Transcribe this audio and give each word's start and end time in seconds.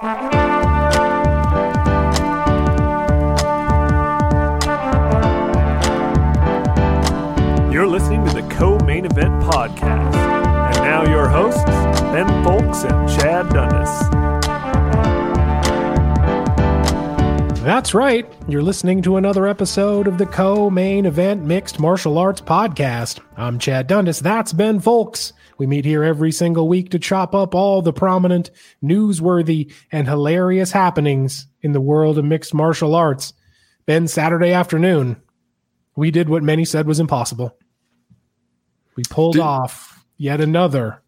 You're 0.00 0.06
listening 7.88 8.24
to 8.26 8.32
the 8.32 8.46
Co 8.48 8.78
Main 8.78 9.06
Event 9.06 9.42
Podcast. 9.42 10.14
And 10.14 10.76
now 10.84 11.02
your 11.02 11.28
hosts, 11.28 11.64
Ben 11.64 12.28
Fowlkes 12.44 12.84
and 12.88 13.08
Chad 13.08 13.48
Dundas. 13.48 14.27
That's 17.68 17.92
right. 17.92 18.26
You're 18.48 18.62
listening 18.62 19.02
to 19.02 19.18
another 19.18 19.46
episode 19.46 20.06
of 20.06 20.16
the 20.16 20.24
Co 20.24 20.70
Main 20.70 21.04
Event 21.04 21.44
Mixed 21.44 21.78
Martial 21.78 22.16
Arts 22.16 22.40
Podcast. 22.40 23.20
I'm 23.36 23.58
Chad 23.58 23.86
Dundas. 23.88 24.20
That's 24.20 24.54
Ben 24.54 24.80
Fowlkes. 24.80 25.34
We 25.58 25.66
meet 25.66 25.84
here 25.84 26.02
every 26.02 26.32
single 26.32 26.66
week 26.66 26.88
to 26.92 26.98
chop 26.98 27.34
up 27.34 27.54
all 27.54 27.82
the 27.82 27.92
prominent, 27.92 28.50
newsworthy, 28.82 29.70
and 29.92 30.08
hilarious 30.08 30.72
happenings 30.72 31.46
in 31.60 31.72
the 31.72 31.80
world 31.82 32.16
of 32.16 32.24
mixed 32.24 32.54
martial 32.54 32.94
arts. 32.94 33.34
Ben, 33.84 34.08
Saturday 34.08 34.52
afternoon, 34.52 35.20
we 35.94 36.10
did 36.10 36.30
what 36.30 36.42
many 36.42 36.64
said 36.64 36.86
was 36.86 37.00
impossible. 37.00 37.54
We 38.96 39.02
pulled 39.10 39.38
off 39.38 40.06
yet 40.16 40.40
another 40.40 41.02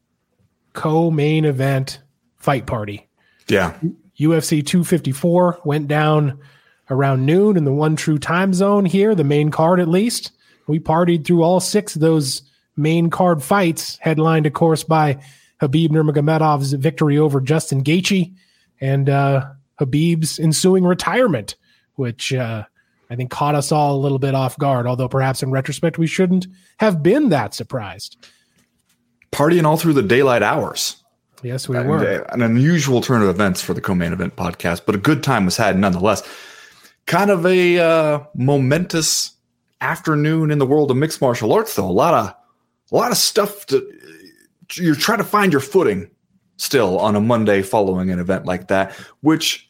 co 0.74 1.10
main 1.10 1.46
event 1.46 2.02
fight 2.36 2.66
party. 2.66 3.08
Yeah. 3.48 3.78
UFC 4.20 4.64
254 4.64 5.60
went 5.64 5.88
down 5.88 6.38
around 6.90 7.24
noon 7.24 7.56
in 7.56 7.64
the 7.64 7.72
one 7.72 7.96
true 7.96 8.18
time 8.18 8.52
zone 8.52 8.84
here, 8.84 9.14
the 9.14 9.24
main 9.24 9.50
card 9.50 9.80
at 9.80 9.88
least. 9.88 10.32
We 10.66 10.78
partied 10.78 11.24
through 11.24 11.42
all 11.42 11.60
six 11.60 11.94
of 11.94 12.00
those 12.00 12.42
main 12.76 13.10
card 13.10 13.42
fights, 13.42 13.98
headlined, 14.00 14.46
of 14.46 14.52
course, 14.52 14.84
by 14.84 15.22
Khabib 15.60 15.90
Nurmagomedov's 15.90 16.72
victory 16.74 17.18
over 17.18 17.40
Justin 17.40 17.82
Gaethje 17.82 18.34
and 18.80 19.08
uh, 19.08 19.46
Khabib's 19.78 20.38
ensuing 20.38 20.84
retirement, 20.84 21.56
which 21.94 22.32
uh, 22.32 22.64
I 23.08 23.16
think 23.16 23.30
caught 23.30 23.54
us 23.54 23.72
all 23.72 23.96
a 23.96 24.00
little 24.00 24.18
bit 24.18 24.34
off 24.34 24.58
guard. 24.58 24.86
Although 24.86 25.08
perhaps 25.08 25.42
in 25.42 25.50
retrospect, 25.50 25.98
we 25.98 26.06
shouldn't 26.06 26.46
have 26.78 27.02
been 27.02 27.30
that 27.30 27.54
surprised. 27.54 28.16
Partying 29.32 29.64
all 29.64 29.76
through 29.76 29.94
the 29.94 30.02
daylight 30.02 30.42
hours. 30.42 30.99
Yes, 31.42 31.68
we 31.68 31.76
And, 31.76 31.88
were. 31.88 32.04
An 32.30 32.42
unusual 32.42 33.00
turn 33.00 33.22
of 33.22 33.28
events 33.28 33.62
for 33.62 33.74
the 33.74 33.80
co-main 33.80 34.12
event 34.12 34.36
podcast, 34.36 34.82
but 34.86 34.94
a 34.94 34.98
good 34.98 35.22
time 35.22 35.44
was 35.44 35.56
had 35.56 35.78
nonetheless. 35.78 36.22
Kind 37.06 37.30
of 37.30 37.46
a 37.46 37.78
uh, 37.78 38.20
momentous 38.34 39.32
afternoon 39.80 40.50
in 40.50 40.58
the 40.58 40.66
world 40.66 40.90
of 40.90 40.96
mixed 40.96 41.20
martial 41.20 41.52
arts, 41.52 41.74
though. 41.74 41.88
A 41.88 41.90
lot 41.90 42.14
of 42.14 42.34
a 42.92 42.96
lot 42.96 43.10
of 43.10 43.16
stuff 43.16 43.66
to 43.66 43.90
you're 44.74 44.94
trying 44.94 45.18
to 45.18 45.24
find 45.24 45.52
your 45.52 45.60
footing 45.60 46.10
still 46.56 46.98
on 46.98 47.16
a 47.16 47.20
Monday 47.20 47.62
following 47.62 48.10
an 48.10 48.18
event 48.18 48.44
like 48.44 48.68
that, 48.68 48.92
which 49.22 49.68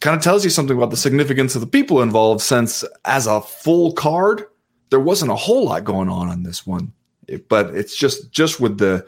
kind 0.00 0.16
of 0.16 0.22
tells 0.22 0.44
you 0.44 0.50
something 0.50 0.76
about 0.76 0.90
the 0.90 0.96
significance 0.96 1.54
of 1.54 1.60
the 1.60 1.66
people 1.66 2.02
involved. 2.02 2.42
Since 2.42 2.84
as 3.04 3.26
a 3.26 3.40
full 3.40 3.92
card, 3.92 4.44
there 4.90 5.00
wasn't 5.00 5.30
a 5.30 5.36
whole 5.36 5.64
lot 5.64 5.84
going 5.84 6.08
on 6.08 6.28
on 6.28 6.42
this 6.42 6.66
one, 6.66 6.92
but 7.48 7.74
it's 7.74 7.96
just 7.96 8.30
just 8.30 8.60
with 8.60 8.78
the 8.78 9.06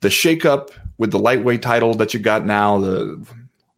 the 0.00 0.08
shakeup 0.08 0.70
with 0.98 1.10
the 1.10 1.18
lightweight 1.18 1.62
title 1.62 1.94
that 1.94 2.14
you 2.14 2.20
got 2.20 2.44
now, 2.44 2.78
the 2.78 3.26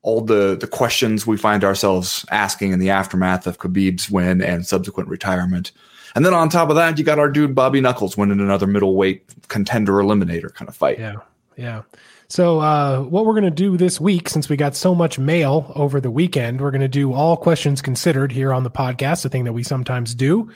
all 0.02 0.20
the 0.20 0.56
the 0.56 0.68
questions 0.68 1.26
we 1.26 1.36
find 1.36 1.64
ourselves 1.64 2.24
asking 2.30 2.72
in 2.72 2.78
the 2.78 2.90
aftermath 2.90 3.46
of 3.46 3.58
Khabib's 3.58 4.10
win 4.10 4.40
and 4.40 4.66
subsequent 4.66 5.08
retirement. 5.08 5.72
And 6.14 6.24
then 6.24 6.32
on 6.32 6.48
top 6.48 6.70
of 6.70 6.76
that, 6.76 6.96
you 6.96 7.04
got 7.04 7.18
our 7.18 7.28
dude 7.28 7.54
Bobby 7.54 7.80
Knuckles 7.80 8.16
winning 8.16 8.40
another 8.40 8.66
middleweight 8.66 9.48
contender 9.48 9.94
eliminator 9.94 10.52
kind 10.54 10.68
of 10.68 10.74
fight. 10.74 10.98
Yeah, 10.98 11.16
yeah. 11.56 11.82
So, 12.28 12.58
uh, 12.60 13.02
what 13.02 13.24
we're 13.24 13.34
going 13.34 13.44
to 13.44 13.50
do 13.50 13.76
this 13.76 14.00
week, 14.00 14.28
since 14.28 14.48
we 14.48 14.56
got 14.56 14.74
so 14.74 14.94
much 14.94 15.18
mail 15.18 15.70
over 15.76 16.00
the 16.00 16.10
weekend, 16.10 16.60
we're 16.60 16.72
going 16.72 16.80
to 16.80 16.88
do 16.88 17.12
all 17.12 17.36
questions 17.36 17.82
considered 17.82 18.32
here 18.32 18.52
on 18.52 18.64
the 18.64 18.70
podcast, 18.70 19.24
a 19.24 19.28
thing 19.28 19.44
that 19.44 19.52
we 19.52 19.62
sometimes 19.62 20.14
do, 20.14 20.50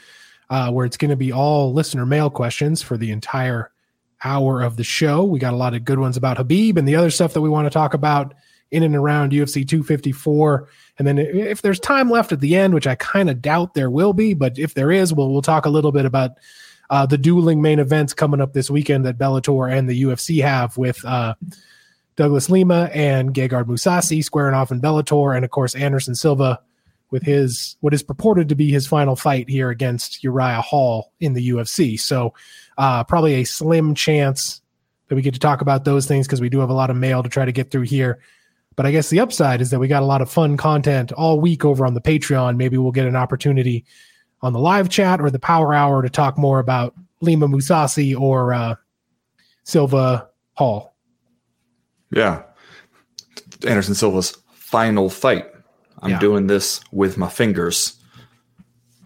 uh, 0.49 0.71
where 0.73 0.85
it's 0.85 0.97
going 0.97 1.11
to 1.11 1.17
be 1.17 1.33
all 1.33 1.73
listener 1.73 2.05
mail 2.05 2.31
questions 2.31 2.83
for 2.83 2.97
the 2.97 3.13
entire 3.13 3.71
hour 4.25 4.63
of 4.63 4.77
the 4.77 4.85
show. 4.85 5.25
We 5.25 5.39
got 5.39 5.53
a 5.53 5.57
lot 5.57 5.75
of 5.75 5.85
good 5.85 5.99
ones 5.99 6.17
about 6.17 6.39
Khabib 6.39 6.77
and 6.77 6.87
the 6.87 6.97
other 6.97 7.11
stuff 7.11 7.33
that 7.35 7.41
we 7.41 7.49
want 7.49 7.67
to 7.67 7.71
talk 7.71 7.95
about 7.95 8.35
in 8.71 8.83
and 8.83 8.95
around 8.95 9.33
UFC 9.33 9.67
254. 9.67 10.69
And 10.99 11.07
then 11.07 11.19
if 11.19 11.63
there's 11.63 11.81
time 11.81 12.11
left 12.11 12.33
at 12.33 12.41
the 12.41 12.57
end, 12.57 12.75
which 12.75 12.87
I 12.87 12.95
kind 12.95 13.31
of 13.31 13.43
doubt 13.43 13.75
there 13.75 13.91
will 13.91 14.13
be, 14.13 14.35
but 14.35 14.59
if 14.59 14.75
there 14.75 14.93
is, 14.93 15.13
we'll 15.13 15.33
we'll 15.33 15.43
talk 15.43 15.67
a 15.67 15.71
little 15.71 15.93
bit 15.93 16.05
about 16.05 16.33
uh, 16.91 17.07
the 17.07 17.19
dueling 17.19 17.63
main 17.63 17.79
events 17.79 18.15
coming 18.15 18.41
up 18.41 18.53
this 18.53 18.71
weekend 18.71 19.05
that 19.07 19.19
Bellator 19.19 19.73
and 19.73 19.89
the 19.89 20.03
UFC 20.03 20.43
have 20.43 20.77
with 20.77 21.05
uh, 21.05 21.35
Douglas 22.17 22.51
Lima 22.51 22.91
and 22.93 23.33
Gegard 23.33 23.65
Mousasi 23.65 24.23
squaring 24.23 24.55
off 24.55 24.71
in 24.71 24.81
Bellator, 24.81 25.35
and 25.35 25.45
of 25.45 25.51
course 25.51 25.75
Anderson 25.75 26.15
Silva 26.15 26.61
with 27.11 27.23
his 27.23 27.77
what 27.81 27.95
is 27.95 28.03
purported 28.03 28.49
to 28.49 28.55
be 28.55 28.71
his 28.71 28.87
final 28.87 29.17
fight 29.17 29.49
here 29.49 29.71
against 29.71 30.23
Uriah 30.23 30.61
Hall 30.61 31.13
in 31.21 31.33
the 31.33 31.51
UFC. 31.51 31.99
So 31.99 32.35
uh, 32.81 33.05
probably 33.05 33.35
a 33.35 33.45
slim 33.45 33.95
chance 33.95 34.63
that 35.09 35.15
we 35.15 35.23
get 35.23 35.35
to 35.35 35.41
talk 35.41 35.61
about 35.61 35.85
those 35.85 36.07
things 36.07 36.27
because 36.27 36.41
we 36.41 36.49
do 36.49 36.61
have 36.61 36.71
a 36.71 36.75
lot 36.75 36.89
of 36.89 36.97
mail 36.97 37.23
to 37.23 37.29
try 37.29 37.45
to 37.45 37.53
get 37.53 37.71
through 37.71 37.83
here. 37.83 38.21
But 38.75 38.87
I 38.87 38.91
guess 38.93 39.11
the 39.11 39.21
upside 39.21 39.61
is 39.61 39.71
that 39.71 39.79
we 39.79 39.87
got 39.87 40.03
a 40.03 40.07
lot 40.07 40.23
of 40.23 40.31
fun 40.31 40.57
content 40.57 41.13
all 41.13 41.39
week 41.41 41.65
over 41.65 41.85
on 41.85 41.93
the 41.93 42.01
Patreon. 42.01 42.57
Maybe 42.57 42.79
we'll 42.79 42.93
get 42.93 43.07
an 43.07 43.17
opportunity 43.17 43.85
on 44.41 44.55
the 44.55 44.59
live 44.59 44.89
chat 44.89 45.21
or 45.21 45.29
the 45.31 45.39
Power 45.39 45.75
Hour 45.75 46.01
to 46.01 46.09
talk 46.09 46.39
more 46.39 46.59
about 46.59 46.95
Lima 47.21 47.47
Mousasi 47.49 48.19
or 48.19 48.55
uh, 48.55 48.75
Silva 49.65 50.29
Hall. 50.55 50.95
Yeah. 52.11 52.45
Anderson 53.67 53.95
Silva's 53.95 54.35
final 54.55 55.11
fight. 55.11 55.47
I'm 56.01 56.13
Yeah. 56.13 56.19
doing 56.19 56.47
this 56.47 56.81
with 56.93 57.19
my 57.19 57.29
fingers. 57.29 57.97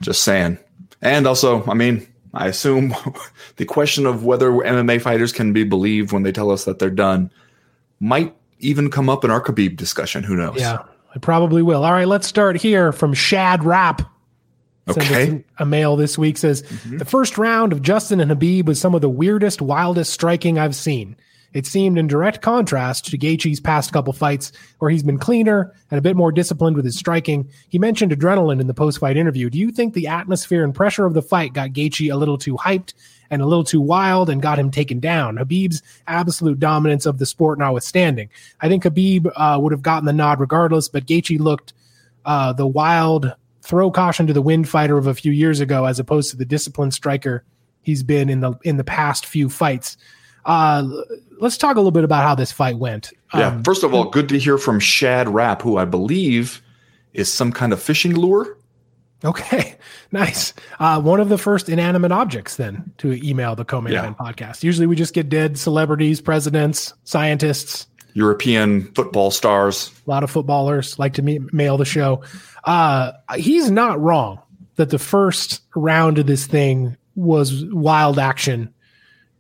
Just 0.01 0.23
saying. 0.23 0.59
And 1.03 1.27
also, 1.27 1.65
I 1.69 1.75
mean, 1.75 2.07
I 2.35 2.49
assume 2.49 2.95
the 3.57 3.65
question 3.65 4.07
of 4.07 4.25
whether 4.25 4.51
MMA 4.51 5.01
fighters 5.01 5.33
can 5.33 5.53
be 5.53 5.65
believed 5.65 6.13
when 6.13 6.23
they 6.23 6.33
tell 6.33 6.51
us 6.51 6.65
that 6.65 6.79
they're 6.79 6.91
done 6.91 7.31
might 8.01 8.35
even 8.59 8.91
come 8.91 9.09
up 9.09 9.25
in 9.25 9.31
our 9.31 9.43
Khabib 9.43 9.77
discussion. 9.77 10.23
Who 10.25 10.37
knows? 10.37 10.57
Yeah, 10.59 10.83
I 11.15 11.19
probably 11.19 11.63
will. 11.63 11.85
All 11.85 11.93
right, 11.93 12.09
let's 12.09 12.27
start 12.27 12.57
here 12.57 12.93
from 12.93 13.15
Shad 13.15 13.65
Rap. 13.65 14.03
Okay. 14.87 15.43
A 15.59 15.65
mail 15.65 15.97
this 15.97 16.19
week 16.19 16.37
says 16.37 16.63
mm-hmm. 16.63 16.99
the 16.99 17.07
first 17.07 17.39
round 17.39 17.73
of 17.73 17.81
Justin 17.81 18.21
and 18.21 18.31
Khabib 18.31 18.67
was 18.67 18.79
some 18.79 18.95
of 18.95 19.01
the 19.01 19.09
weirdest, 19.09 19.63
wildest 19.63 20.13
striking 20.13 20.59
I've 20.59 20.77
seen. 20.77 21.17
It 21.55 21.67
seemed 21.67 21.97
in 21.97 22.07
direct 22.09 22.43
contrast 22.43 23.07
to 23.07 23.19
Gaethje's 23.19 23.61
past 23.61 23.93
couple 23.93 24.13
fights, 24.13 24.53
where 24.81 24.91
he's 24.91 25.03
been 25.03 25.19
cleaner 25.19 25.73
and 25.91 25.99
a 25.99 26.03
bit 26.03 26.17
more 26.17 26.33
disciplined 26.33 26.77
with 26.77 26.85
his 26.85 26.99
striking. 26.99 27.49
He 27.69 27.79
mentioned 27.79 28.13
adrenaline 28.13 28.61
in 28.61 28.67
the 28.67 28.75
post-fight 28.75 29.17
interview. 29.17 29.49
Do 29.49 29.59
you 29.59 29.71
think 29.71 29.95
the 29.95 30.09
atmosphere 30.09 30.65
and 30.65 30.75
pressure 30.75 31.07
of 31.07 31.15
the 31.15 31.23
fight 31.23 31.55
got 31.55 31.71
Gaethje 31.71 32.13
a 32.13 32.17
little 32.17 32.37
too 32.37 32.57
hyped 32.57 32.93
and 33.31 33.41
a 33.41 33.47
little 33.47 33.65
too 33.65 33.81
wild 33.81 34.29
and 34.29 34.43
got 34.43 34.59
him 34.59 34.71
taken 34.71 35.01
down? 35.01 35.37
Khabib's 35.37 35.81
absolute 36.09 36.59
dominance 36.59 37.07
of 37.07 37.19
the 37.19 37.27
sport 37.27 37.59
notwithstanding, 37.59 38.29
I 38.61 38.69
think 38.69 38.83
Khabib 38.83 39.31
uh, 39.35 39.59
would 39.61 39.73
have 39.73 39.83
gotten 39.83 40.07
the 40.07 40.13
nod 40.13 40.41
regardless, 40.41 40.89
but 40.89 41.07
Gaethje 41.07 41.39
looked 41.39 41.73
uh, 42.25 42.53
the 42.53 42.67
wild 42.67 43.33
throw 43.63 43.91
caution 43.91 44.27
to 44.27 44.33
the 44.33 44.43
wind 44.43 44.69
fighter 44.69 44.99
of 44.99 45.07
a 45.07 45.15
few 45.15 45.33
years 45.33 45.61
ago, 45.61 45.85
as 45.85 45.99
opposed 45.99 46.31
to 46.31 46.37
the 46.37 46.45
disciplined 46.45 46.93
striker 46.93 47.45
he's 47.83 48.03
been 48.03 48.29
in 48.29 48.41
the 48.41 48.53
in 48.65 48.77
the 48.77 48.85
past 48.85 49.25
few 49.25 49.49
fights. 49.49 49.97
Uh, 50.45 50.87
let's 51.41 51.57
talk 51.57 51.77
a 51.77 51.79
little 51.81 51.91
bit 51.91 52.05
about 52.05 52.23
how 52.23 52.35
this 52.35 52.53
fight 52.53 52.79
went. 52.79 53.13
Yeah. 53.35 53.49
Um, 53.49 53.63
First 53.65 53.83
of 53.85 53.93
all, 53.95 54.11
good 54.11 54.29
to 54.31 54.39
hear 54.39 54.59
from 54.59 54.81
Shad 54.81 55.29
Rap, 55.29 55.63
who 55.63 55.77
I 55.77 55.85
believe 55.85 56.63
is 57.13 57.33
some 57.33 57.53
kind 57.53 57.73
of 57.73 57.81
fishing 57.83 58.15
lure. 58.15 58.57
okay, 59.25 59.77
nice. 60.13 60.53
Uh, 60.79 61.01
one 61.01 61.21
of 61.21 61.29
the 61.29 61.39
first 61.39 61.69
inanimate 61.69 62.13
objects 62.13 62.57
then 62.57 62.93
to 62.99 63.13
email 63.27 63.55
the 63.57 63.65
co-main 63.65 63.93
Yeah. 63.95 64.13
podcast. 64.15 64.63
Usually 64.63 64.87
we 64.87 64.97
just 64.97 65.15
get 65.15 65.29
dead 65.29 65.59
celebrities, 65.59 66.21
presidents, 66.21 66.93
scientists, 67.05 67.87
European 68.17 68.93
football 68.95 69.31
stars. 69.33 69.91
a 70.07 70.11
lot 70.11 70.23
of 70.23 70.31
footballers 70.31 70.99
like 71.01 71.15
to 71.15 71.23
me- 71.23 71.41
mail 71.53 71.77
the 71.77 71.85
show. 71.85 72.23
Uh, 72.65 73.13
he's 73.37 73.71
not 73.71 74.01
wrong 74.01 74.41
that 74.77 74.91
the 74.91 74.99
first 75.01 75.63
round 75.75 76.19
of 76.19 76.27
this 76.27 76.47
thing 76.47 76.97
was 77.17 77.65
wild 77.67 78.19
action, 78.19 78.73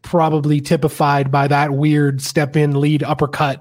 probably 0.04 0.60
typified 0.60 1.32
by 1.32 1.48
that 1.48 1.72
weird 1.72 2.22
step 2.22 2.56
in 2.56 2.80
lead 2.80 3.02
uppercut 3.02 3.60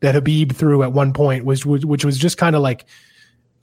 that 0.00 0.14
Khabib 0.14 0.54
threw 0.54 0.82
at 0.82 0.92
one 0.92 1.14
point, 1.14 1.44
which 1.46 1.64
was 1.64 1.86
which 1.86 2.04
was 2.04 2.18
just 2.18 2.36
kind 2.36 2.54
of 2.54 2.60
like 2.60 2.84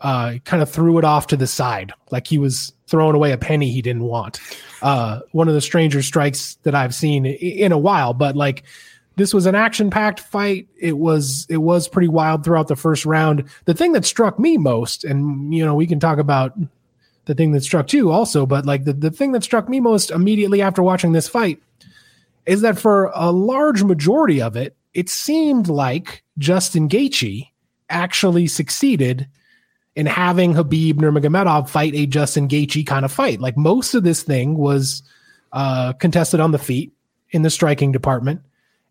uh, 0.02 0.36
kind 0.44 0.64
of 0.64 0.70
threw 0.70 0.98
it 0.98 1.04
off 1.04 1.28
to 1.28 1.38
the 1.38 1.46
side, 1.46 1.94
like 2.10 2.26
he 2.26 2.38
was 2.38 2.74
throwing 2.88 3.16
away 3.16 3.32
a 3.32 3.38
penny 3.38 3.72
he 3.72 3.82
didn't 3.82 4.04
want. 4.04 4.40
Uh, 4.82 5.20
one 5.32 5.48
of 5.48 5.54
the 5.54 5.62
stranger 5.62 6.02
strikes 6.02 6.56
that 6.64 6.76
I've 6.76 6.96
seen 6.96 7.26
in 7.26 7.72
a 7.72 7.78
while, 7.78 8.14
but 8.14 8.36
like 8.36 8.64
this 9.18 9.34
was 9.34 9.46
an 9.46 9.56
action 9.56 9.90
packed 9.90 10.20
fight. 10.20 10.68
It 10.78 10.98
was 10.98 11.46
it 11.50 11.58
was 11.58 11.88
pretty 11.88 12.10
wild 12.10 12.44
throughout 12.44 12.68
the 12.68 12.76
first 12.76 13.06
round. 13.06 13.44
The 13.66 13.74
thing 13.74 13.92
that 13.92 14.06
struck 14.06 14.40
me 14.40 14.58
most, 14.58 15.04
and 15.04 15.54
you 15.54 15.64
know, 15.66 15.76
we 15.76 15.88
can 15.88 16.00
talk 16.00 16.18
about 16.18 16.58
the 17.26 17.36
thing 17.36 17.52
that 17.54 17.64
struck 17.64 17.92
you 17.92 18.12
also, 18.12 18.46
but 18.46 18.66
like 18.66 18.84
the, 18.86 18.94
the 18.94 19.12
thing 19.12 19.32
that 19.32 19.44
struck 19.44 19.68
me 19.68 19.80
most 19.80 20.12
immediately 20.12 20.62
after 20.62 20.84
watching 20.84 21.12
this 21.12 21.28
fight 21.28 21.62
is 22.46 22.62
that 22.62 22.78
for 22.78 23.12
a 23.14 23.32
large 23.32 23.84
majority 23.84 24.42
of 24.42 24.56
it, 24.56 24.76
it 24.94 25.10
seemed 25.10 25.68
like 25.68 26.24
Justin 26.38 26.88
Gaethje 26.88 27.50
actually 27.90 28.48
succeeded 28.48 29.28
in 29.96 30.06
having 30.06 30.54
Khabib 30.54 30.96
Nurmagomedov 30.96 31.70
fight 31.70 31.96
a 31.96 32.06
Justin 32.06 32.48
Gaethje 32.48 32.86
kind 32.86 33.06
of 33.06 33.12
fight. 33.12 33.40
Like 33.40 33.58
most 33.58 33.96
of 33.96 34.04
this 34.04 34.24
thing 34.24 34.58
was 34.58 35.04
uh, 35.54 35.94
contested 35.94 36.40
on 36.40 36.52
the 36.52 36.60
feet 36.60 36.92
in 37.32 37.42
the 37.42 37.50
striking 37.50 37.92
department, 37.92 38.42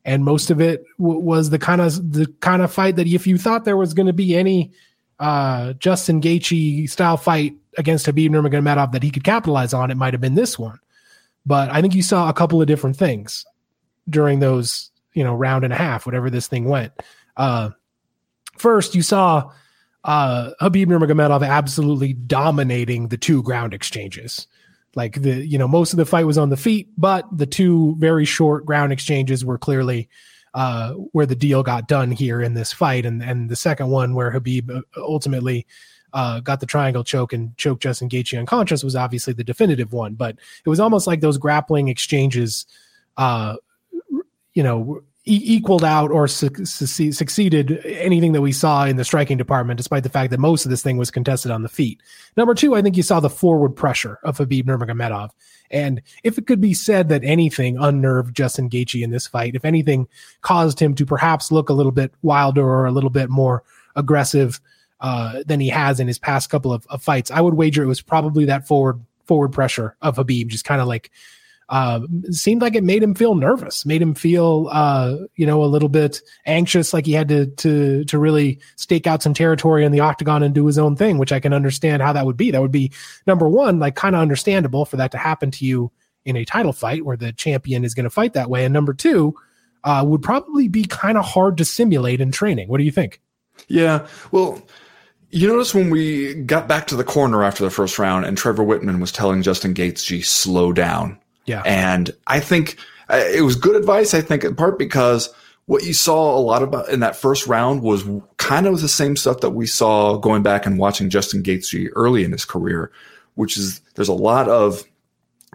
and 0.04 0.24
most 0.24 0.50
of 0.50 0.60
it 0.60 0.84
w- 0.98 1.20
was 1.20 1.50
the 1.50 1.58
kind 1.58 1.80
of 1.80 2.12
the 2.12 2.26
kind 2.40 2.62
of 2.62 2.72
fight 2.72 2.96
that 2.96 3.06
if 3.06 3.26
you 3.26 3.38
thought 3.38 3.64
there 3.64 3.76
was 3.76 3.94
going 3.94 4.06
to 4.06 4.12
be 4.12 4.34
any 4.34 4.72
uh, 5.18 5.74
Justin 5.74 6.20
Gaethje 6.20 6.88
style 6.88 7.16
fight 7.16 7.54
against 7.76 8.06
Khabib 8.06 8.30
Nurmagomedov 8.30 8.92
that 8.92 9.02
he 9.02 9.10
could 9.10 9.24
capitalize 9.24 9.74
on, 9.74 9.90
it 9.90 9.96
might 9.96 10.14
have 10.14 10.20
been 10.20 10.34
this 10.34 10.58
one. 10.58 10.78
But 11.46 11.70
I 11.70 11.80
think 11.80 11.94
you 11.94 12.02
saw 12.02 12.28
a 12.28 12.32
couple 12.32 12.60
of 12.60 12.66
different 12.66 12.96
things 12.96 13.44
during 14.08 14.40
those, 14.40 14.90
you 15.12 15.24
know, 15.24 15.34
round 15.34 15.64
and 15.64 15.72
a 15.72 15.76
half, 15.76 16.06
whatever 16.06 16.30
this 16.30 16.46
thing 16.46 16.64
went. 16.66 16.92
Uh, 17.36 17.70
first, 18.58 18.94
you 18.94 19.02
saw 19.02 19.50
uh, 20.04 20.50
Khabib 20.60 20.86
Nurmagomedov 20.86 21.46
absolutely 21.46 22.12
dominating 22.12 23.08
the 23.08 23.16
two 23.16 23.42
ground 23.42 23.74
exchanges. 23.74 24.46
Like 24.94 25.22
the, 25.22 25.44
you 25.46 25.58
know, 25.58 25.66
most 25.66 25.92
of 25.92 25.96
the 25.96 26.06
fight 26.06 26.26
was 26.26 26.38
on 26.38 26.50
the 26.50 26.56
feet, 26.56 26.88
but 26.96 27.26
the 27.36 27.46
two 27.46 27.96
very 27.98 28.24
short 28.24 28.64
ground 28.64 28.92
exchanges 28.92 29.44
were 29.44 29.58
clearly 29.58 30.08
uh, 30.54 30.92
where 30.92 31.26
the 31.26 31.34
deal 31.34 31.64
got 31.64 31.88
done 31.88 32.12
here 32.12 32.40
in 32.40 32.54
this 32.54 32.72
fight. 32.72 33.04
And 33.04 33.22
and 33.22 33.50
the 33.50 33.56
second 33.56 33.88
one 33.88 34.14
where 34.14 34.30
Khabib 34.30 34.70
uh, 34.70 34.82
ultimately 34.96 35.66
uh, 36.14 36.40
got 36.40 36.60
the 36.60 36.66
triangle 36.66 37.04
choke 37.04 37.32
and 37.32 37.54
choked 37.56 37.82
Justin 37.82 38.08
Gaethje 38.08 38.38
unconscious 38.38 38.84
was 38.84 38.94
obviously 38.96 39.32
the 39.32 39.44
definitive 39.44 39.92
one. 39.92 40.14
But 40.14 40.36
it 40.64 40.68
was 40.68 40.80
almost 40.80 41.06
like 41.06 41.20
those 41.20 41.38
grappling 41.38 41.88
exchanges, 41.88 42.66
uh, 43.16 43.56
you 44.54 44.62
know, 44.62 45.02
e- 45.24 45.42
equaled 45.44 45.82
out 45.82 46.12
or 46.12 46.28
su- 46.28 46.64
su- 46.64 47.10
succeeded 47.10 47.84
anything 47.84 48.30
that 48.32 48.42
we 48.42 48.52
saw 48.52 48.84
in 48.84 48.94
the 48.94 49.04
striking 49.04 49.36
department, 49.36 49.76
despite 49.76 50.04
the 50.04 50.08
fact 50.08 50.30
that 50.30 50.38
most 50.38 50.64
of 50.64 50.70
this 50.70 50.84
thing 50.84 50.96
was 50.96 51.10
contested 51.10 51.50
on 51.50 51.62
the 51.62 51.68
feet. 51.68 52.00
Number 52.36 52.54
two, 52.54 52.76
I 52.76 52.82
think 52.82 52.96
you 52.96 53.02
saw 53.02 53.18
the 53.18 53.28
forward 53.28 53.70
pressure 53.70 54.20
of 54.22 54.38
Khabib 54.38 54.66
Nurmagomedov. 54.66 55.30
And 55.72 56.00
if 56.22 56.38
it 56.38 56.46
could 56.46 56.60
be 56.60 56.74
said 56.74 57.08
that 57.08 57.24
anything 57.24 57.76
unnerved 57.76 58.36
Justin 58.36 58.70
Gaethje 58.70 59.02
in 59.02 59.10
this 59.10 59.26
fight, 59.26 59.56
if 59.56 59.64
anything 59.64 60.06
caused 60.42 60.78
him 60.78 60.94
to 60.94 61.04
perhaps 61.04 61.50
look 61.50 61.68
a 61.68 61.74
little 61.74 61.90
bit 61.90 62.12
wilder 62.22 62.62
or 62.62 62.86
a 62.86 62.92
little 62.92 63.10
bit 63.10 63.30
more 63.30 63.64
aggressive 63.96 64.60
uh, 65.00 65.42
than 65.46 65.60
he 65.60 65.68
has 65.68 66.00
in 66.00 66.06
his 66.06 66.18
past 66.18 66.50
couple 66.50 66.72
of, 66.72 66.86
of 66.88 67.02
fights, 67.02 67.30
I 67.30 67.40
would 67.40 67.54
wager 67.54 67.82
it 67.82 67.86
was 67.86 68.00
probably 68.00 68.46
that 68.46 68.66
forward 68.66 69.00
forward 69.24 69.52
pressure 69.52 69.96
of 70.02 70.16
Khabib, 70.16 70.48
just 70.48 70.64
kind 70.64 70.80
of 70.80 70.86
like 70.86 71.10
uh, 71.68 72.00
seemed 72.30 72.60
like 72.60 72.74
it 72.74 72.84
made 72.84 73.02
him 73.02 73.14
feel 73.14 73.34
nervous, 73.34 73.86
made 73.86 74.02
him 74.02 74.14
feel, 74.14 74.68
uh, 74.70 75.16
you 75.34 75.46
know, 75.46 75.64
a 75.64 75.66
little 75.66 75.88
bit 75.88 76.20
anxious, 76.44 76.92
like 76.92 77.06
he 77.06 77.12
had 77.12 77.28
to 77.28 77.46
to 77.46 78.04
to 78.04 78.18
really 78.18 78.60
stake 78.76 79.06
out 79.06 79.22
some 79.22 79.34
territory 79.34 79.84
in 79.84 79.92
the 79.92 80.00
octagon 80.00 80.42
and 80.42 80.54
do 80.54 80.66
his 80.66 80.78
own 80.78 80.94
thing, 80.94 81.16
which 81.16 81.32
I 81.32 81.40
can 81.40 81.52
understand 81.52 82.02
how 82.02 82.12
that 82.12 82.26
would 82.26 82.36
be. 82.36 82.50
That 82.50 82.60
would 82.60 82.70
be 82.70 82.92
number 83.26 83.48
one, 83.48 83.78
like 83.78 83.94
kind 83.94 84.14
of 84.14 84.20
understandable 84.20 84.84
for 84.84 84.96
that 84.96 85.10
to 85.12 85.18
happen 85.18 85.50
to 85.52 85.64
you 85.64 85.90
in 86.24 86.36
a 86.36 86.44
title 86.44 86.72
fight 86.72 87.04
where 87.04 87.16
the 87.16 87.32
champion 87.32 87.84
is 87.84 87.94
going 87.94 88.04
to 88.04 88.10
fight 88.10 88.34
that 88.34 88.50
way, 88.50 88.64
and 88.64 88.74
number 88.74 88.92
two, 88.92 89.34
uh, 89.84 90.04
would 90.06 90.22
probably 90.22 90.68
be 90.68 90.84
kind 90.84 91.16
of 91.16 91.24
hard 91.24 91.56
to 91.58 91.64
simulate 91.64 92.20
in 92.20 92.30
training. 92.30 92.68
What 92.68 92.78
do 92.78 92.84
you 92.84 92.92
think? 92.92 93.20
Yeah, 93.68 94.06
well. 94.32 94.62
You 95.34 95.48
notice 95.48 95.74
when 95.74 95.90
we 95.90 96.34
got 96.34 96.68
back 96.68 96.86
to 96.88 96.96
the 96.96 97.04
corner 97.04 97.42
after 97.42 97.64
the 97.64 97.70
first 97.70 97.98
round 97.98 98.24
and 98.24 98.38
Trevor 98.38 98.64
Wittman 98.64 99.00
was 99.00 99.10
telling 99.10 99.42
Justin 99.42 99.74
Gaethje, 99.74 100.24
slow 100.24 100.72
down 100.72 101.18
yeah. 101.46 101.62
And 101.64 102.10
I 102.26 102.40
think 102.40 102.78
uh, 103.08 103.22
it 103.32 103.42
was 103.42 103.56
good 103.56 103.76
advice, 103.76 104.14
I 104.14 104.20
think, 104.20 104.44
in 104.44 104.54
part 104.54 104.78
because 104.78 105.32
what 105.66 105.84
you 105.84 105.92
saw 105.92 106.36
a 106.36 106.40
lot 106.40 106.62
about 106.62 106.88
in 106.88 107.00
that 107.00 107.16
first 107.16 107.46
round 107.46 107.82
was 107.82 108.04
kind 108.36 108.66
of 108.66 108.80
the 108.80 108.88
same 108.88 109.16
stuff 109.16 109.40
that 109.40 109.50
we 109.50 109.66
saw 109.66 110.16
going 110.18 110.42
back 110.42 110.66
and 110.66 110.78
watching 110.78 111.10
Justin 111.10 111.42
Gaethje 111.42 111.88
early 111.94 112.24
in 112.24 112.32
his 112.32 112.44
career, 112.44 112.90
which 113.34 113.56
is 113.56 113.80
there's 113.94 114.08
a 114.08 114.14
lot 114.14 114.48
of 114.48 114.82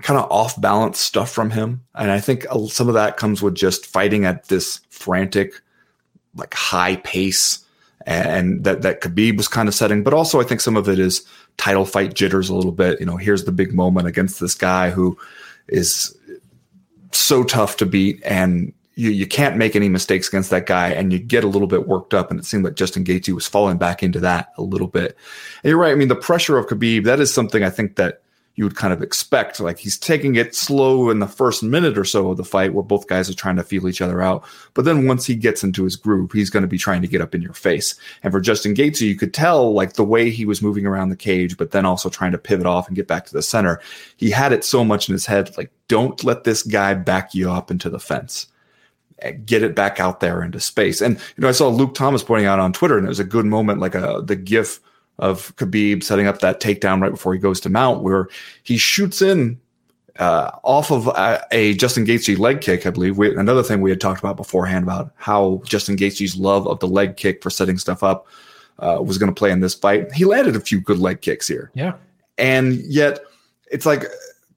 kind 0.02 0.20
of 0.20 0.32
off 0.32 0.60
balance 0.60 1.00
stuff 1.00 1.32
from 1.32 1.52
him. 1.52 1.84
And 1.94 2.10
I 2.10 2.20
think 2.20 2.46
some 2.70 2.88
of 2.88 2.94
that 2.94 3.18
comes 3.18 3.42
with 3.42 3.56
just 3.56 3.86
fighting 3.86 4.26
at 4.26 4.48
this 4.48 4.82
frantic, 4.90 5.54
like 6.36 6.54
high 6.54 6.96
pace 6.98 7.66
and 8.10 8.64
that, 8.64 8.82
that 8.82 9.02
Khabib 9.02 9.38
was 9.38 9.48
kind 9.48 9.68
of 9.68 9.76
setting, 9.76 10.04
but 10.04 10.14
also 10.14 10.42
I 10.42 10.44
think 10.44 10.62
some 10.62 10.76
of 10.76 10.90
it 10.90 10.98
is 10.98 11.26
title 11.58 11.86
fight 11.86 12.16
jitters 12.16 12.50
a 12.50 12.56
little 12.56 12.72
bit. 12.72 13.00
You 13.00 13.06
know, 13.06 13.18
here's 13.18 13.44
the 13.44 13.52
big 13.52 13.74
moment 13.74 14.08
against 14.08 14.40
this 14.40 14.56
guy 14.56 14.90
who 14.90 15.16
is 15.68 16.16
so 17.12 17.44
tough 17.44 17.78
to 17.78 17.86
beat 17.86 18.20
and 18.26 18.74
you, 18.96 19.12
you 19.12 19.28
can't 19.28 19.58
make 19.58 19.76
any 19.76 19.90
mistakes 19.90 20.28
against 20.28 20.50
that 20.50 20.66
guy 20.66 20.90
and 20.90 21.14
you 21.14 21.20
get 21.20 21.44
a 21.44 21.48
little 21.48 21.68
bit 21.68 21.88
worked 21.88 22.16
up 22.16 22.32
and 22.32 22.40
it 22.40 22.46
seemed 22.46 22.66
like 22.66 22.76
Justin 22.76 23.04
Gaethje 23.04 23.34
was 23.34 23.48
falling 23.48 23.78
back 23.78 24.02
into 24.02 24.20
that 24.22 24.50
a 24.58 24.64
little 24.64 24.88
bit. 24.88 25.16
And 25.64 25.70
you're 25.70 25.78
right. 25.78 25.92
I 25.92 25.96
mean, 25.96 26.08
the 26.08 26.16
pressure 26.16 26.58
of 26.58 26.66
Khabib, 26.66 27.04
that 27.04 27.20
is 27.20 27.32
something 27.32 27.64
I 27.64 27.70
think 27.70 27.96
that 27.98 28.24
you 28.60 28.66
would 28.66 28.76
kind 28.76 28.92
of 28.92 29.02
expect. 29.02 29.62
Like 29.62 29.80
he's 29.80 29.98
taking 29.98 30.36
it 30.36 30.54
slow 30.54 31.10
in 31.10 31.20
the 31.20 31.28
first 31.28 31.64
minute 31.64 31.98
or 31.98 32.04
so 32.04 32.30
of 32.30 32.36
the 32.36 32.44
fight 32.44 32.74
where 32.74 32.84
both 32.84 33.08
guys 33.08 33.30
are 33.30 33.34
trying 33.34 33.56
to 33.56 33.64
feel 33.64 33.88
each 33.88 34.02
other 34.02 34.22
out. 34.22 34.44
But 34.74 34.84
then 34.84 35.08
once 35.08 35.26
he 35.26 35.36
gets 35.36 35.64
into 35.64 35.86
his 35.86 35.96
groove, 35.96 36.34
he's 36.34 36.50
going 36.50 36.64
to 36.64 36.68
be 36.68 36.78
trying 36.78 37.02
to 37.02 37.08
get 37.08 37.22
up 37.22 37.34
in 37.34 37.42
your 37.42 37.54
face. 37.54 37.96
And 38.22 38.34
for 38.34 38.42
Justin 38.42 38.74
Gaethje, 38.74 39.08
you 39.08 39.16
could 39.16 39.34
tell 39.34 39.72
like 39.72 39.94
the 39.94 40.04
way 40.04 40.30
he 40.30 40.44
was 40.44 40.62
moving 40.62 40.86
around 40.86 41.08
the 41.08 41.16
cage, 41.16 41.56
but 41.56 41.72
then 41.72 41.86
also 41.86 42.10
trying 42.10 42.34
to 42.34 42.38
pivot 42.38 42.66
off 42.66 42.88
and 42.88 42.98
get 42.98 43.08
back 43.08 43.26
to 43.28 43.34
the 43.34 43.42
center. 43.42 43.80
He 44.18 44.30
had 44.30 44.52
it 44.52 44.66
so 44.66 44.84
much 44.84 45.08
in 45.08 45.14
his 45.14 45.26
head, 45.26 45.56
like, 45.56 45.72
don't 45.88 46.22
let 46.26 46.44
this 46.44 46.62
guy 46.62 46.96
back 46.96 47.34
you 47.34 47.50
up 47.50 47.72
into 47.72 47.90
the 47.90 47.98
fence 47.98 48.48
eh, 49.22 49.32
get 49.32 49.64
it 49.64 49.74
back 49.74 50.02
out 50.02 50.20
there 50.20 50.44
into 50.44 50.60
space. 50.60 51.00
And 51.00 51.16
you 51.16 51.42
know, 51.44 51.48
I 51.48 51.54
saw 51.54 51.70
Luke 51.70 51.96
Thomas 51.96 52.24
pointing 52.24 52.48
out 52.48 52.60
on 52.60 52.74
Twitter, 52.74 52.98
and 52.98 53.06
it 53.06 53.10
was 53.10 53.22
a 53.22 53.24
good 53.24 53.46
moment, 53.46 53.80
like 53.80 53.96
a 53.96 54.22
the 54.22 54.36
GIF 54.36 54.82
of 55.20 55.56
Khabib 55.58 56.04
setting 56.04 56.28
up 56.28 56.40
that 56.40 56.62
takedown 56.62 57.02
right 57.02 57.12
before 57.12 57.34
he 57.34 57.40
goes 57.40 57.60
to 57.62 57.70
mount, 57.70 58.04
where 58.04 58.28
he 58.64 58.78
shoots 58.78 59.22
in 59.22 59.60
uh, 60.20 60.52
off 60.64 60.92
of 60.92 61.08
a, 61.08 61.46
a, 61.52 61.74
Justin 61.76 62.06
Gaethje 62.06 62.38
leg 62.38 62.60
kick, 62.60 62.86
I 62.86 62.90
believe. 62.90 63.18
We, 63.18 63.36
another 63.36 63.64
thing 63.64 63.80
we 63.80 63.90
had 63.90 64.02
talked 64.02 64.20
about 64.20 64.36
beforehand 64.36 64.84
about 64.84 65.12
how 65.16 65.62
Justin 65.66 65.96
Gaethje's 65.96 66.36
love 66.36 66.68
of 66.68 66.80
the 66.80 66.88
leg 66.88 67.16
kick 67.16 67.42
for 67.42 67.50
setting 67.50 67.78
stuff 67.78 68.04
up 68.04 68.28
uh, 68.80 69.00
was 69.02 69.18
going 69.18 69.34
to 69.34 69.38
play 69.38 69.50
in 69.50 69.62
this 69.62 69.74
fight. 69.74 70.12
He 70.12 70.26
landed 70.26 70.58
a 70.58 70.60
few 70.60 70.82
good 70.82 71.00
leg 71.00 71.22
kicks 71.22 71.48
here. 71.48 71.72
Yeah. 71.74 71.94
And 72.38 72.76
yet 72.82 73.20
it's 73.72 73.86
like 73.86 74.04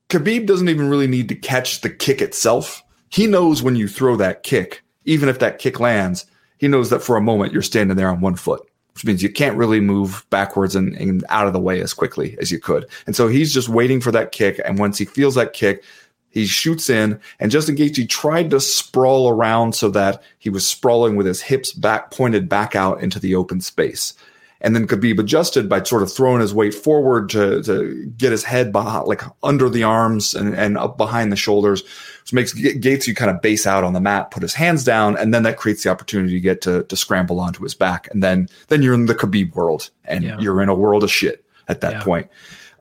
Khabib 0.08 0.46
doesn't 0.46 0.68
even 0.68 0.88
really 0.88 1.06
need 1.06 1.28
to 1.28 1.36
catch 1.36 1.80
the 1.80 1.90
kick 1.90 2.20
itself. 2.20 2.82
He 3.08 3.28
knows 3.28 3.62
when 3.62 3.76
you 3.76 3.86
throw 3.86 4.16
that 4.16 4.42
kick, 4.42 4.82
even 5.04 5.28
if 5.28 5.38
that 5.38 5.60
kick 5.60 5.78
lands, 5.78 6.26
he 6.58 6.66
knows 6.66 6.90
that 6.90 7.02
for 7.02 7.16
a 7.16 7.20
moment 7.20 7.52
you're 7.52 7.62
standing 7.62 7.96
there 7.96 8.10
on 8.10 8.20
one 8.20 8.36
foot 8.36 8.68
which 8.94 9.04
means 9.04 9.22
you 9.22 9.30
can't 9.30 9.56
really 9.56 9.80
move 9.80 10.24
backwards 10.30 10.76
and, 10.76 10.94
and, 10.96 11.24
out 11.28 11.46
of 11.46 11.52
the 11.52 11.60
way 11.60 11.80
as 11.80 11.94
quickly 11.94 12.36
as 12.40 12.52
you 12.52 12.58
could. 12.58 12.86
And 13.06 13.16
so 13.16 13.28
he's 13.28 13.52
just 13.52 13.68
waiting 13.68 14.00
for 14.00 14.12
that 14.12 14.32
kick. 14.32 14.60
And 14.64 14.78
once 14.78 14.98
he 14.98 15.04
feels 15.04 15.34
that 15.34 15.52
kick, 15.52 15.82
he 16.30 16.46
shoots 16.46 16.90
in. 16.90 17.20
And 17.40 17.50
Justin 17.50 17.76
Gaethje 17.76 18.08
tried 18.08 18.50
to 18.50 18.60
sprawl 18.60 19.28
around 19.28 19.74
so 19.74 19.90
that 19.90 20.22
he 20.38 20.50
was 20.50 20.68
sprawling 20.68 21.16
with 21.16 21.26
his 21.26 21.42
hips 21.42 21.72
back 21.72 22.10
pointed 22.10 22.48
back 22.48 22.74
out 22.74 23.02
into 23.02 23.20
the 23.20 23.34
open 23.34 23.60
space. 23.60 24.14
And 24.62 24.76
then 24.76 24.86
Khabib 24.86 25.18
adjusted 25.18 25.68
by 25.68 25.82
sort 25.82 26.02
of 26.02 26.12
throwing 26.12 26.40
his 26.40 26.54
weight 26.54 26.72
forward 26.72 27.28
to, 27.30 27.62
to 27.64 28.06
get 28.16 28.30
his 28.30 28.44
head 28.44 28.70
behind, 28.70 29.08
like 29.08 29.20
under 29.42 29.68
the 29.68 29.82
arms 29.82 30.34
and, 30.34 30.54
and 30.54 30.78
up 30.78 30.96
behind 30.96 31.32
the 31.32 31.36
shoulders, 31.36 31.82
which 32.22 32.32
makes 32.32 32.54
Gaethje 32.54 33.14
kind 33.16 33.30
of 33.30 33.42
base 33.42 33.66
out 33.66 33.82
on 33.82 33.92
the 33.92 34.00
mat, 34.00 34.30
put 34.30 34.42
his 34.42 34.54
hands 34.54 34.84
down, 34.84 35.18
and 35.18 35.34
then 35.34 35.42
that 35.42 35.56
creates 35.56 35.82
the 35.82 35.90
opportunity 35.90 36.34
to 36.34 36.40
get 36.40 36.60
to, 36.62 36.84
to 36.84 36.96
scramble 36.96 37.40
onto 37.40 37.62
his 37.64 37.74
back. 37.74 38.08
And 38.12 38.22
then, 38.22 38.48
then 38.68 38.82
you're 38.82 38.94
in 38.94 39.06
the 39.06 39.16
Khabib 39.16 39.52
world 39.54 39.90
and 40.04 40.22
yeah. 40.22 40.38
you're 40.38 40.62
in 40.62 40.68
a 40.68 40.74
world 40.74 41.02
of 41.02 41.10
shit 41.10 41.44
at 41.66 41.80
that 41.80 41.92
yeah. 41.92 42.02
point. 42.04 42.30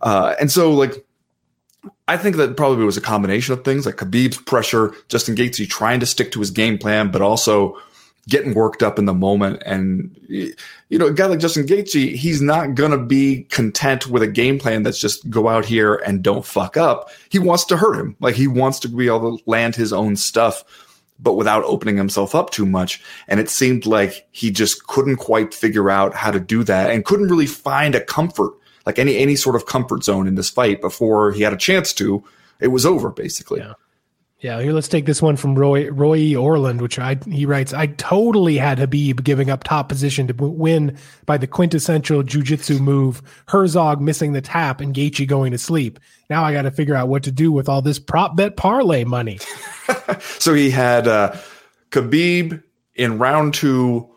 Uh, 0.02 0.36
and 0.40 0.52
so 0.52 0.72
like, 0.72 1.04
I 2.08 2.16
think 2.18 2.36
that 2.36 2.58
probably 2.58 2.86
was 2.86 2.98
a 2.98 3.02
combination 3.02 3.54
of 3.54 3.64
things 3.64 3.88
like 3.88 3.96
Khabib's 3.96 4.38
pressure, 4.38 4.94
Justin 5.08 5.36
Gaethje 5.36 5.68
trying 5.68 6.00
to 6.02 6.06
stick 6.06 6.32
to 6.34 6.40
his 6.40 6.52
game 6.52 6.78
plan, 6.78 7.10
but 7.10 7.24
also 7.24 7.80
getting 8.30 8.54
worked 8.54 8.84
up 8.84 9.00
in 9.00 9.06
the 9.06 9.14
moment. 9.14 9.62
And, 9.66 10.16
you 10.30 10.98
know, 10.98 11.08
a 11.08 11.14
guy 11.14 11.26
like 11.26 11.40
Justin 11.40 11.66
Gaethje, 11.66 12.16
he's 12.16 12.42
not 12.42 12.76
going 12.76 12.92
to 12.92 12.98
be 12.98 13.44
content 13.50 14.08
with 14.08 14.22
a 14.24 14.28
game 14.28 14.60
plan 14.60 14.84
that's 14.84 15.00
just 15.00 15.30
go 15.30 15.48
out 15.48 15.66
here 15.66 15.96
and 15.96 16.22
don't 16.22 16.46
fuck 16.46 16.78
up. 16.78 17.10
He 17.30 17.40
wants 17.40 17.66
to 17.66 17.78
hurt 17.78 18.00
him. 18.00 18.16
Like 18.20 18.36
he 18.36 18.48
wants 18.48 18.80
to 18.82 18.90
be 18.90 19.08
able 19.08 19.38
to 19.38 19.44
land 19.48 19.76
his 19.76 19.92
own 19.92 20.16
stuff, 20.16 20.64
but 21.20 21.34
without 21.34 21.64
opening 21.64 21.98
himself 21.98 22.36
up 22.36 22.52
too 22.52 22.66
much. 22.66 23.02
And 23.28 23.40
it 23.40 23.50
seemed 23.50 23.86
like 23.86 24.28
he 24.32 24.52
just 24.52 24.86
couldn't 24.88 25.18
quite 25.18 25.54
figure 25.54 25.90
out 25.90 26.14
how 26.14 26.32
to 26.32 26.40
do 26.40 26.64
that 26.64 26.92
and 26.92 27.06
couldn't 27.06 27.28
really 27.28 27.48
find 27.48 27.96
a 27.96 28.02
comfort, 28.02 28.54
like 28.86 29.00
any, 29.00 29.18
any 29.18 29.36
sort 29.36 29.56
of 29.56 29.66
comfort 29.66 30.04
zone 30.04 30.28
in 30.28 30.36
this 30.36 30.50
fight 30.50 30.80
before 30.80 31.32
he 31.32 31.42
had 31.42 31.54
a 31.54 31.58
chance 31.58 31.92
to. 31.94 32.24
It 32.60 32.68
was 32.68 32.86
over 32.86 33.10
basically. 33.10 33.62
Yeah. 33.62 33.74
Yeah, 34.42 34.60
here 34.60 34.74
let's 34.74 34.88
take 34.88 35.06
this 35.06 35.22
one 35.22 35.36
from 35.36 35.54
Roy 35.54 35.92
Roy 35.92 36.36
Orland, 36.36 36.82
which 36.82 36.98
I 36.98 37.18
he 37.30 37.46
writes, 37.46 37.74
I 37.74 37.86
totally 37.86 38.58
had 38.58 38.80
Khabib 38.80 39.24
giving 39.24 39.52
up 39.52 39.64
top 39.64 39.88
position 39.88 40.26
to 40.28 40.34
win 40.34 40.98
by 41.28 41.38
the 41.38 41.46
quintessential 41.46 42.24
jujitsu 42.24 42.80
move, 42.80 43.22
Herzog 43.48 44.02
missing 44.02 44.34
the 44.34 44.42
tap 44.42 44.82
and 44.82 44.96
Gaethje 44.96 45.28
going 45.28 45.52
to 45.52 45.60
sleep. 45.60 46.00
Now 46.28 46.44
I 46.44 46.54
got 46.54 46.64
to 46.64 46.72
figure 46.72 46.96
out 46.96 47.08
what 47.08 47.22
to 47.24 47.32
do 47.32 47.52
with 47.52 47.70
all 47.70 47.84
this 47.84 48.00
prop 48.00 48.36
bet 48.36 48.58
parlay 48.58 49.04
money. 49.04 49.38
so 50.20 50.56
he 50.56 50.72
had 50.72 51.08
uh, 51.08 51.36
Khabib 51.92 52.64
in 52.96 53.20
round 53.20 53.54
two 53.54 54.10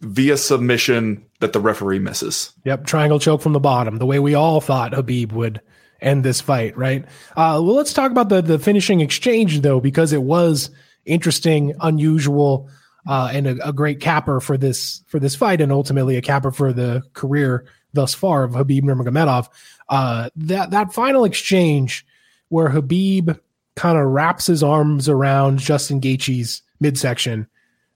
via 0.00 0.36
submission 0.36 1.26
that 1.40 1.52
the 1.52 1.60
referee 1.60 1.98
misses. 1.98 2.52
Yep, 2.64 2.86
triangle 2.86 3.18
choke 3.18 3.42
from 3.42 3.52
the 3.52 3.58
bottom, 3.58 3.96
the 3.96 4.06
way 4.06 4.20
we 4.20 4.34
all 4.34 4.60
thought 4.60 4.92
Khabib 4.92 5.32
would 5.32 5.60
end 6.02 6.24
this 6.24 6.40
fight, 6.40 6.76
right? 6.76 7.04
Uh, 7.36 7.60
well, 7.62 7.74
let's 7.74 7.92
talk 7.92 8.10
about 8.10 8.28
the 8.28 8.42
the 8.42 8.58
finishing 8.58 9.00
exchange 9.00 9.60
though, 9.60 9.80
because 9.80 10.12
it 10.12 10.22
was 10.22 10.70
interesting, 11.04 11.74
unusual, 11.80 12.68
uh, 13.06 13.30
and 13.32 13.46
a, 13.46 13.68
a, 13.68 13.72
great 13.72 14.00
capper 14.00 14.40
for 14.40 14.56
this 14.56 15.02
for 15.06 15.18
this 15.18 15.34
fight, 15.34 15.60
and 15.60 15.72
ultimately 15.72 16.16
a 16.16 16.22
capper 16.22 16.50
for 16.50 16.72
the 16.72 17.02
career 17.14 17.66
thus 17.92 18.14
far 18.14 18.44
of 18.44 18.52
Khabib 18.52 18.82
Nurmagomedov. 18.82 19.48
Uh, 19.88 20.30
that 20.36 20.70
that 20.70 20.92
final 20.92 21.24
exchange 21.24 22.06
where 22.48 22.68
Khabib 22.68 23.38
kind 23.76 23.98
of 23.98 24.06
wraps 24.06 24.46
his 24.46 24.62
arms 24.62 25.08
around 25.08 25.58
Justin 25.58 26.00
Gaethje's 26.00 26.62
midsection, 26.80 27.46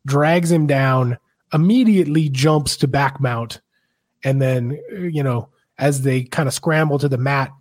drags 0.06 0.50
him 0.50 0.66
down, 0.66 1.18
immediately 1.52 2.28
jumps 2.28 2.76
to 2.78 2.88
back 2.88 3.20
mount, 3.20 3.60
and 4.24 4.40
then 4.40 4.78
you 4.90 5.22
know 5.22 5.48
as 5.78 6.02
they 6.02 6.22
kind 6.22 6.48
of 6.48 6.54
scramble 6.54 6.98
to 6.98 7.08
the 7.08 7.18
mat, 7.18 7.52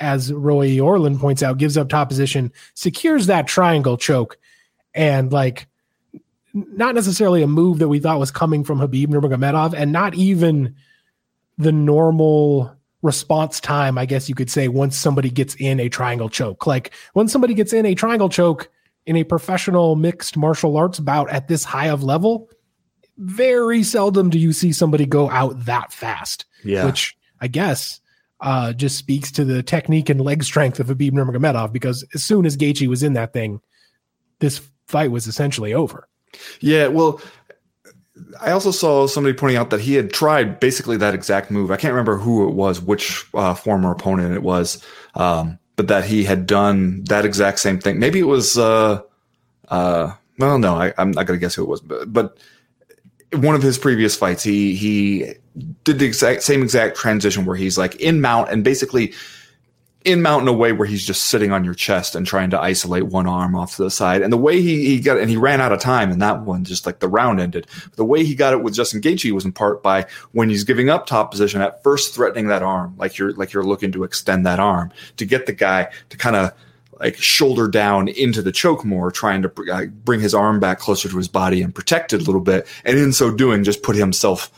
as 0.00 0.32
Roy 0.32 0.78
Orlin 0.80 1.18
points 1.18 1.42
out, 1.42 1.58
gives 1.58 1.76
up 1.76 1.88
top 1.88 2.08
position, 2.08 2.52
secures 2.74 3.26
that 3.26 3.46
triangle 3.46 3.96
choke, 3.96 4.38
and 4.94 5.32
like 5.32 5.66
not 6.52 6.94
necessarily 6.94 7.42
a 7.42 7.46
move 7.46 7.78
that 7.80 7.88
we 7.88 7.98
thought 7.98 8.18
was 8.18 8.30
coming 8.30 8.62
from 8.64 8.78
Khabib 8.78 9.08
Nurmagomedov, 9.08 9.74
and 9.74 9.92
not 9.92 10.14
even 10.14 10.74
the 11.58 11.72
normal 11.72 12.74
response 13.02 13.60
time, 13.60 13.98
I 13.98 14.06
guess 14.06 14.28
you 14.28 14.34
could 14.34 14.50
say, 14.50 14.68
once 14.68 14.96
somebody 14.96 15.30
gets 15.30 15.54
in 15.56 15.78
a 15.78 15.88
triangle 15.88 16.28
choke. 16.28 16.66
Like 16.66 16.92
when 17.12 17.28
somebody 17.28 17.54
gets 17.54 17.72
in 17.72 17.86
a 17.86 17.94
triangle 17.94 18.28
choke 18.28 18.70
in 19.06 19.16
a 19.16 19.24
professional 19.24 19.94
mixed 19.94 20.36
martial 20.36 20.76
arts 20.76 20.98
bout 21.00 21.28
at 21.30 21.46
this 21.48 21.64
high 21.64 21.88
of 21.88 22.02
level, 22.02 22.48
very 23.18 23.82
seldom 23.82 24.30
do 24.30 24.38
you 24.38 24.52
see 24.52 24.72
somebody 24.72 25.06
go 25.06 25.30
out 25.30 25.66
that 25.66 25.92
fast. 25.92 26.46
Yeah. 26.64 26.86
Which 26.86 27.16
I 27.40 27.48
guess 27.48 28.00
uh, 28.40 28.72
just 28.72 28.98
speaks 28.98 29.30
to 29.32 29.44
the 29.44 29.62
technique 29.62 30.08
and 30.08 30.20
leg 30.20 30.44
strength 30.44 30.80
of 30.80 30.88
Khabib 30.88 31.12
Nurmagomedov 31.12 31.72
because 31.72 32.04
as 32.14 32.22
soon 32.22 32.46
as 32.46 32.56
Gaethje 32.56 32.88
was 32.88 33.02
in 33.02 33.14
that 33.14 33.32
thing, 33.32 33.60
this 34.40 34.60
fight 34.86 35.10
was 35.10 35.26
essentially 35.26 35.72
over. 35.72 36.08
Yeah, 36.60 36.88
well, 36.88 37.20
I 38.40 38.50
also 38.50 38.70
saw 38.70 39.06
somebody 39.06 39.36
pointing 39.36 39.56
out 39.56 39.70
that 39.70 39.80
he 39.80 39.94
had 39.94 40.12
tried 40.12 40.60
basically 40.60 40.96
that 40.98 41.14
exact 41.14 41.50
move. 41.50 41.70
I 41.70 41.76
can't 41.76 41.92
remember 41.92 42.16
who 42.16 42.48
it 42.48 42.54
was, 42.54 42.80
which 42.80 43.24
uh, 43.34 43.54
former 43.54 43.90
opponent 43.92 44.34
it 44.34 44.42
was, 44.42 44.82
um, 45.14 45.58
but 45.76 45.88
that 45.88 46.04
he 46.04 46.24
had 46.24 46.46
done 46.46 47.04
that 47.04 47.24
exact 47.24 47.58
same 47.58 47.80
thing. 47.80 47.98
Maybe 47.98 48.20
it 48.20 48.26
was, 48.26 48.56
uh, 48.58 49.02
uh, 49.68 50.12
well, 50.38 50.58
no, 50.58 50.74
I, 50.76 50.92
am 50.98 51.10
not 51.10 51.26
going 51.26 51.38
to 51.38 51.44
guess 51.44 51.54
who 51.54 51.62
it 51.62 51.68
was, 51.68 51.80
but, 51.80 52.12
but 52.12 52.38
one 53.34 53.54
of 53.54 53.62
his 53.62 53.78
previous 53.78 54.16
fights, 54.16 54.42
he 54.42 54.74
he 54.74 55.34
did 55.84 55.98
the 55.98 56.06
exact 56.06 56.42
same 56.42 56.62
exact 56.62 56.96
transition 56.96 57.44
where 57.44 57.56
he's 57.56 57.78
like 57.78 57.96
in 57.96 58.20
mount 58.20 58.50
and 58.50 58.64
basically 58.64 59.12
in 60.04 60.20
mount 60.20 60.42
in 60.42 60.48
a 60.48 60.52
way 60.52 60.72
where 60.72 60.86
he's 60.86 61.06
just 61.06 61.24
sitting 61.24 61.50
on 61.50 61.64
your 61.64 61.72
chest 61.72 62.14
and 62.14 62.26
trying 62.26 62.50
to 62.50 62.60
isolate 62.60 63.04
one 63.04 63.26
arm 63.26 63.54
off 63.54 63.76
to 63.76 63.82
the 63.82 63.90
side. 63.90 64.20
And 64.20 64.30
the 64.30 64.38
way 64.38 64.60
he, 64.60 64.84
he 64.84 65.00
got 65.00 65.18
and 65.18 65.30
he 65.30 65.36
ran 65.36 65.62
out 65.62 65.72
of 65.72 65.80
time 65.80 66.10
and 66.10 66.20
that 66.20 66.42
one 66.42 66.64
just 66.64 66.84
like 66.84 66.98
the 66.98 67.08
round 67.08 67.40
ended. 67.40 67.66
The 67.96 68.04
way 68.04 68.22
he 68.22 68.34
got 68.34 68.52
it 68.52 68.62
with 68.62 68.74
Justin 68.74 69.00
Gaethje 69.00 69.32
was 69.32 69.46
in 69.46 69.52
part 69.52 69.82
by 69.82 70.06
when 70.32 70.50
he's 70.50 70.64
giving 70.64 70.90
up 70.90 71.06
top 71.06 71.30
position 71.30 71.62
at 71.62 71.82
first 71.82 72.14
threatening 72.14 72.48
that 72.48 72.62
arm, 72.62 72.94
like 72.98 73.16
you're 73.16 73.32
like 73.32 73.52
you're 73.52 73.64
looking 73.64 73.92
to 73.92 74.04
extend 74.04 74.44
that 74.44 74.60
arm 74.60 74.92
to 75.16 75.24
get 75.24 75.46
the 75.46 75.52
guy 75.52 75.88
to 76.10 76.16
kind 76.18 76.36
of 76.36 76.52
like 77.00 77.16
shoulder 77.16 77.68
down 77.68 78.08
into 78.08 78.42
the 78.42 78.52
choke 78.52 78.84
more, 78.84 79.10
trying 79.10 79.42
to 79.42 79.52
uh, 79.72 79.86
bring 79.86 80.20
his 80.20 80.34
arm 80.34 80.60
back 80.60 80.78
closer 80.78 81.08
to 81.08 81.16
his 81.16 81.28
body 81.28 81.62
and 81.62 81.74
protect 81.74 82.12
it 82.12 82.22
a 82.22 82.24
little 82.24 82.40
bit. 82.40 82.66
And 82.84 82.98
in 82.98 83.12
so 83.12 83.34
doing, 83.34 83.64
just 83.64 83.82
put 83.82 83.96
himself 83.96 84.50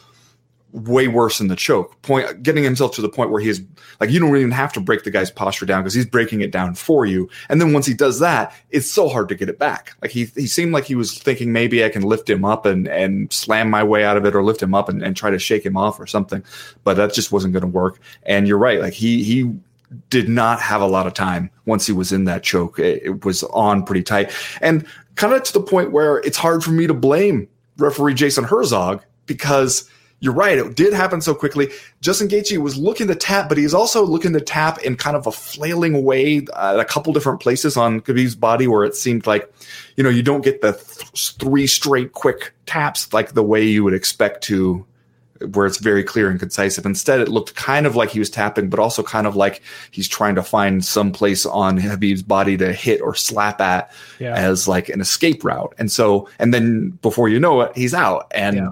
way 0.76 1.08
worse 1.08 1.40
in 1.40 1.48
the 1.48 1.56
choke, 1.56 2.00
point 2.02 2.42
getting 2.42 2.62
himself 2.62 2.94
to 2.94 3.00
the 3.00 3.08
point 3.08 3.30
where 3.30 3.40
he's 3.40 3.62
like 3.98 4.10
you 4.10 4.20
don't 4.20 4.36
even 4.36 4.50
have 4.50 4.72
to 4.74 4.80
break 4.80 5.04
the 5.04 5.10
guy's 5.10 5.30
posture 5.30 5.64
down 5.64 5.82
because 5.82 5.94
he's 5.94 6.06
breaking 6.06 6.42
it 6.42 6.50
down 6.50 6.74
for 6.74 7.06
you. 7.06 7.30
And 7.48 7.60
then 7.60 7.72
once 7.72 7.86
he 7.86 7.94
does 7.94 8.20
that, 8.20 8.54
it's 8.70 8.90
so 8.90 9.08
hard 9.08 9.28
to 9.30 9.34
get 9.34 9.48
it 9.48 9.58
back. 9.58 9.96
Like 10.02 10.10
he 10.10 10.26
he 10.26 10.46
seemed 10.46 10.72
like 10.72 10.84
he 10.84 10.94
was 10.94 11.18
thinking 11.18 11.52
maybe 11.52 11.84
I 11.84 11.88
can 11.88 12.02
lift 12.02 12.28
him 12.28 12.44
up 12.44 12.66
and 12.66 12.86
and 12.88 13.32
slam 13.32 13.70
my 13.70 13.82
way 13.82 14.04
out 14.04 14.16
of 14.16 14.26
it 14.26 14.34
or 14.34 14.44
lift 14.44 14.62
him 14.62 14.74
up 14.74 14.88
and, 14.88 15.02
and 15.02 15.16
try 15.16 15.30
to 15.30 15.38
shake 15.38 15.64
him 15.64 15.76
off 15.76 15.98
or 15.98 16.06
something. 16.06 16.44
But 16.84 16.94
that 16.94 17.14
just 17.14 17.32
wasn't 17.32 17.54
going 17.54 17.62
to 17.62 17.68
work. 17.68 17.98
And 18.24 18.46
you're 18.46 18.58
right, 18.58 18.80
like 18.80 18.92
he 18.92 19.24
he 19.24 19.54
did 20.10 20.28
not 20.28 20.60
have 20.60 20.80
a 20.80 20.86
lot 20.86 21.06
of 21.06 21.14
time 21.14 21.50
once 21.64 21.86
he 21.86 21.92
was 21.92 22.12
in 22.12 22.24
that 22.24 22.42
choke. 22.42 22.78
It, 22.78 23.02
it 23.04 23.24
was 23.24 23.42
on 23.44 23.84
pretty 23.84 24.02
tight 24.02 24.32
and 24.60 24.86
kind 25.14 25.32
of 25.32 25.42
to 25.44 25.52
the 25.52 25.60
point 25.60 25.92
where 25.92 26.18
it's 26.18 26.36
hard 26.36 26.62
for 26.62 26.70
me 26.70 26.86
to 26.86 26.94
blame 26.94 27.48
referee 27.78 28.14
Jason 28.14 28.44
Herzog 28.44 29.02
because 29.26 29.88
you're 30.20 30.32
right. 30.32 30.56
It 30.56 30.76
did 30.76 30.94
happen 30.94 31.20
so 31.20 31.34
quickly. 31.34 31.70
Justin 32.00 32.28
Gaethje 32.28 32.58
was 32.58 32.76
looking 32.76 33.06
to 33.08 33.14
tap, 33.14 33.48
but 33.48 33.58
he's 33.58 33.74
also 33.74 34.04
looking 34.04 34.32
to 34.32 34.40
tap 34.40 34.78
in 34.78 34.96
kind 34.96 35.16
of 35.16 35.26
a 35.26 35.32
flailing 35.32 36.04
way 36.04 36.46
at 36.56 36.80
a 36.80 36.84
couple 36.84 37.12
different 37.12 37.40
places 37.40 37.76
on 37.76 38.00
Khabib's 38.00 38.34
body 38.34 38.66
where 38.66 38.84
it 38.84 38.94
seemed 38.94 39.26
like, 39.26 39.52
you 39.96 40.02
know, 40.02 40.08
you 40.08 40.22
don't 40.22 40.42
get 40.42 40.62
the 40.62 40.72
th- 40.72 41.36
three 41.38 41.66
straight 41.66 42.12
quick 42.12 42.54
taps 42.64 43.12
like 43.12 43.34
the 43.34 43.42
way 43.42 43.62
you 43.62 43.84
would 43.84 43.94
expect 43.94 44.42
to, 44.44 44.86
where 45.52 45.66
it's 45.66 45.78
very 45.78 46.04
clear 46.04 46.30
and 46.30 46.38
concise. 46.38 46.78
Instead, 46.78 47.20
it 47.20 47.28
looked 47.28 47.54
kind 47.54 47.86
of 47.86 47.96
like 47.96 48.10
he 48.10 48.18
was 48.18 48.30
tapping, 48.30 48.68
but 48.68 48.78
also 48.78 49.02
kind 49.02 49.26
of 49.26 49.36
like 49.36 49.62
he's 49.90 50.08
trying 50.08 50.34
to 50.34 50.42
find 50.42 50.84
some 50.84 51.12
place 51.12 51.46
on 51.46 51.78
Khabib's 51.78 52.22
body 52.22 52.56
to 52.56 52.72
hit 52.72 53.00
or 53.00 53.14
slap 53.14 53.60
at 53.60 53.92
yeah. 54.18 54.34
as 54.34 54.66
like 54.68 54.88
an 54.88 55.00
escape 55.00 55.44
route. 55.44 55.74
And 55.78 55.90
so, 55.90 56.28
and 56.38 56.52
then 56.52 56.90
before 57.02 57.28
you 57.28 57.40
know 57.40 57.60
it, 57.62 57.76
he's 57.76 57.94
out. 57.94 58.30
And 58.34 58.56
yeah 58.56 58.70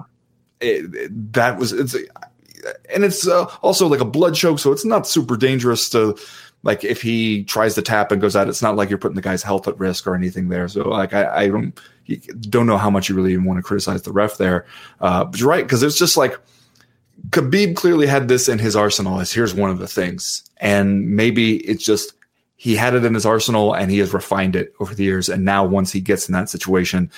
it, 0.59 0.95
it, 0.95 1.33
that 1.33 1.57
was 1.57 1.71
it's 1.71 1.95
and 2.93 3.03
it's 3.03 3.27
uh, 3.27 3.45
also 3.61 3.87
like 3.87 3.99
a 3.99 4.05
blood 4.05 4.35
choke, 4.35 4.59
so 4.59 4.71
it's 4.71 4.85
not 4.85 5.07
super 5.07 5.37
dangerous 5.37 5.89
to 5.89 6.17
like 6.63 6.83
if 6.83 7.01
he 7.01 7.43
tries 7.43 7.75
to 7.75 7.81
tap 7.81 8.11
and 8.11 8.21
goes 8.21 8.35
out. 8.35 8.47
It's 8.47 8.61
not 8.61 8.75
like 8.75 8.89
you're 8.89 8.97
putting 8.97 9.15
the 9.15 9.21
guy's 9.21 9.43
health 9.43 9.67
at 9.67 9.77
risk 9.79 10.07
or 10.07 10.15
anything 10.15 10.49
there. 10.49 10.67
So 10.67 10.89
like 10.89 11.13
I, 11.13 11.43
I 11.43 11.47
don't 11.47 11.79
don't 12.49 12.67
know 12.67 12.77
how 12.77 12.89
much 12.89 13.09
you 13.09 13.15
really 13.15 13.33
even 13.33 13.45
want 13.45 13.59
to 13.59 13.63
criticize 13.63 14.01
the 14.01 14.11
ref 14.11 14.37
there, 14.37 14.65
uh, 14.99 15.25
but 15.25 15.39
you're 15.39 15.49
right 15.49 15.63
because 15.63 15.83
it's 15.83 15.97
just 15.97 16.17
like. 16.17 16.39
Khabib 17.35 17.75
clearly 17.75 18.07
had 18.07 18.29
this 18.29 18.47
in 18.47 18.59
his 18.59 18.77
arsenal 18.77 19.19
as 19.19 19.33
here's 19.33 19.53
one 19.53 19.69
of 19.69 19.79
the 19.79 19.89
things. 19.89 20.49
And 20.57 21.09
maybe 21.17 21.57
it's 21.57 21.83
just 21.83 22.13
he 22.55 22.77
had 22.77 22.95
it 22.95 23.03
in 23.03 23.13
his 23.13 23.25
arsenal 23.25 23.73
and 23.73 23.91
he 23.91 23.99
has 23.99 24.13
refined 24.13 24.55
it 24.55 24.73
over 24.79 24.95
the 24.95 25.03
years. 25.03 25.27
And 25.27 25.43
now 25.43 25.65
once 25.65 25.91
he 25.91 25.99
gets 25.99 26.29
in 26.29 26.33
that 26.33 26.49
situation, 26.49 27.11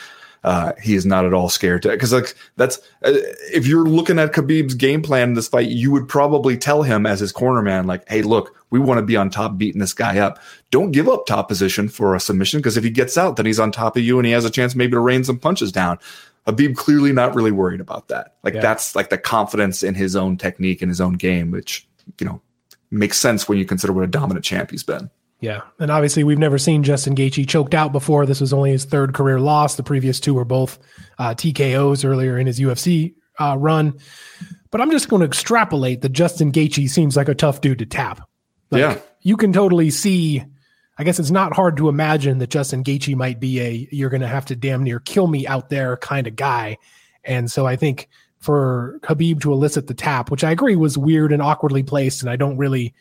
uh, 0.43 0.71
he 0.81 0.95
is 0.95 1.05
not 1.05 1.25
at 1.25 1.33
all 1.33 1.49
scared 1.49 1.83
to 1.83 1.89
because 1.89 2.13
like 2.13 2.33
that's 2.55 2.77
uh, 3.03 3.13
if 3.53 3.67
you're 3.67 3.85
looking 3.85 4.17
at 4.17 4.33
Khabib's 4.33 4.73
game 4.73 5.03
plan 5.03 5.29
in 5.29 5.33
this 5.35 5.47
fight, 5.47 5.67
you 5.67 5.91
would 5.91 6.07
probably 6.07 6.57
tell 6.57 6.81
him 6.81 7.05
as 7.05 7.19
his 7.19 7.31
corner 7.31 7.61
man, 7.61 7.85
like, 7.85 8.07
"Hey, 8.07 8.21
look, 8.21 8.55
we 8.69 8.79
want 8.79 8.99
to 8.99 9.05
be 9.05 9.17
on 9.17 9.29
top, 9.29 9.57
beating 9.57 9.81
this 9.81 9.93
guy 9.93 10.19
up. 10.19 10.39
Don't 10.71 10.91
give 10.91 11.09
up 11.09 11.25
top 11.25 11.47
position 11.47 11.89
for 11.89 12.15
a 12.15 12.19
submission 12.19 12.59
because 12.59 12.77
if 12.77 12.83
he 12.83 12.89
gets 12.89 13.17
out, 13.17 13.35
then 13.35 13.45
he's 13.45 13.59
on 13.59 13.71
top 13.71 13.97
of 13.97 14.03
you 14.03 14.19
and 14.19 14.25
he 14.25 14.31
has 14.31 14.45
a 14.45 14.49
chance 14.49 14.75
maybe 14.75 14.91
to 14.91 14.99
rain 14.99 15.23
some 15.23 15.39
punches 15.39 15.71
down." 15.71 15.99
Khabib 16.47 16.77
clearly 16.77 17.11
not 17.11 17.35
really 17.35 17.51
worried 17.51 17.81
about 17.81 18.07
that. 18.07 18.35
Like 18.43 18.53
yeah. 18.53 18.61
that's 18.61 18.95
like 18.95 19.09
the 19.09 19.17
confidence 19.17 19.83
in 19.83 19.95
his 19.95 20.15
own 20.15 20.37
technique 20.37 20.81
and 20.81 20.89
his 20.89 21.01
own 21.01 21.13
game, 21.13 21.51
which 21.51 21.87
you 22.19 22.25
know 22.25 22.41
makes 22.89 23.17
sense 23.17 23.49
when 23.49 23.57
you 23.57 23.65
consider 23.65 23.91
what 23.91 24.05
a 24.05 24.07
dominant 24.07 24.45
champ 24.45 24.71
he's 24.71 24.83
been. 24.83 25.09
Yeah, 25.39 25.61
and 25.79 25.91
obviously 25.91 26.23
we've 26.23 26.39
never 26.39 26.57
seen 26.57 26.83
Justin 26.83 27.15
Gaethje 27.15 27.47
choked 27.47 27.75
out 27.75 27.91
before. 27.91 28.25
This 28.25 28.41
was 28.41 28.53
only 28.53 28.71
his 28.71 28.85
third 28.85 29.13
career 29.13 29.39
loss. 29.39 29.75
The 29.75 29.83
previous 29.83 30.19
two 30.19 30.33
were 30.33 30.45
both 30.45 30.79
uh, 31.19 31.35
TKOs 31.35 32.05
earlier 32.05 32.39
in 32.39 32.47
his 32.47 32.59
UFC 32.59 33.13
uh, 33.39 33.55
run. 33.59 33.99
But 34.71 34.81
I'm 34.81 34.89
just 34.89 35.09
going 35.09 35.19
to 35.19 35.27
extrapolate 35.27 36.01
that 36.01 36.09
Justin 36.09 36.51
Gaethje 36.51 36.89
seems 36.89 37.15
like 37.15 37.29
a 37.29 37.35
tough 37.35 37.61
dude 37.61 37.79
to 37.79 37.85
tap. 37.85 38.27
Like, 38.71 38.79
yeah, 38.79 38.97
you 39.21 39.37
can 39.37 39.53
totally 39.53 39.89
see. 39.89 40.43
I 40.97 41.03
guess 41.03 41.19
it's 41.19 41.31
not 41.31 41.55
hard 41.55 41.77
to 41.77 41.89
imagine 41.89 42.39
that 42.39 42.49
Justin 42.49 42.83
Gaethje 42.83 43.15
might 43.15 43.39
be 43.39 43.59
a 43.61 43.87
you're 43.91 44.09
going 44.09 44.21
to 44.21 44.27
have 44.27 44.45
to 44.45 44.55
damn 44.55 44.83
near 44.83 44.99
kill 44.99 45.27
me 45.27 45.45
out 45.45 45.69
there 45.69 45.97
kind 45.97 46.27
of 46.27 46.35
guy. 46.35 46.77
And 47.23 47.51
so 47.51 47.67
I 47.67 47.75
think 47.75 48.09
for 48.39 48.99
Khabib 49.03 49.41
to 49.41 49.53
elicit 49.53 49.87
the 49.87 49.93
tap, 49.93 50.31
which 50.31 50.43
I 50.43 50.51
agree 50.51 50.75
was 50.75 50.97
weird 50.97 51.31
and 51.31 51.41
awkwardly 51.41 51.83
placed, 51.83 52.21
and 52.21 52.29
I 52.29 52.35
don't 52.35 52.57
really 52.57 52.93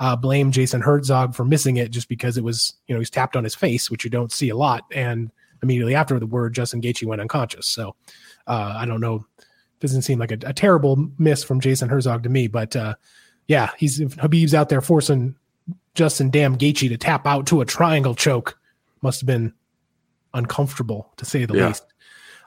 uh, 0.00 0.16
blame 0.16 0.52
Jason 0.52 0.80
Herzog 0.80 1.34
for 1.34 1.44
missing 1.44 1.76
it 1.76 1.90
just 1.90 2.08
because 2.08 2.36
it 2.36 2.44
was, 2.44 2.74
you 2.86 2.94
know, 2.94 3.00
he's 3.00 3.10
tapped 3.10 3.36
on 3.36 3.44
his 3.44 3.54
face, 3.54 3.90
which 3.90 4.04
you 4.04 4.10
don't 4.10 4.32
see 4.32 4.48
a 4.48 4.56
lot. 4.56 4.84
And 4.92 5.30
immediately 5.62 5.94
after 5.94 6.18
the 6.18 6.26
word, 6.26 6.54
Justin 6.54 6.80
Gaethje 6.80 7.06
went 7.06 7.20
unconscious. 7.20 7.66
So 7.66 7.94
uh, 8.46 8.74
I 8.76 8.86
don't 8.86 9.00
know. 9.00 9.26
Doesn't 9.80 10.02
seem 10.02 10.18
like 10.18 10.32
a, 10.32 10.38
a, 10.44 10.52
terrible 10.52 11.08
miss 11.18 11.44
from 11.44 11.60
Jason 11.60 11.88
Herzog 11.88 12.24
to 12.24 12.28
me, 12.28 12.48
but 12.48 12.74
uh, 12.74 12.94
yeah, 13.46 13.70
he's 13.78 14.00
Khabib's 14.00 14.54
out 14.54 14.68
there 14.68 14.80
forcing 14.80 15.36
Justin 15.98 16.30
damn 16.30 16.56
Gaethje 16.56 16.88
to 16.88 16.96
tap 16.96 17.26
out 17.26 17.46
to 17.48 17.60
a 17.60 17.64
triangle 17.64 18.14
choke. 18.14 18.56
Must 19.02 19.20
have 19.20 19.26
been 19.26 19.52
uncomfortable 20.32 21.12
to 21.16 21.24
say 21.24 21.44
the 21.44 21.56
yeah. 21.56 21.66
least. 21.66 21.84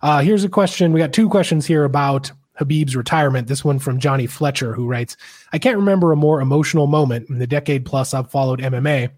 Uh, 0.02 0.22
here's 0.22 0.46
a 0.46 0.50
question. 0.50 0.94
We 0.94 1.00
got 1.00 1.12
two 1.12 1.28
questions 1.28 1.66
here 1.66 1.84
about 1.84 2.32
Khabib's 2.58 2.96
retirement. 2.96 3.50
This 3.50 3.66
one 3.66 3.78
from 3.78 4.00
Johnny 4.00 4.26
Fletcher, 4.26 4.74
who 4.74 4.88
writes, 4.88 5.18
I 5.52 5.60
can't 5.60 5.78
remember 5.78 6.14
a 6.14 6.16
more 6.16 6.40
emotional 6.40 6.88
moment 6.88 7.30
in 7.30 7.40
the 7.40 7.48
decade 7.48 7.86
plus 7.86 8.14
I've 8.14 8.32
followed 8.32 8.62
MMA 8.62 9.12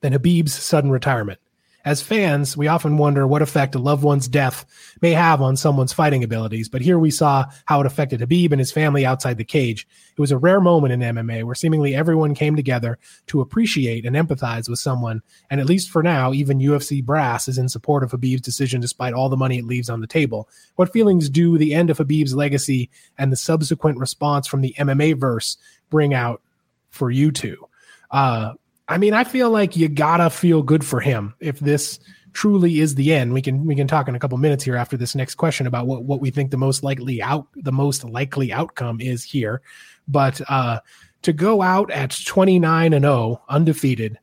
than 0.00 0.12
Khabib's 0.12 0.52
sudden 0.52 0.90
retirement. 0.90 1.40
As 1.86 2.02
fans, 2.02 2.56
we 2.56 2.66
often 2.66 2.96
wonder 2.96 3.28
what 3.28 3.42
effect 3.42 3.76
a 3.76 3.78
loved 3.78 4.02
one's 4.02 4.26
death 4.26 4.66
may 5.02 5.12
have 5.12 5.40
on 5.40 5.56
someone's 5.56 5.92
fighting 5.92 6.24
abilities, 6.24 6.68
but 6.68 6.82
here 6.82 6.98
we 6.98 7.12
saw 7.12 7.44
how 7.66 7.78
it 7.78 7.86
affected 7.86 8.18
Khabib 8.18 8.50
and 8.50 8.58
his 8.58 8.72
family 8.72 9.06
outside 9.06 9.38
the 9.38 9.44
cage. 9.44 9.86
It 10.10 10.20
was 10.20 10.32
a 10.32 10.36
rare 10.36 10.60
moment 10.60 10.94
in 10.94 11.14
MMA 11.14 11.44
where 11.44 11.54
seemingly 11.54 11.94
everyone 11.94 12.34
came 12.34 12.56
together 12.56 12.98
to 13.28 13.40
appreciate 13.40 14.04
and 14.04 14.16
empathize 14.16 14.68
with 14.68 14.80
someone, 14.80 15.22
and 15.48 15.60
at 15.60 15.68
least 15.68 15.88
for 15.88 16.02
now, 16.02 16.32
even 16.32 16.58
UFC 16.58 17.04
brass 17.04 17.46
is 17.46 17.56
in 17.56 17.68
support 17.68 18.02
of 18.02 18.10
Khabib's 18.10 18.40
decision 18.40 18.80
despite 18.80 19.14
all 19.14 19.28
the 19.28 19.36
money 19.36 19.58
it 19.58 19.64
leaves 19.64 19.88
on 19.88 20.00
the 20.00 20.08
table. 20.08 20.48
What 20.74 20.92
feelings 20.92 21.30
do 21.30 21.56
the 21.56 21.72
end 21.72 21.88
of 21.88 21.98
Khabib's 21.98 22.34
legacy 22.34 22.90
and 23.16 23.30
the 23.30 23.36
subsequent 23.36 23.98
response 23.98 24.48
from 24.48 24.60
the 24.60 24.74
MMA 24.76 25.20
verse 25.20 25.56
bring 25.88 26.14
out 26.14 26.42
for 26.90 27.12
you 27.12 27.30
two? 27.30 27.68
Uh, 28.10 28.54
I 28.88 28.98
mean, 28.98 29.14
I 29.14 29.24
feel 29.24 29.50
like 29.50 29.76
you 29.76 29.88
gotta 29.88 30.30
feel 30.30 30.62
good 30.62 30.84
for 30.84 31.00
him 31.00 31.34
if 31.40 31.58
this 31.58 31.98
truly 32.32 32.80
is 32.80 32.94
the 32.94 33.14
end. 33.14 33.32
We 33.32 33.42
can 33.42 33.64
we 33.64 33.74
can 33.74 33.88
talk 33.88 34.08
in 34.08 34.14
a 34.14 34.18
couple 34.18 34.38
minutes 34.38 34.62
here 34.62 34.76
after 34.76 34.96
this 34.96 35.14
next 35.14 35.36
question 35.36 35.66
about 35.66 35.86
what 35.86 36.04
what 36.04 36.20
we 36.20 36.30
think 36.30 36.50
the 36.50 36.56
most 36.56 36.82
likely 36.82 37.22
out 37.22 37.46
the 37.56 37.72
most 37.72 38.04
likely 38.04 38.52
outcome 38.52 39.00
is 39.00 39.24
here. 39.24 39.62
But 40.06 40.40
uh, 40.48 40.80
to 41.22 41.32
go 41.32 41.62
out 41.62 41.90
at 41.90 42.16
29 42.24 42.92
and 42.92 43.04
0 43.04 43.42
undefeated 43.48 44.18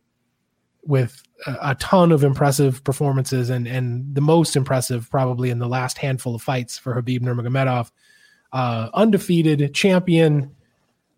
with 0.85 1.21
a, 1.47 1.57
a 1.61 1.75
ton 1.75 2.11
of 2.11 2.23
impressive 2.23 2.83
performances 2.83 3.49
and 3.49 3.67
and 3.67 4.13
the 4.15 4.21
most 4.21 4.55
impressive 4.55 5.09
probably 5.09 5.49
in 5.49 5.59
the 5.59 5.67
last 5.67 5.97
handful 5.97 6.35
of 6.35 6.41
fights 6.41 6.77
for 6.77 6.95
Khabib 7.01 7.21
Nurmagomedov, 7.21 7.91
uh, 8.53 8.89
undefeated 8.93 9.73
champion 9.73 10.55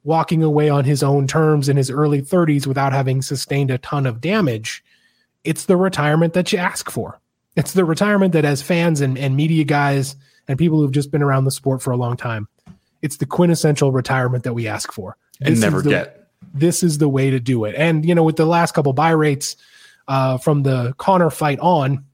walking 0.05 0.43
away 0.43 0.69
on 0.69 0.85
his 0.85 1.03
own 1.03 1.27
terms 1.27 1.67
in 1.67 1.75
his 1.75 1.89
early 1.89 2.21
30s 2.21 2.65
without 2.65 2.93
having 2.93 3.21
sustained 3.21 3.71
a 3.71 3.77
ton 3.79 4.05
of 4.05 4.21
damage, 4.21 4.83
it's 5.43 5.65
the 5.65 5.75
retirement 5.75 6.33
that 6.33 6.53
you 6.53 6.59
ask 6.59 6.89
for. 6.89 7.19
It's 7.55 7.74
the 7.74 7.83
retirement 7.83 8.33
that, 8.33 8.45
as 8.45 8.62
fans 8.62 9.01
and, 9.01 9.17
and 9.17 9.35
media 9.35 9.63
guys 9.63 10.15
and 10.47 10.59
people 10.59 10.79
who've 10.79 10.91
just 10.91 11.12
been 11.12 11.24
around 11.24 11.45
the 11.45 11.51
sport 11.51 11.81
for 11.81 11.91
a 11.91 11.97
long 11.97 12.17
time, 12.17 12.47
it's 13.01 13.17
the 13.17 13.25
quintessential 13.25 13.91
retirement 13.91 14.43
that 14.43 14.53
we 14.53 14.67
ask 14.67 14.91
for. 14.91 15.17
This 15.39 15.50
and 15.50 15.62
never 15.62 15.81
the, 15.81 15.89
get. 15.89 16.27
This 16.53 16.83
is 16.83 17.00
the 17.00 17.09
way 17.09 17.31
to 17.31 17.39
do 17.39 17.65
it. 17.65 17.75
And, 17.75 18.05
you 18.05 18.13
know, 18.13 18.24
with 18.24 18.35
the 18.35 18.45
last 18.45 18.74
couple 18.74 18.93
buy 18.93 19.12
rates 19.12 19.55
uh, 20.07 20.38
from 20.38 20.63
the 20.63 20.93
Conor 20.97 21.31
fight 21.31 21.59
on, 21.59 22.05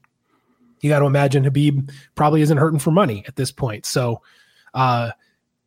you 0.80 0.88
got 0.88 1.00
to 1.00 1.06
imagine 1.06 1.44
Khabib 1.44 1.92
probably 2.14 2.40
isn't 2.40 2.56
hurting 2.56 2.78
for 2.78 2.90
money 2.90 3.24
at 3.28 3.36
this 3.36 3.52
point. 3.52 3.84
So, 3.84 4.22
uh, 4.72 5.10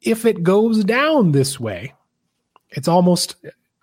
if 0.01 0.25
it 0.25 0.43
goes 0.43 0.83
down 0.83 1.31
this 1.31 1.59
way, 1.59 1.93
it's 2.75 2.87
almost 2.87 3.35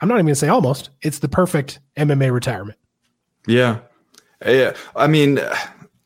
I'm 0.02 0.08
not 0.08 0.16
even 0.16 0.26
gonna 0.26 0.34
say 0.34 0.48
almost. 0.48 0.90
It's 1.00 1.20
the 1.20 1.28
perfect 1.28 1.78
MMA 1.96 2.32
retirement. 2.32 2.76
Yeah, 3.46 3.78
yeah. 4.44 4.74
I 4.96 5.06
mean, 5.06 5.40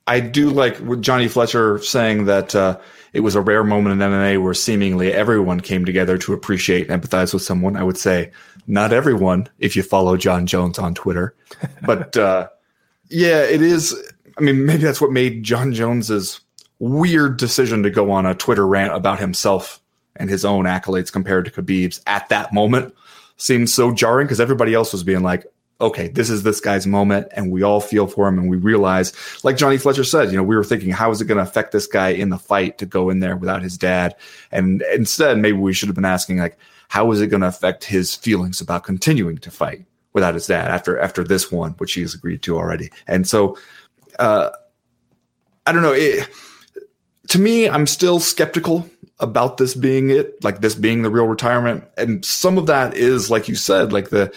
I 0.06 0.20
do 0.20 0.50
like 0.50 0.78
with 0.80 1.00
Johnny 1.00 1.28
Fletcher 1.28 1.78
saying 1.78 2.26
that 2.26 2.54
uh, 2.54 2.78
it 3.14 3.20
was 3.20 3.34
a 3.34 3.40
rare 3.40 3.64
moment 3.64 4.00
in 4.00 4.10
MMA 4.10 4.42
where 4.42 4.52
seemingly 4.52 5.14
everyone 5.14 5.60
came 5.60 5.86
together 5.86 6.18
to 6.18 6.34
appreciate, 6.34 6.90
and 6.90 7.02
empathize 7.02 7.32
with 7.32 7.42
someone. 7.42 7.74
I 7.74 7.82
would 7.84 7.96
say 7.96 8.32
not 8.66 8.92
everyone, 8.92 9.48
if 9.58 9.76
you 9.76 9.82
follow 9.82 10.18
Jon 10.18 10.46
Jones 10.46 10.78
on 10.78 10.94
Twitter, 10.94 11.34
but 11.86 12.16
uh, 12.18 12.48
yeah, 13.08 13.42
it 13.44 13.62
is. 13.62 13.94
I 14.36 14.42
mean, 14.42 14.66
maybe 14.66 14.82
that's 14.82 15.00
what 15.00 15.10
made 15.10 15.42
Jon 15.42 15.72
Jones's 15.72 16.40
weird 16.78 17.38
decision 17.38 17.82
to 17.82 17.90
go 17.90 18.10
on 18.10 18.26
a 18.26 18.34
Twitter 18.34 18.66
rant 18.66 18.94
about 18.94 19.18
himself 19.18 19.80
and 20.18 20.30
his 20.30 20.44
own 20.44 20.64
accolades 20.64 21.12
compared 21.12 21.44
to 21.44 21.50
Khabib's 21.50 22.00
at 22.06 22.28
that 22.28 22.52
moment 22.52 22.94
seemed 23.36 23.70
so 23.70 23.92
jarring 23.92 24.26
because 24.26 24.40
everybody 24.40 24.74
else 24.74 24.92
was 24.92 25.04
being 25.04 25.22
like, 25.22 25.46
okay, 25.80 26.08
this 26.08 26.30
is 26.30 26.42
this 26.42 26.60
guy's 26.60 26.86
moment, 26.86 27.28
and 27.32 27.52
we 27.52 27.62
all 27.62 27.80
feel 27.80 28.06
for 28.06 28.26
him, 28.26 28.38
and 28.38 28.48
we 28.48 28.56
realize, 28.56 29.12
like 29.44 29.58
Johnny 29.58 29.76
Fletcher 29.76 30.04
said, 30.04 30.30
you 30.30 30.36
know, 30.36 30.42
we 30.42 30.56
were 30.56 30.64
thinking, 30.64 30.90
how 30.90 31.10
is 31.10 31.20
it 31.20 31.26
going 31.26 31.36
to 31.36 31.42
affect 31.42 31.72
this 31.72 31.86
guy 31.86 32.08
in 32.08 32.30
the 32.30 32.38
fight 32.38 32.78
to 32.78 32.86
go 32.86 33.10
in 33.10 33.20
there 33.20 33.36
without 33.36 33.62
his 33.62 33.76
dad? 33.76 34.16
And 34.50 34.82
instead, 34.94 35.38
maybe 35.38 35.58
we 35.58 35.74
should 35.74 35.88
have 35.88 35.94
been 35.94 36.06
asking, 36.06 36.38
like, 36.38 36.58
how 36.88 37.10
is 37.12 37.20
it 37.20 37.26
going 37.26 37.42
to 37.42 37.48
affect 37.48 37.84
his 37.84 38.14
feelings 38.14 38.60
about 38.60 38.84
continuing 38.84 39.38
to 39.38 39.50
fight 39.50 39.84
without 40.14 40.34
his 40.34 40.46
dad 40.46 40.70
after 40.70 40.98
after 40.98 41.22
this 41.22 41.52
one, 41.52 41.72
which 41.72 41.92
he 41.92 42.00
has 42.00 42.14
agreed 42.14 42.42
to 42.42 42.56
already? 42.56 42.90
And 43.06 43.28
so, 43.28 43.58
uh, 44.18 44.50
I 45.66 45.72
don't 45.72 45.82
know. 45.82 45.92
It, 45.92 46.26
to 47.28 47.38
me, 47.38 47.68
I'm 47.68 47.86
still 47.86 48.20
skeptical 48.20 48.88
about 49.18 49.56
this 49.56 49.74
being 49.74 50.10
it, 50.10 50.42
like 50.44 50.60
this 50.60 50.74
being 50.74 51.02
the 51.02 51.10
real 51.10 51.26
retirement. 51.26 51.84
And 51.96 52.24
some 52.24 52.58
of 52.58 52.66
that 52.66 52.94
is, 52.94 53.30
like 53.30 53.48
you 53.48 53.54
said, 53.54 53.92
like 53.92 54.10
the, 54.10 54.34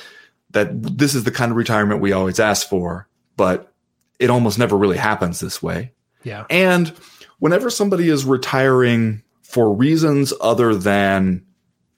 that 0.52 0.70
this 0.98 1.16
is 1.16 1.24
the 1.26 1.32
kind 1.32 1.52
of 1.52 1.58
retirement 1.58 2.02
we 2.02 2.14
always 2.14 2.40
ask 2.40 2.68
for, 2.68 3.08
but 3.36 3.72
it 4.20 4.30
almost 4.30 4.58
never 4.58 4.78
really 4.78 4.98
happens 4.98 5.40
this 5.40 5.62
way. 5.62 5.92
Yeah. 6.24 6.46
And 6.50 6.90
whenever 7.40 7.70
somebody 7.70 8.10
is 8.10 8.26
retiring 8.26 9.24
for 9.42 9.74
reasons 9.74 10.34
other 10.42 10.76
than 10.76 11.46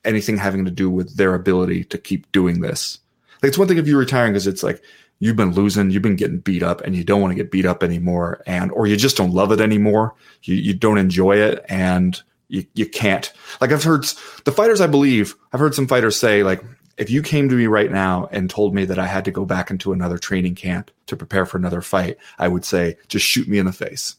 anything 0.03 0.37
having 0.37 0.65
to 0.65 0.71
do 0.71 0.89
with 0.89 1.17
their 1.17 1.35
ability 1.35 1.83
to 1.85 1.97
keep 1.97 2.31
doing 2.31 2.61
this, 2.61 2.99
like 3.41 3.49
it's 3.49 3.57
one 3.57 3.67
thing 3.67 3.77
if 3.77 3.87
you're 3.87 3.99
retiring 3.99 4.33
because 4.33 4.47
it's 4.47 4.63
like, 4.63 4.81
you've 5.19 5.35
been 5.35 5.53
losing, 5.53 5.91
you've 5.91 6.01
been 6.01 6.15
getting 6.15 6.39
beat 6.39 6.63
up 6.63 6.81
and 6.81 6.95
you 6.95 7.03
don't 7.03 7.21
want 7.21 7.31
to 7.31 7.35
get 7.35 7.51
beat 7.51 7.65
up 7.65 7.83
anymore. 7.83 8.41
And, 8.47 8.71
or 8.71 8.87
you 8.87 8.97
just 8.97 9.15
don't 9.15 9.33
love 9.33 9.51
it 9.51 9.61
anymore. 9.61 10.15
You, 10.41 10.55
you 10.55 10.73
don't 10.73 10.97
enjoy 10.97 11.37
it. 11.37 11.63
And 11.69 12.19
you, 12.51 12.65
you 12.73 12.85
can't 12.85 13.31
like 13.61 13.71
I've 13.71 13.83
heard 13.83 14.03
the 14.43 14.51
fighters 14.51 14.81
I 14.81 14.87
believe 14.87 15.35
I've 15.53 15.59
heard 15.59 15.73
some 15.73 15.87
fighters 15.87 16.19
say 16.19 16.43
like 16.43 16.63
if 16.97 17.09
you 17.09 17.23
came 17.23 17.49
to 17.49 17.55
me 17.55 17.65
right 17.65 17.91
now 17.91 18.27
and 18.31 18.49
told 18.49 18.75
me 18.75 18.85
that 18.85 18.99
I 18.99 19.07
had 19.07 19.25
to 19.25 19.31
go 19.31 19.45
back 19.45 19.71
into 19.71 19.93
another 19.93 20.17
training 20.17 20.55
camp 20.55 20.91
to 21.07 21.15
prepare 21.15 21.47
for 21.47 21.57
another 21.57 21.81
fight, 21.81 22.17
I 22.37 22.47
would 22.47 22.65
say 22.65 22.97
just 23.07 23.25
shoot 23.25 23.47
me 23.47 23.57
in 23.57 23.65
the 23.65 23.71
face 23.71 24.17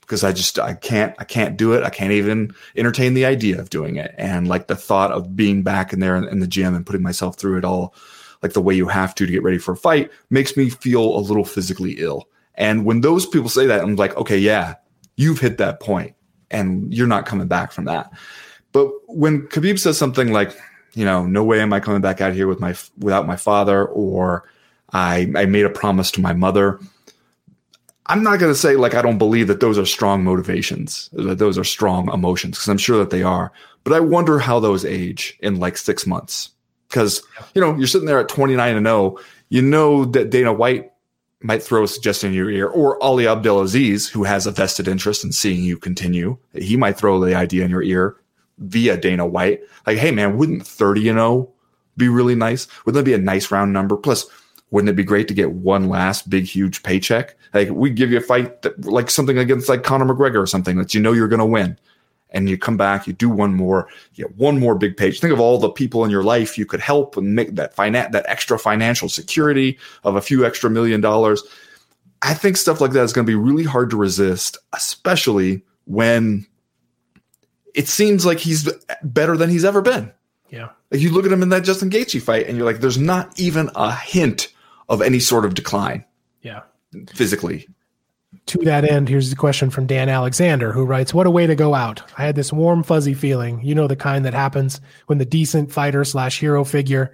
because 0.00 0.24
I 0.24 0.32
just 0.32 0.58
I 0.58 0.74
can't 0.74 1.14
I 1.18 1.24
can't 1.24 1.56
do 1.56 1.74
it. 1.74 1.84
I 1.84 1.90
can't 1.90 2.12
even 2.12 2.52
entertain 2.74 3.14
the 3.14 3.26
idea 3.26 3.60
of 3.60 3.70
doing 3.70 3.96
it. 3.96 4.12
And 4.18 4.48
like 4.48 4.66
the 4.66 4.74
thought 4.74 5.12
of 5.12 5.36
being 5.36 5.62
back 5.62 5.92
in 5.92 6.00
there 6.00 6.16
in, 6.16 6.24
in 6.24 6.40
the 6.40 6.48
gym 6.48 6.74
and 6.74 6.84
putting 6.84 7.02
myself 7.02 7.36
through 7.36 7.58
it 7.58 7.64
all 7.64 7.94
like 8.42 8.54
the 8.54 8.62
way 8.62 8.74
you 8.74 8.88
have 8.88 9.14
to 9.16 9.26
to 9.26 9.32
get 9.32 9.44
ready 9.44 9.58
for 9.58 9.72
a 9.72 9.76
fight 9.76 10.10
makes 10.28 10.56
me 10.56 10.70
feel 10.70 11.16
a 11.16 11.20
little 11.20 11.44
physically 11.44 11.92
ill. 11.98 12.28
And 12.54 12.84
when 12.84 13.02
those 13.02 13.26
people 13.26 13.50
say 13.50 13.66
that, 13.66 13.82
I'm 13.82 13.94
like, 13.94 14.16
okay, 14.16 14.38
yeah, 14.38 14.74
you've 15.16 15.40
hit 15.40 15.58
that 15.58 15.78
point 15.78 16.15
and 16.50 16.92
you're 16.92 17.06
not 17.06 17.26
coming 17.26 17.48
back 17.48 17.72
from 17.72 17.84
that. 17.86 18.12
But 18.72 18.90
when 19.06 19.48
Khabib 19.48 19.78
says 19.78 19.96
something 19.96 20.32
like, 20.32 20.56
you 20.94 21.04
know, 21.04 21.26
no 21.26 21.44
way 21.44 21.60
am 21.60 21.72
I 21.72 21.80
coming 21.80 22.00
back 22.00 22.20
out 22.20 22.32
here 22.32 22.46
with 22.46 22.60
my 22.60 22.74
without 22.98 23.26
my 23.26 23.36
father, 23.36 23.84
or 23.86 24.48
I 24.92 25.30
I 25.34 25.46
made 25.46 25.64
a 25.64 25.70
promise 25.70 26.10
to 26.12 26.20
my 26.20 26.32
mother. 26.32 26.80
I'm 28.08 28.22
not 28.22 28.38
going 28.38 28.52
to 28.52 28.58
say 28.58 28.76
like 28.76 28.94
I 28.94 29.02
don't 29.02 29.18
believe 29.18 29.48
that 29.48 29.60
those 29.60 29.78
are 29.78 29.86
strong 29.86 30.22
motivations, 30.22 31.10
that 31.12 31.38
those 31.38 31.58
are 31.58 31.64
strong 31.64 32.12
emotions, 32.12 32.56
because 32.56 32.68
I'm 32.68 32.78
sure 32.78 32.98
that 32.98 33.10
they 33.10 33.22
are. 33.22 33.52
But 33.84 33.92
I 33.94 34.00
wonder 34.00 34.38
how 34.38 34.60
those 34.60 34.84
age 34.84 35.36
in 35.40 35.58
like 35.58 35.76
six 35.76 36.06
months, 36.06 36.50
because 36.88 37.22
you 37.54 37.60
know 37.60 37.76
you're 37.76 37.86
sitting 37.86 38.06
there 38.06 38.20
at 38.20 38.28
29 38.28 38.76
and 38.76 38.86
0. 38.86 39.18
You 39.48 39.62
know 39.62 40.04
that 40.06 40.30
Dana 40.30 40.52
White 40.52 40.92
might 41.46 41.62
throw 41.62 41.84
a 41.84 41.88
suggestion 41.88 42.30
in 42.30 42.34
your 42.34 42.50
ear, 42.50 42.66
or 42.66 43.02
Ali 43.02 43.26
Abdelaziz, 43.26 44.08
who 44.08 44.24
has 44.24 44.46
a 44.46 44.50
vested 44.50 44.88
interest 44.88 45.24
in 45.24 45.32
seeing 45.32 45.62
you 45.62 45.78
continue, 45.78 46.36
he 46.52 46.76
might 46.76 46.98
throw 46.98 47.20
the 47.20 47.34
idea 47.34 47.64
in 47.64 47.70
your 47.70 47.82
ear 47.82 48.16
via 48.58 48.96
Dana 48.96 49.26
White. 49.26 49.60
Like, 49.86 49.98
hey 49.98 50.10
man, 50.10 50.36
wouldn't 50.36 50.66
30 50.66 51.08
and 51.10 51.18
0 51.18 51.48
be 51.96 52.08
really 52.08 52.34
nice? 52.34 52.66
Wouldn't 52.84 53.02
that 53.02 53.08
be 53.08 53.14
a 53.14 53.18
nice 53.18 53.50
round 53.50 53.72
number? 53.72 53.96
Plus, 53.96 54.26
wouldn't 54.70 54.90
it 54.90 54.96
be 54.96 55.04
great 55.04 55.28
to 55.28 55.34
get 55.34 55.52
one 55.52 55.88
last 55.88 56.28
big 56.28 56.44
huge 56.44 56.82
paycheck? 56.82 57.36
Like 57.54 57.70
we 57.70 57.90
give 57.90 58.10
you 58.10 58.18
a 58.18 58.22
fight 58.22 58.62
that, 58.62 58.84
like 58.84 59.08
something 59.10 59.38
against 59.38 59.68
like 59.68 59.84
Conor 59.84 60.06
McGregor 60.06 60.42
or 60.42 60.46
something 60.46 60.76
that 60.78 60.94
you 60.94 61.00
know 61.00 61.12
you're 61.12 61.28
to 61.38 61.46
win 61.46 61.78
and 62.30 62.48
you 62.48 62.58
come 62.58 62.76
back, 62.76 63.06
you 63.06 63.12
do 63.12 63.28
one 63.28 63.54
more, 63.54 63.88
you 64.14 64.24
get 64.24 64.36
one 64.36 64.58
more 64.58 64.74
big 64.74 64.96
page. 64.96 65.20
Think 65.20 65.32
of 65.32 65.40
all 65.40 65.58
the 65.58 65.70
people 65.70 66.04
in 66.04 66.10
your 66.10 66.24
life 66.24 66.58
you 66.58 66.66
could 66.66 66.80
help 66.80 67.16
and 67.16 67.34
make 67.34 67.54
that 67.54 67.74
finan- 67.76 68.12
that 68.12 68.26
extra 68.28 68.58
financial 68.58 69.08
security 69.08 69.78
of 70.04 70.16
a 70.16 70.20
few 70.20 70.44
extra 70.44 70.68
million 70.68 71.00
dollars. 71.00 71.42
I 72.22 72.34
think 72.34 72.56
stuff 72.56 72.80
like 72.80 72.92
that 72.92 73.02
is 73.02 73.12
going 73.12 73.26
to 73.26 73.30
be 73.30 73.36
really 73.36 73.64
hard 73.64 73.90
to 73.90 73.96
resist, 73.96 74.58
especially 74.72 75.62
when 75.84 76.46
it 77.74 77.88
seems 77.88 78.26
like 78.26 78.38
he's 78.38 78.70
better 79.02 79.36
than 79.36 79.50
he's 79.50 79.64
ever 79.64 79.82
been. 79.82 80.12
Yeah. 80.50 80.70
Like 80.90 81.00
you 81.00 81.12
look 81.12 81.26
at 81.26 81.32
him 81.32 81.42
in 81.42 81.50
that 81.50 81.64
Justin 81.64 81.90
Gaethje 81.90 82.22
fight 82.22 82.46
and 82.46 82.56
you're 82.56 82.66
like, 82.66 82.80
there's 82.80 82.98
not 82.98 83.38
even 83.38 83.70
a 83.74 83.94
hint 83.94 84.52
of 84.88 85.02
any 85.02 85.20
sort 85.20 85.44
of 85.44 85.54
decline. 85.54 86.04
Yeah. 86.42 86.62
Physically 87.14 87.68
to 88.46 88.58
that 88.58 88.88
end, 88.88 89.08
here's 89.08 89.30
the 89.30 89.36
question 89.36 89.70
from 89.70 89.86
Dan 89.86 90.08
Alexander, 90.08 90.72
who 90.72 90.84
writes, 90.84 91.12
What 91.12 91.26
a 91.26 91.30
way 91.30 91.46
to 91.46 91.56
go 91.56 91.74
out. 91.74 92.02
I 92.16 92.24
had 92.24 92.36
this 92.36 92.52
warm, 92.52 92.84
fuzzy 92.84 93.14
feeling, 93.14 93.60
you 93.62 93.74
know, 93.74 93.88
the 93.88 93.96
kind 93.96 94.24
that 94.24 94.34
happens 94.34 94.80
when 95.06 95.18
the 95.18 95.24
decent 95.24 95.72
fighter 95.72 96.04
slash 96.04 96.38
hero 96.38 96.64
figure, 96.64 97.12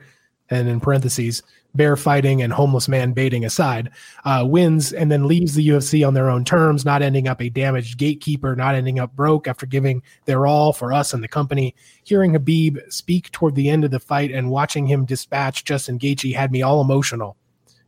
and 0.51 0.69
in 0.69 0.81
parentheses, 0.81 1.43
bear 1.75 1.97
fighting 1.97 2.43
and 2.43 2.53
homeless 2.53 2.87
man 2.87 3.15
baiting 3.15 3.47
aside, 3.47 3.91
uh, 4.27 4.45
wins 4.47 4.93
and 4.93 5.11
then 5.11 5.27
leaves 5.27 5.55
the 5.55 5.67
UFC 5.67 6.07
on 6.07 6.13
their 6.13 6.29
own 6.29 6.45
terms, 6.45 6.85
not 6.85 7.01
ending 7.01 7.27
up 7.27 7.41
a 7.41 7.49
damaged 7.49 7.97
gatekeeper, 7.97 8.55
not 8.55 8.75
ending 8.75 8.99
up 8.99 9.17
broke 9.17 9.49
after 9.49 9.65
giving 9.65 10.03
their 10.27 10.47
all 10.47 10.75
for 10.75 10.93
us 10.93 11.15
and 11.15 11.25
the 11.25 11.29
company. 11.29 11.75
Hearing 12.05 12.35
Khabib 12.35 12.93
speak 12.93 13.31
toward 13.31 13.55
the 13.55 13.71
end 13.71 13.85
of 13.85 13.91
the 13.91 14.01
fight 14.01 14.31
and 14.31 14.51
watching 14.51 14.87
him 14.87 15.07
dispatch 15.07 15.65
Justin 15.65 15.99
Gaethje 15.99 16.35
had 16.35 16.53
me 16.53 16.61
all 16.61 16.83
emotional 16.83 17.39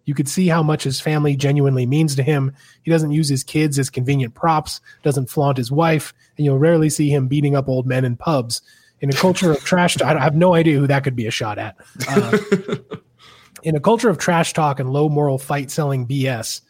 You 0.05 0.15
could 0.15 0.29
see 0.29 0.49
how 0.49 0.63
much 0.63 0.85
his 0.85 1.01
family 1.01 1.37
genuinely 1.37 1.87
means 1.87 2.15
to 2.17 2.23
him. 2.23 2.53
He 2.83 2.91
doesn't 2.91 3.13
use 3.13 3.29
his 3.29 3.43
kids 3.43 3.79
as 3.79 3.91
convenient 3.91 4.35
props, 4.35 4.81
doesn't 5.03 5.31
flaunt 5.31 5.57
his 5.57 5.73
wife, 5.73 6.13
and 6.37 6.45
you'll 6.45 6.59
rarely 6.59 6.91
see 6.91 7.09
him 7.09 7.29
beating 7.29 7.57
up 7.57 7.69
old 7.69 7.87
men 7.87 8.05
in 8.05 8.17
pubs. 8.17 8.61
In 9.01 9.11
a 9.11 9.15
culture 9.15 9.51
of 9.51 9.65
trash, 9.65 10.01
I 10.01 10.19
have 10.19 10.37
no 10.37 10.55
idea 10.55 10.79
who 10.79 10.87
that 10.87 11.05
could 11.05 11.17
be 11.17 11.27
a 11.27 11.31
shot 11.31 11.59
at. 11.59 11.77
Uh, 12.09 12.39
in 13.63 13.77
a 13.77 13.81
culture 13.81 14.09
of 14.09 14.19
trash 14.19 14.53
talk 14.53 14.79
and 14.79 14.91
low 14.91 15.09
moral 15.09 15.39
fight 15.39 15.71
selling 15.71 16.07
BS, 16.07 16.61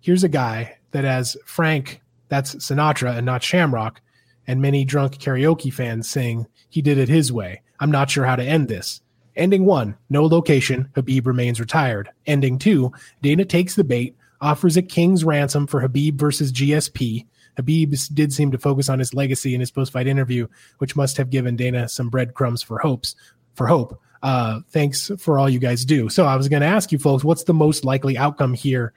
here's 0.00 0.24
a 0.24 0.28
guy 0.28 0.78
that 0.90 1.04
has 1.04 1.36
Frank, 1.46 2.00
that's 2.28 2.54
Sinatra 2.56 3.16
and 3.16 3.26
not 3.26 3.42
Shamrock, 3.42 4.00
and 4.46 4.60
many 4.60 4.84
drunk 4.84 5.18
karaoke 5.18 5.72
fans 5.72 6.08
saying 6.08 6.46
he 6.68 6.82
did 6.82 6.98
it 6.98 7.08
his 7.08 7.32
way. 7.32 7.62
I'm 7.80 7.90
not 7.90 8.10
sure 8.10 8.24
how 8.24 8.36
to 8.36 8.44
end 8.44 8.68
this. 8.68 9.00
Ending 9.36 9.64
one, 9.64 9.96
no 10.10 10.24
location, 10.26 10.88
Khabib 10.94 11.26
remains 11.26 11.58
retired. 11.58 12.10
Ending 12.26 12.58
two, 12.58 12.92
Dana 13.22 13.44
takes 13.44 13.74
the 13.74 13.84
bait, 13.84 14.16
offers 14.40 14.76
a 14.76 14.82
king's 14.82 15.24
ransom 15.24 15.66
for 15.66 15.80
Khabib 15.80 16.14
versus 16.14 16.52
GSP. 16.52 17.26
Khabib 17.58 18.14
did 18.14 18.32
seem 18.32 18.50
to 18.50 18.58
focus 18.58 18.88
on 18.88 18.98
his 18.98 19.14
legacy 19.14 19.54
in 19.54 19.60
his 19.60 19.70
post-fight 19.70 20.06
interview, 20.06 20.46
which 20.78 20.96
must 20.96 21.16
have 21.16 21.30
given 21.30 21.56
Dana 21.56 21.88
some 21.88 22.10
breadcrumbs 22.10 22.62
for 22.62 22.78
hopes 22.78 23.14
for 23.54 23.66
hope. 23.66 23.98
Uh, 24.22 24.60
thanks 24.68 25.10
for 25.18 25.38
all 25.38 25.48
you 25.48 25.58
guys 25.58 25.84
do. 25.84 26.08
So 26.08 26.26
I 26.26 26.36
was 26.36 26.48
going 26.48 26.62
to 26.62 26.66
ask 26.66 26.92
you 26.92 26.98
folks, 26.98 27.24
what's 27.24 27.44
the 27.44 27.54
most 27.54 27.84
likely 27.84 28.16
outcome 28.16 28.54
here 28.54 28.92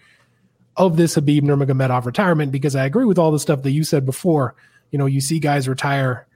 of 0.78 0.98
this 0.98 1.16
Khabib 1.16 1.42
Nurmagomedov 1.42 2.06
retirement? 2.06 2.52
Because 2.52 2.76
I 2.76 2.86
agree 2.86 3.06
with 3.06 3.18
all 3.18 3.32
the 3.32 3.40
stuff 3.40 3.64
that 3.64 3.72
you 3.72 3.84
said 3.84 4.06
before. 4.06 4.56
You 4.92 5.00
know, 5.00 5.06
you 5.06 5.22
see 5.22 5.40
guys 5.40 5.68
retire 5.68 6.28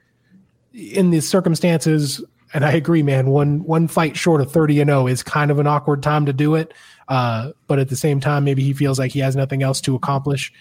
in 0.72 1.10
these 1.10 1.28
circumstances 1.28 2.22
and 2.52 2.64
I 2.64 2.72
agree, 2.72 3.02
man. 3.02 3.30
One 3.30 3.64
one 3.64 3.88
fight 3.88 4.16
short 4.16 4.40
of 4.40 4.50
thirty 4.50 4.80
and 4.80 4.88
zero 4.88 5.06
is 5.06 5.22
kind 5.22 5.50
of 5.50 5.58
an 5.58 5.66
awkward 5.66 6.02
time 6.02 6.26
to 6.26 6.32
do 6.32 6.54
it. 6.54 6.74
Uh, 7.08 7.52
but 7.66 7.78
at 7.78 7.88
the 7.88 7.96
same 7.96 8.20
time, 8.20 8.44
maybe 8.44 8.62
he 8.62 8.72
feels 8.72 8.98
like 8.98 9.12
he 9.12 9.20
has 9.20 9.36
nothing 9.36 9.62
else 9.62 9.80
to 9.82 9.94
accomplish. 9.94 10.52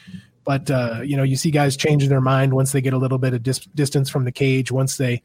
But 0.44 0.70
uh, 0.70 1.02
you 1.04 1.18
know, 1.18 1.24
you 1.24 1.36
see 1.36 1.52
guys 1.52 1.76
changing 1.76 2.10
their 2.10 2.22
mind 2.22 2.54
once 2.54 2.72
they 2.72 2.82
get 2.82 2.94
a 2.94 2.98
little 2.98 3.18
bit 3.18 3.34
of 3.34 3.44
dis- 3.44 3.68
distance 3.76 4.10
from 4.10 4.26
the 4.26 4.32
cage, 4.32 4.72
once 4.72 4.98
they 4.98 5.22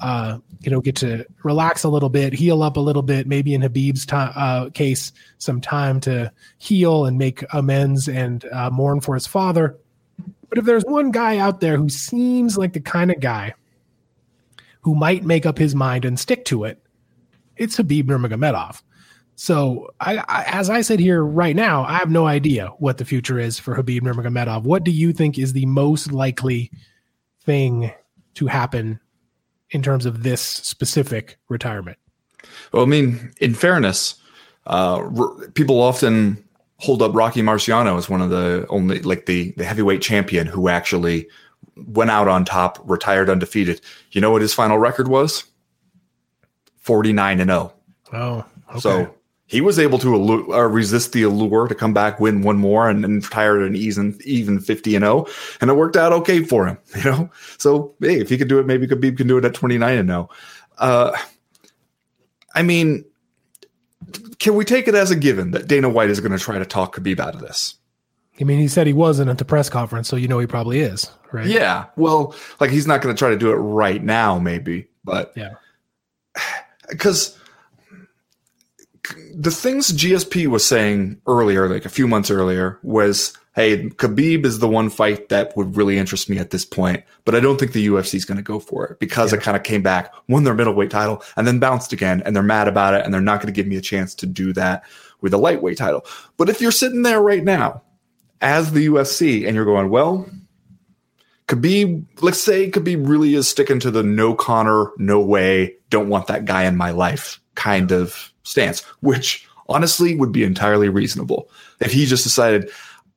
uh, 0.00 0.38
you 0.60 0.70
know 0.70 0.80
get 0.80 0.96
to 0.96 1.26
relax 1.44 1.84
a 1.84 1.88
little 1.88 2.08
bit, 2.08 2.32
heal 2.32 2.62
up 2.62 2.76
a 2.76 2.80
little 2.80 3.02
bit. 3.02 3.26
Maybe 3.26 3.54
in 3.54 3.62
Khabib's 3.62 4.06
uh, 4.10 4.70
case, 4.70 5.12
some 5.38 5.60
time 5.60 6.00
to 6.00 6.32
heal 6.58 7.06
and 7.06 7.18
make 7.18 7.44
amends 7.52 8.08
and 8.08 8.44
uh, 8.52 8.70
mourn 8.70 9.00
for 9.00 9.14
his 9.14 9.26
father. 9.26 9.76
But 10.48 10.58
if 10.58 10.64
there's 10.64 10.84
one 10.84 11.12
guy 11.12 11.38
out 11.38 11.60
there 11.60 11.76
who 11.76 11.88
seems 11.88 12.58
like 12.58 12.72
the 12.72 12.80
kind 12.80 13.12
of 13.12 13.20
guy 13.20 13.54
who 14.82 14.94
might 14.94 15.24
make 15.24 15.46
up 15.46 15.58
his 15.58 15.74
mind 15.74 16.04
and 16.04 16.18
stick 16.18 16.44
to 16.46 16.64
it, 16.64 16.82
it's 17.56 17.76
Khabib 17.76 18.04
Nurmagomedov. 18.04 18.82
So, 19.36 19.88
I, 20.00 20.18
I, 20.18 20.44
as 20.48 20.68
I 20.68 20.82
sit 20.82 21.00
here 21.00 21.24
right 21.24 21.56
now, 21.56 21.84
I 21.84 21.94
have 21.94 22.10
no 22.10 22.26
idea 22.26 22.68
what 22.78 22.98
the 22.98 23.06
future 23.06 23.38
is 23.38 23.58
for 23.58 23.74
Khabib 23.74 24.02
Nurmagomedov. 24.02 24.64
What 24.64 24.84
do 24.84 24.90
you 24.90 25.12
think 25.12 25.38
is 25.38 25.54
the 25.54 25.66
most 25.66 26.12
likely 26.12 26.70
thing 27.42 27.90
to 28.34 28.46
happen 28.46 29.00
in 29.70 29.82
terms 29.82 30.04
of 30.04 30.22
this 30.22 30.42
specific 30.42 31.38
retirement? 31.48 31.96
Well, 32.72 32.82
I 32.82 32.86
mean, 32.86 33.32
in 33.40 33.54
fairness, 33.54 34.14
uh, 34.66 35.08
r- 35.18 35.48
people 35.54 35.80
often 35.80 36.42
hold 36.76 37.02
up 37.02 37.14
Rocky 37.14 37.42
Marciano 37.42 37.96
as 37.96 38.08
one 38.08 38.20
of 38.20 38.30
the 38.30 38.66
only, 38.68 39.00
like 39.00 39.26
the 39.26 39.52
the 39.52 39.64
heavyweight 39.64 40.02
champion 40.02 40.46
who 40.46 40.68
actually 40.68 41.28
went 41.76 42.10
out 42.10 42.28
on 42.28 42.44
top, 42.44 42.78
retired 42.84 43.30
undefeated. 43.30 43.80
You 44.12 44.20
know 44.20 44.30
what 44.30 44.42
his 44.42 44.54
final 44.54 44.78
record 44.78 45.08
was? 45.08 45.44
49 46.78 47.40
and 47.40 47.50
0. 47.50 47.72
Oh, 48.12 48.44
okay. 48.70 48.80
So 48.80 49.14
he 49.46 49.60
was 49.60 49.78
able 49.78 49.98
to 49.98 50.52
uh, 50.52 50.62
resist 50.62 51.12
the 51.12 51.24
allure 51.24 51.68
to 51.68 51.74
come 51.74 51.92
back, 51.92 52.20
win 52.20 52.42
one 52.42 52.56
more, 52.56 52.88
and 52.88 53.02
then 53.02 53.16
retire 53.16 53.60
at 53.60 53.66
an 53.66 53.76
even, 53.76 54.18
even 54.24 54.60
50 54.60 54.94
and 54.94 55.02
0. 55.02 55.26
And 55.60 55.70
it 55.70 55.74
worked 55.74 55.96
out 55.96 56.12
okay 56.12 56.44
for 56.44 56.66
him, 56.66 56.78
you 56.96 57.04
know? 57.04 57.30
So, 57.58 57.94
hey, 58.00 58.20
if 58.20 58.28
he 58.28 58.38
could 58.38 58.48
do 58.48 58.58
it, 58.58 58.66
maybe 58.66 58.86
Khabib 58.86 59.16
can 59.16 59.26
do 59.26 59.38
it 59.38 59.44
at 59.44 59.54
29 59.54 59.98
and 59.98 60.08
0. 60.08 60.28
Uh, 60.78 61.16
I 62.54 62.62
mean, 62.62 63.04
can 64.38 64.54
we 64.54 64.64
take 64.64 64.88
it 64.88 64.94
as 64.94 65.10
a 65.10 65.16
given 65.16 65.50
that 65.50 65.66
Dana 65.66 65.88
White 65.88 66.10
is 66.10 66.20
going 66.20 66.32
to 66.32 66.38
try 66.38 66.58
to 66.58 66.64
talk 66.64 66.96
Khabib 66.96 67.20
out 67.20 67.34
of 67.34 67.40
this? 67.40 67.74
I 68.40 68.44
mean, 68.44 68.58
he 68.58 68.68
said 68.68 68.86
he 68.86 68.92
wasn't 68.92 69.30
at 69.30 69.38
the 69.38 69.44
press 69.44 69.68
conference, 69.68 70.08
so 70.08 70.16
you 70.16 70.26
know 70.26 70.38
he 70.38 70.46
probably 70.46 70.80
is, 70.80 71.10
right? 71.32 71.46
Yeah. 71.46 71.86
Well, 71.96 72.34
like 72.58 72.70
he's 72.70 72.86
not 72.86 73.02
going 73.02 73.14
to 73.14 73.18
try 73.18 73.28
to 73.30 73.36
do 73.36 73.50
it 73.50 73.56
right 73.56 74.02
now, 74.02 74.38
maybe, 74.38 74.88
but 75.04 75.32
yeah, 75.36 75.54
because 76.88 77.38
the 79.34 79.50
things 79.50 79.92
GSP 79.92 80.46
was 80.46 80.64
saying 80.64 81.20
earlier, 81.26 81.68
like 81.68 81.84
a 81.84 81.90
few 81.90 82.08
months 82.08 82.30
earlier, 82.30 82.78
was, 82.82 83.36
"Hey, 83.54 83.88
Khabib 83.90 84.46
is 84.46 84.58
the 84.58 84.68
one 84.68 84.88
fight 84.88 85.28
that 85.28 85.54
would 85.54 85.76
really 85.76 85.98
interest 85.98 86.30
me 86.30 86.38
at 86.38 86.50
this 86.50 86.64
point, 86.64 87.04
but 87.26 87.34
I 87.34 87.40
don't 87.40 87.60
think 87.60 87.72
the 87.72 87.86
UFC 87.88 88.14
is 88.14 88.24
going 88.24 88.38
to 88.38 88.42
go 88.42 88.58
for 88.58 88.86
it 88.86 88.98
because 89.00 89.32
yeah. 89.32 89.38
it 89.38 89.42
kind 89.42 89.56
of 89.56 89.64
came 89.64 89.82
back, 89.82 90.14
won 90.28 90.44
their 90.44 90.54
middleweight 90.54 90.90
title, 90.90 91.22
and 91.36 91.46
then 91.46 91.58
bounced 91.58 91.92
again, 91.92 92.22
and 92.24 92.34
they're 92.34 92.42
mad 92.42 92.68
about 92.68 92.94
it, 92.94 93.04
and 93.04 93.12
they're 93.12 93.20
not 93.20 93.40
going 93.40 93.52
to 93.52 93.56
give 93.56 93.66
me 93.66 93.76
a 93.76 93.82
chance 93.82 94.14
to 94.16 94.26
do 94.26 94.54
that." 94.54 94.82
With 95.22 95.34
a 95.34 95.36
lightweight 95.36 95.76
title. 95.76 96.06
But 96.38 96.48
if 96.48 96.62
you're 96.62 96.72
sitting 96.72 97.02
there 97.02 97.20
right 97.20 97.44
now 97.44 97.82
as 98.40 98.72
the 98.72 98.86
UFC 98.86 99.46
and 99.46 99.54
you're 99.54 99.64
going, 99.64 99.90
well, 99.90 100.28
Khabib, 101.46 102.06
let's 102.22 102.40
say 102.40 102.70
Khabib 102.70 103.08
really 103.08 103.34
is 103.34 103.48
sticking 103.48 103.80
to 103.80 103.90
the 103.90 104.02
no 104.02 104.34
Conor, 104.34 104.92
no 104.98 105.20
way, 105.20 105.74
don't 105.90 106.08
want 106.08 106.28
that 106.28 106.44
guy 106.44 106.64
in 106.64 106.76
my 106.76 106.92
life 106.92 107.40
kind 107.56 107.90
of 107.92 108.32
stance, 108.44 108.82
which 109.00 109.46
honestly 109.68 110.14
would 110.14 110.32
be 110.32 110.44
entirely 110.44 110.88
reasonable. 110.88 111.50
If 111.80 111.92
he 111.92 112.06
just 112.06 112.24
decided, 112.24 112.70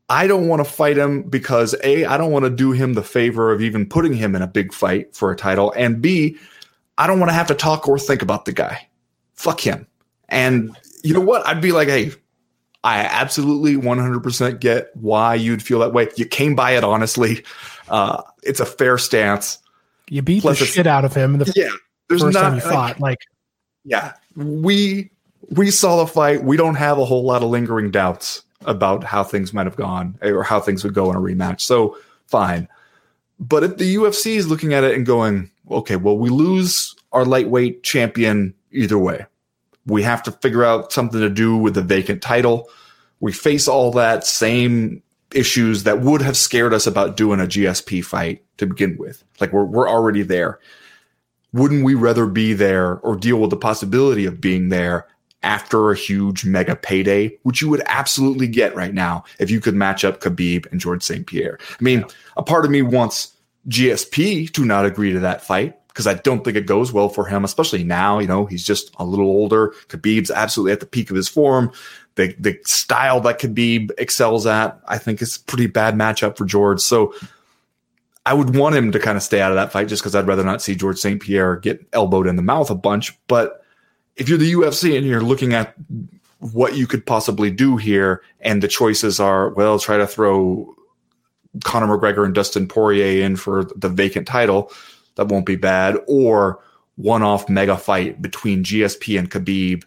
I 0.09 0.27
don't 0.27 0.47
want 0.47 0.65
to 0.65 0.69
fight 0.71 0.97
him 0.97 1.23
because 1.23 1.75
A, 1.83 2.05
I 2.05 2.17
don't 2.17 2.31
want 2.31 2.45
to 2.45 2.49
do 2.49 2.71
him 2.71 2.93
the 2.93 3.03
favor 3.03 3.51
of 3.51 3.61
even 3.61 3.87
putting 3.87 4.13
him 4.13 4.35
in 4.35 4.41
a 4.41 4.47
big 4.47 4.73
fight 4.73 5.15
for 5.15 5.31
a 5.31 5.35
title, 5.35 5.73
and 5.77 6.01
B, 6.01 6.37
I 6.97 7.07
don't 7.07 7.19
want 7.19 7.29
to 7.29 7.35
have 7.35 7.47
to 7.47 7.55
talk 7.55 7.87
or 7.87 7.97
think 7.97 8.21
about 8.21 8.45
the 8.45 8.51
guy. 8.51 8.87
Fuck 9.33 9.59
him. 9.61 9.87
And 10.29 10.75
you 11.03 11.13
know 11.13 11.21
what? 11.21 11.45
I'd 11.47 11.61
be 11.61 11.71
like, 11.71 11.87
hey, 11.87 12.11
I 12.83 12.99
absolutely 12.99 13.75
100% 13.75 14.59
get 14.59 14.89
why 14.95 15.35
you'd 15.35 15.63
feel 15.63 15.79
that 15.79 15.93
way. 15.93 16.09
You 16.17 16.25
came 16.25 16.55
by 16.55 16.71
it 16.71 16.83
honestly. 16.83 17.43
Uh, 17.89 18.21
it's 18.43 18.59
a 18.59 18.65
fair 18.65 18.97
stance. 18.97 19.59
You 20.09 20.21
beat 20.21 20.41
Plus 20.41 20.59
the 20.59 20.65
shit 20.65 20.87
out 20.87 21.05
of 21.05 21.13
him 21.13 21.37
the 21.37 21.51
yeah, 21.55 21.69
there's 22.09 22.21
first 22.21 22.33
not, 22.33 22.41
time 22.41 22.55
you 22.55 22.61
fought. 22.61 22.99
Like, 22.99 23.19
yeah, 23.85 24.13
we 24.35 25.11
we 25.49 25.71
saw 25.71 26.03
the 26.03 26.07
fight. 26.07 26.43
We 26.43 26.57
don't 26.57 26.75
have 26.75 26.97
a 26.97 27.05
whole 27.05 27.23
lot 27.23 27.41
of 27.41 27.49
lingering 27.49 27.91
doubts 27.91 28.43
about 28.65 29.03
how 29.03 29.23
things 29.23 29.53
might 29.53 29.65
have 29.65 29.75
gone 29.75 30.17
or 30.21 30.43
how 30.43 30.59
things 30.59 30.83
would 30.83 30.93
go 30.93 31.09
in 31.09 31.15
a 31.15 31.19
rematch. 31.19 31.61
So 31.61 31.97
fine. 32.27 32.67
But 33.39 33.63
if 33.63 33.77
the 33.77 33.95
UFC 33.95 34.35
is 34.35 34.47
looking 34.47 34.73
at 34.73 34.83
it 34.83 34.95
and 34.95 35.05
going, 35.05 35.51
okay, 35.69 35.95
well, 35.95 36.17
we 36.17 36.29
lose 36.29 36.95
our 37.11 37.25
lightweight 37.25 37.83
champion 37.83 38.53
either 38.71 38.97
way. 38.97 39.25
We 39.85 40.03
have 40.03 40.23
to 40.23 40.31
figure 40.31 40.63
out 40.63 40.91
something 40.91 41.19
to 41.19 41.29
do 41.29 41.57
with 41.57 41.75
the 41.75 41.81
vacant 41.81 42.21
title. 42.21 42.69
We 43.19 43.31
face 43.31 43.67
all 43.67 43.91
that 43.91 44.25
same 44.25 45.03
issues 45.33 45.83
that 45.83 46.01
would 46.01 46.21
have 46.21 46.37
scared 46.37 46.73
us 46.73 46.87
about 46.87 47.17
doing 47.17 47.39
a 47.39 47.45
GSP 47.45 48.03
fight 48.03 48.43
to 48.57 48.67
begin 48.67 48.97
with. 48.97 49.23
Like 49.39 49.51
we're 49.51 49.65
we're 49.65 49.89
already 49.89 50.21
there. 50.21 50.59
Wouldn't 51.51 51.83
we 51.83 51.93
rather 51.93 52.25
be 52.25 52.53
there 52.53 52.97
or 52.99 53.15
deal 53.15 53.37
with 53.37 53.49
the 53.49 53.57
possibility 53.57 54.25
of 54.25 54.41
being 54.41 54.69
there 54.69 55.07
after 55.43 55.91
a 55.91 55.95
huge 55.95 56.45
mega 56.45 56.75
payday, 56.75 57.37
which 57.43 57.61
you 57.61 57.69
would 57.69 57.83
absolutely 57.85 58.47
get 58.47 58.75
right 58.75 58.93
now 58.93 59.23
if 59.39 59.51
you 59.51 59.59
could 59.59 59.75
match 59.75 60.03
up 60.03 60.21
Khabib 60.21 60.71
and 60.71 60.79
George 60.79 61.03
St. 61.03 61.27
Pierre? 61.27 61.59
I 61.61 61.83
mean, 61.83 62.05
a 62.37 62.43
part 62.43 62.65
of 62.65 62.71
me 62.71 62.81
wants 62.81 63.35
GSP 63.67 64.51
to 64.53 64.65
not 64.65 64.85
agree 64.85 65.11
to 65.13 65.19
that 65.19 65.43
fight 65.43 65.77
because 65.93 66.07
I 66.07 66.15
don't 66.15 66.43
think 66.43 66.57
it 66.57 66.65
goes 66.65 66.91
well 66.91 67.07
for 67.07 67.25
him, 67.25 67.43
especially 67.43 67.83
now. 67.83 68.17
You 68.17 68.27
know, 68.27 68.45
he's 68.45 68.65
just 68.65 68.93
a 68.97 69.05
little 69.05 69.27
older. 69.27 69.69
Khabib's 69.89 70.31
absolutely 70.31 70.71
at 70.73 70.79
the 70.79 70.87
peak 70.87 71.11
of 71.11 71.15
his 71.15 71.29
form. 71.29 71.71
The 72.15 72.35
the 72.39 72.59
style 72.65 73.21
that 73.21 73.39
Khabib 73.39 73.91
excels 73.99 74.47
at, 74.47 74.79
I 74.87 74.97
think, 74.97 75.21
is 75.21 75.37
a 75.37 75.39
pretty 75.41 75.67
bad 75.67 75.95
matchup 75.95 76.37
for 76.37 76.45
George. 76.45 76.81
So 76.81 77.13
I 78.25 78.33
would 78.33 78.55
want 78.55 78.75
him 78.75 78.91
to 78.91 78.99
kind 78.99 79.17
of 79.17 79.23
stay 79.23 79.39
out 79.39 79.51
of 79.51 79.55
that 79.55 79.71
fight 79.71 79.87
just 79.87 80.01
because 80.01 80.15
I'd 80.15 80.27
rather 80.27 80.43
not 80.43 80.61
see 80.61 80.75
George 80.75 80.97
St. 80.97 81.21
Pierre 81.21 81.57
get 81.57 81.85
elbowed 81.93 82.27
in 82.27 82.37
the 82.37 82.41
mouth 82.41 82.71
a 82.71 82.75
bunch. 82.75 83.17
But 83.27 83.63
if 84.15 84.29
you're 84.29 84.37
the 84.37 84.53
UFC 84.53 84.97
and 84.97 85.05
you're 85.05 85.21
looking 85.21 85.53
at 85.53 85.75
what 86.39 86.75
you 86.75 86.87
could 86.87 87.05
possibly 87.05 87.51
do 87.51 87.77
here, 87.77 88.21
and 88.41 88.63
the 88.63 88.67
choices 88.67 89.19
are, 89.19 89.49
well, 89.49 89.77
try 89.77 89.97
to 89.97 90.07
throw 90.07 90.75
Conor 91.63 91.87
McGregor 91.87 92.25
and 92.25 92.33
Dustin 92.33 92.67
Poirier 92.67 93.23
in 93.23 93.35
for 93.35 93.65
the 93.75 93.89
vacant 93.89 94.27
title 94.27 94.71
that 95.15 95.27
won't 95.27 95.45
be 95.45 95.55
bad, 95.55 95.97
or 96.07 96.59
one 96.95 97.23
off 97.23 97.49
mega 97.49 97.77
fight 97.77 98.21
between 98.21 98.63
GSP 98.63 99.17
and 99.17 99.29
Khabib. 99.29 99.83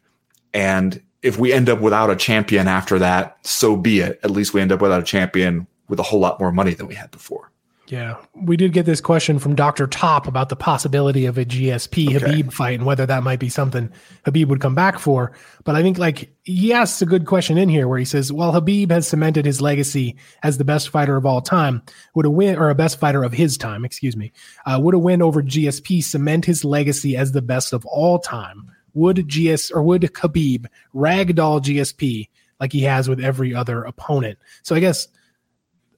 And 0.53 1.03
if 1.23 1.39
we 1.39 1.53
end 1.53 1.69
up 1.69 1.81
without 1.81 2.11
a 2.11 2.17
champion 2.17 2.69
after 2.69 2.99
that, 2.99 3.39
so 3.47 3.77
be 3.77 4.01
it. 4.01 4.21
At 4.23 4.31
least 4.31 4.55
we 4.55 4.61
end 4.61 4.73
up 4.73 4.81
without 4.81 5.01
a 5.01 5.05
champion 5.05 5.67
with 5.89 5.99
a 5.99 6.05
whole 6.05 6.21
lot 6.21 6.41
more 6.41 6.53
money 6.53 6.75
than 6.75 6.87
we 6.87 6.95
had 6.95 7.11
before. 7.11 7.51
Yeah, 7.89 8.17
we 8.35 8.57
did 8.57 8.73
get 8.73 8.85
this 8.85 9.01
question 9.01 9.39
from 9.39 9.55
Dr. 9.55 9.87
Top 9.87 10.27
about 10.27 10.49
the 10.49 10.57
possibility 10.57 11.27
of 11.27 11.39
a 11.39 11.45
GSP 11.45 12.17
Okay. 12.17 12.19
Khabib 12.19 12.53
fight 12.53 12.75
and 12.75 12.85
whether 12.85 13.07
that 13.07 13.23
might 13.23 13.39
be 13.39 13.49
something 13.49 13.93
Khabib 14.25 14.49
would 14.49 14.61
come 14.61 14.75
back 14.75 14.99
for. 14.99 15.33
But 15.63 15.77
I 15.77 15.83
think 15.83 15.97
like 15.97 16.33
he 16.43 16.73
asks 16.73 17.01
a 17.01 17.07
good 17.07 17.27
question 17.27 17.59
in 17.59 17.69
here 17.69 17.87
where 17.87 17.99
he 17.99 18.05
says, 18.05 18.33
"Well, 18.33 18.53
Khabib 18.53 18.91
has 18.91 19.07
cemented 19.07 19.47
his 19.47 19.61
legacy 19.61 20.17
as 20.43 20.59
the 20.59 20.65
best 20.65 20.89
fighter 20.89 21.17
of 21.17 21.25
all 21.25 21.41
time. 21.41 21.83
Would 22.15 22.27
a 22.27 22.31
win 22.31 22.57
or 22.57 22.71
a 22.71 22.75
best 22.75 22.99
fighter 22.99 23.23
of 23.23 23.33
his 23.33 23.57
time, 23.57 23.85
excuse 23.85 24.17
me, 24.17 24.33
uh, 24.67 24.81
would 24.83 24.95
a 24.95 24.99
win 24.99 25.23
over 25.23 25.41
GSP 25.41 26.03
cement 26.03 26.45
his 26.45 26.65
legacy 26.65 27.17
as 27.17 27.33
the 27.33 27.43
best 27.43 27.73
of 27.73 27.87
all 27.87 28.19
time? 28.19 28.69
Would 28.95 29.29
GS 29.29 29.71
or 29.71 29.83
would 29.83 30.03
Khabib 30.03 30.67
ragdoll 30.93 31.63
GSP 31.63 32.31
like 32.59 32.73
he 32.73 32.81
has 32.83 33.09
with 33.09 33.21
every 33.21 33.55
other 33.55 33.85
opponent?" 33.85 34.39
So 34.65 34.75
I 34.75 34.81
guess 34.81 35.07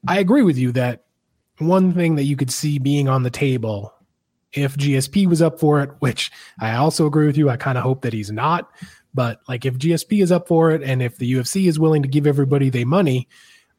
I 0.07 0.19
agree 0.19 0.43
with 0.43 0.59
you 0.59 0.73
that 0.73 1.05
one 1.59 1.93
thing 1.93 2.17
that 2.17 2.25
you 2.25 2.37
could 2.37 2.51
see 2.51 2.79
being 2.79 3.09
on 3.09 3.23
the 3.23 3.31
table 3.31 3.93
if 4.53 4.77
GSP 4.77 5.27
was 5.27 5.43
up 5.43 5.61
for 5.61 5.81
it, 5.81 5.91
which 5.99 6.31
I 6.61 6.75
also 6.75 7.07
agree 7.07 7.27
with 7.27 7.37
you. 7.37 7.51
I 7.51 7.57
kind 7.57 7.77
of 7.77 7.85
hope 7.85 8.03
that 8.03 8.13
he's 8.13 8.31
not. 8.31 8.71
But 9.15 9.41
like 9.49 9.65
if 9.65 9.79
GSP 9.79 10.23
is 10.23 10.33
up 10.33 10.49
for 10.49 10.71
it 10.71 10.83
and 10.83 11.03
if 11.03 11.17
the 11.17 11.33
UFC 11.33 11.67
is 11.67 11.79
willing 11.79 12.03
to 12.03 12.09
give 12.09 12.27
everybody 12.27 12.71
their 12.71 12.87
money, 12.87 13.29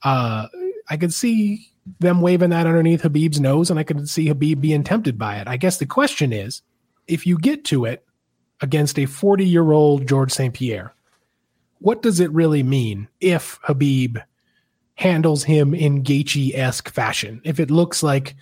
uh, 0.03 0.47
I 0.89 0.97
could 0.97 1.13
see 1.13 1.71
them 1.99 2.21
waving 2.21 2.49
that 2.51 2.67
underneath 2.67 3.03
Khabib's 3.03 3.39
nose 3.39 3.69
and 3.69 3.79
I 3.79 3.83
could 3.83 4.07
see 4.09 4.27
Khabib 4.27 4.61
being 4.61 4.83
tempted 4.83 5.17
by 5.17 5.37
it. 5.37 5.47
I 5.47 5.57
guess 5.57 5.77
the 5.77 5.85
question 5.85 6.33
is 6.33 6.61
if 7.07 7.25
you 7.25 7.37
get 7.37 7.65
to 7.65 7.85
it 7.85 8.05
against 8.61 8.99
a 8.99 9.05
40 9.05 9.45
year 9.45 9.71
old 9.71 10.07
George 10.07 10.31
St. 10.31 10.53
Pierre, 10.53 10.93
what 11.79 12.01
does 12.01 12.19
it 12.19 12.31
really 12.31 12.63
mean 12.63 13.07
if 13.21 13.59
Khabib 13.61 14.21
handles 14.99 15.45
him 15.45 15.73
in 15.73 16.03
Gaethje 16.03 16.53
esque 16.53 16.89
fashion. 16.89 17.39
If 17.45 17.61
it 17.61 17.71
looks 17.71 18.03
like 18.03 18.35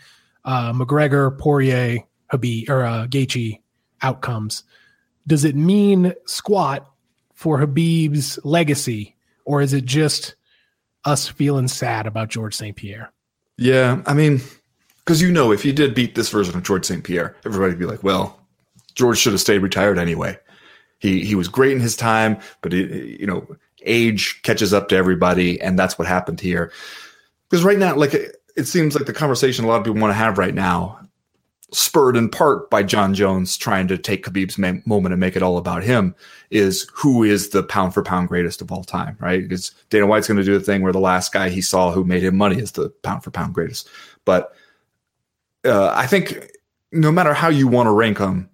uh, 0.44 0.74
McGregor, 0.74 1.38
Poirier, 1.38 2.00
Khabib, 2.34 2.68
or 2.68 2.84
uh, 2.84 3.06
Gaethje 3.06 3.60
outcomes, 4.02 4.64
does 5.28 5.46
it 5.46 5.56
mean 5.56 6.14
squat 6.26 6.90
for 7.36 7.60
Khabib's 7.60 8.40
legacy, 8.44 9.16
or 9.46 9.62
is 9.62 9.72
it 9.72 9.86
just 9.86 10.34
us 11.06 11.28
feeling 11.28 11.68
sad 11.68 12.08
about 12.08 12.30
George 12.30 12.56
St. 12.56 12.76
Pierre? 12.76 13.14
Yeah, 13.60 14.02
I 14.08 14.16
mean, 14.16 14.42
because 15.06 15.22
you 15.22 15.32
know, 15.32 15.52
if 15.52 15.62
he 15.62 15.72
did 15.72 15.94
beat 15.94 16.16
this 16.16 16.30
version 16.30 16.58
of 16.58 16.64
George 16.64 16.86
St. 16.86 17.04
Pierre, 17.04 17.36
everybody'd 17.46 17.78
be 17.78 17.86
like, 17.86 18.04
"Well, 18.04 18.40
George 18.96 19.20
should 19.20 19.34
have 19.34 19.42
stayed 19.42 19.60
retired 19.60 20.00
anyway. 20.00 20.40
He 20.98 21.24
he 21.24 21.36
was 21.36 21.48
great 21.48 21.74
in 21.74 21.80
his 21.80 21.96
time, 21.96 22.40
but 22.64 22.74
it, 22.74 23.20
you 23.20 23.28
know, 23.28 23.48
age 23.88 24.42
catches 24.44 24.74
up 24.74 24.90
to 24.90 24.96
everybody, 24.96 25.60
and 25.62 25.78
that's 25.78 25.98
what 25.98 26.08
happened 26.08 26.40
here. 26.40 26.72
Because 27.50 27.64
right 27.64 27.78
now, 27.78 27.96
like 27.96 28.14
it, 28.14 28.66
seems 28.66 28.96
like 28.96 29.06
the 29.06 29.14
conversation 29.14 29.66
a 29.66 29.68
lot 29.68 29.78
of 29.78 29.86
people 29.86 30.02
want 30.02 30.12
to 30.12 30.16
have 30.16 30.38
right 30.38 30.54
now, 30.54 31.00
spurred 31.72 32.16
in 32.16 32.30
part 32.30 32.70
by 32.70 32.84
Jon 32.84 33.14
Jones 33.14 33.58
trying 33.58 33.88
to 33.88 33.98
take 33.98 34.26
Khabib's 34.26 34.58
moment 34.58 35.14
and 35.14 35.20
make 35.20 35.36
it 35.36 35.44
all 35.44 35.58
about 35.58 35.84
him, 35.84 36.16
is 36.50 36.88
who 36.94 37.24
is 37.24 37.50
the 37.50 37.64
pound 37.64 37.94
for 37.94 38.04
pound 38.04 38.28
greatest 38.28 38.62
of 38.62 38.72
all 38.72 38.84
time, 38.84 39.18
right? 39.20 39.42
Because 39.42 39.72
Dana 39.90 40.08
White's 40.08 40.28
going 40.28 40.38
to 40.38 40.44
do 40.44 40.58
the 40.58 40.64
thing 40.64 40.82
where 40.82 40.94
the 40.94 41.00
last 41.00 41.34
guy 41.34 41.50
he 41.50 41.62
saw 41.62 41.92
who 41.92 42.04
made 42.04 42.24
him 42.24 42.36
money 42.36 42.60
is 42.60 42.74
the 42.74 42.90
pound 43.04 43.24
for 43.24 43.32
pound 43.32 43.54
greatest. 43.54 43.90
But 44.26 44.54
uh, 45.66 45.94
I 45.96 46.08
think 46.08 46.52
no 46.92 47.12
matter 47.12 47.34
how 47.34 47.50
you 47.50 47.68
want 47.68 47.88
to 47.88 47.92
rank 47.92 48.18
them, 48.18 48.50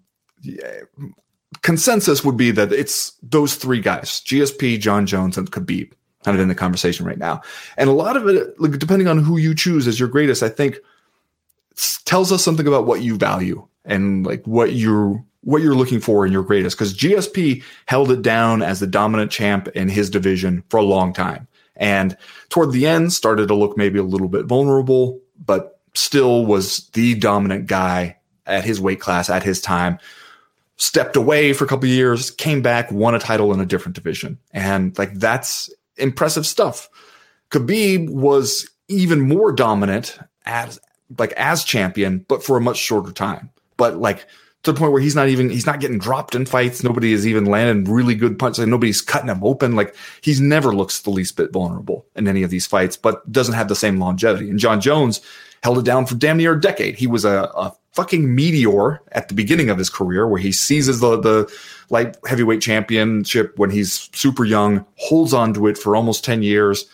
consensus 1.62 2.24
would 2.24 2.38
be 2.38 2.52
that 2.52 2.72
it's 2.72 3.14
those 3.22 3.56
three 3.56 3.80
guys 3.80 4.22
GSP, 4.22 4.80
Jon 4.80 5.06
Jones, 5.06 5.38
and 5.38 5.52
Khabib 5.52 5.92
kind 6.24 6.36
of 6.38 6.42
in 6.42 6.48
the 6.48 6.56
conversation 6.56 7.06
right 7.06 7.18
now. 7.18 7.42
And 7.78 7.90
a 7.90 7.94
lot 7.94 8.16
of 8.16 8.28
it, 8.28 8.60
like, 8.60 8.80
depending 8.80 9.08
on 9.08 9.20
who 9.20 9.38
you 9.38 9.54
choose 9.54 9.88
as 9.88 10.00
your 10.00 10.08
greatest, 10.08 10.42
I 10.42 10.50
think 10.50 10.78
tells 12.06 12.32
us 12.32 12.44
something 12.44 12.68
about 12.68 12.86
what 12.86 13.02
you 13.02 13.18
value 13.18 13.68
and 13.86 14.26
like 14.26 14.46
what 14.46 14.74
you're 14.74 15.24
what 15.42 15.62
you're 15.62 15.76
looking 15.76 16.00
for 16.00 16.26
in 16.26 16.32
your 16.32 16.44
greatest. 16.44 16.78
Because 16.78 16.96
GSP 16.96 17.64
held 17.86 18.12
it 18.12 18.22
down 18.22 18.62
as 18.62 18.80
the 18.80 18.88
dominant 18.88 19.32
champ 19.32 19.68
in 19.70 19.90
his 19.90 20.10
division 20.10 20.64
for 20.70 20.78
a 20.78 20.84
long 20.84 21.12
time. 21.14 21.48
And 21.76 22.16
toward 22.50 22.72
the 22.72 22.88
end 22.88 23.12
started 23.12 23.48
to 23.48 23.56
look 23.56 23.76
maybe 23.76 24.00
a 24.00 24.04
little 24.04 24.30
bit 24.30 24.46
vulnerable 24.46 25.20
but 25.46 25.80
still 25.96 26.46
was 26.46 26.88
the 26.90 27.16
dominant 27.16 27.68
guy 27.68 28.18
at 28.46 28.64
his 28.64 28.80
weight 28.80 29.00
class 29.00 29.30
at 29.30 29.44
his 29.44 29.62
time 29.62 29.98
stepped 30.84 31.16
away 31.16 31.54
for 31.54 31.66
a 31.66 31.68
couple 31.68 31.88
years 31.88 32.32
came 32.32 32.62
back 32.62 32.92
won 32.92 33.16
a 33.16 33.20
title 33.20 33.54
in 33.54 33.60
a 33.60 33.66
different 33.66 33.96
division 33.96 34.38
and 34.52 34.98
like 34.98 35.14
that's 35.14 35.70
impressive 35.98 36.46
stuff 36.46 36.90
Khabib 37.54 38.10
was 38.10 38.68
even 38.88 39.22
more 39.22 39.52
dominant 39.52 40.18
as 40.46 40.80
like 41.18 41.34
as 41.34 41.64
champion, 41.64 42.26
but 42.28 42.44
for 42.44 42.58
a 42.58 42.62
much 42.62 42.78
shorter 42.78 43.12
time. 43.12 43.52
But 43.78 43.98
like 43.98 44.26
to 44.64 44.72
the 44.72 44.80
point 44.80 44.92
where 44.92 45.02
he's 45.02 45.16
not 45.16 45.30
even 45.30 45.52
he's 45.52 45.68
not 45.68 45.80
getting 45.80 46.00
dropped 46.00 46.34
in 46.34 46.48
fights. 46.48 46.84
Nobody 46.84 47.14
is 47.14 47.28
even 47.28 47.46
landing 47.46 47.92
really 47.92 48.16
good 48.16 48.40
punches. 48.40 48.60
Like 48.60 48.70
nobody's 48.70 49.02
cutting 49.02 49.30
him 49.30 49.44
open. 49.44 49.76
Like 49.76 49.96
he's 50.22 50.42
never 50.42 50.74
looks 50.74 51.02
the 51.02 51.12
least 51.12 51.38
bit 51.38 51.54
vulnerable 51.54 52.08
in 52.16 52.28
any 52.28 52.42
of 52.42 52.50
these 52.50 52.66
fights, 52.66 52.98
but 52.98 53.30
doesn't 53.32 53.54
have 53.54 53.68
the 53.68 53.76
same 53.76 54.00
longevity. 54.00 54.50
And 54.50 54.58
Jon 54.58 54.82
Jones 54.82 55.22
held 55.64 55.78
it 55.78 55.86
down 55.86 56.06
for 56.06 56.16
damn 56.16 56.38
near 56.38 56.54
a 56.54 56.62
decade. 56.62 56.96
He 56.96 57.08
was 57.08 57.24
a, 57.24 57.44
a 57.56 57.74
fucking 57.94 58.36
meteor 58.36 59.02
at 59.14 59.30
the 59.30 59.34
beginning 59.34 59.70
of 59.70 59.78
his 59.78 59.90
career 59.90 60.28
where 60.28 60.42
he 60.42 60.52
seizes 60.52 61.00
the 61.00 61.20
the 61.20 61.54
light 61.90 62.18
heavyweight 62.28 62.62
championship 62.62 63.58
when 63.58 63.70
he's 63.70 64.10
super 64.14 64.44
young, 64.44 64.86
holds 64.98 65.34
on 65.34 65.54
to 65.54 65.68
it 65.68 65.78
for 65.78 65.96
almost 65.96 66.24
10 66.26 66.44
years 66.44 66.86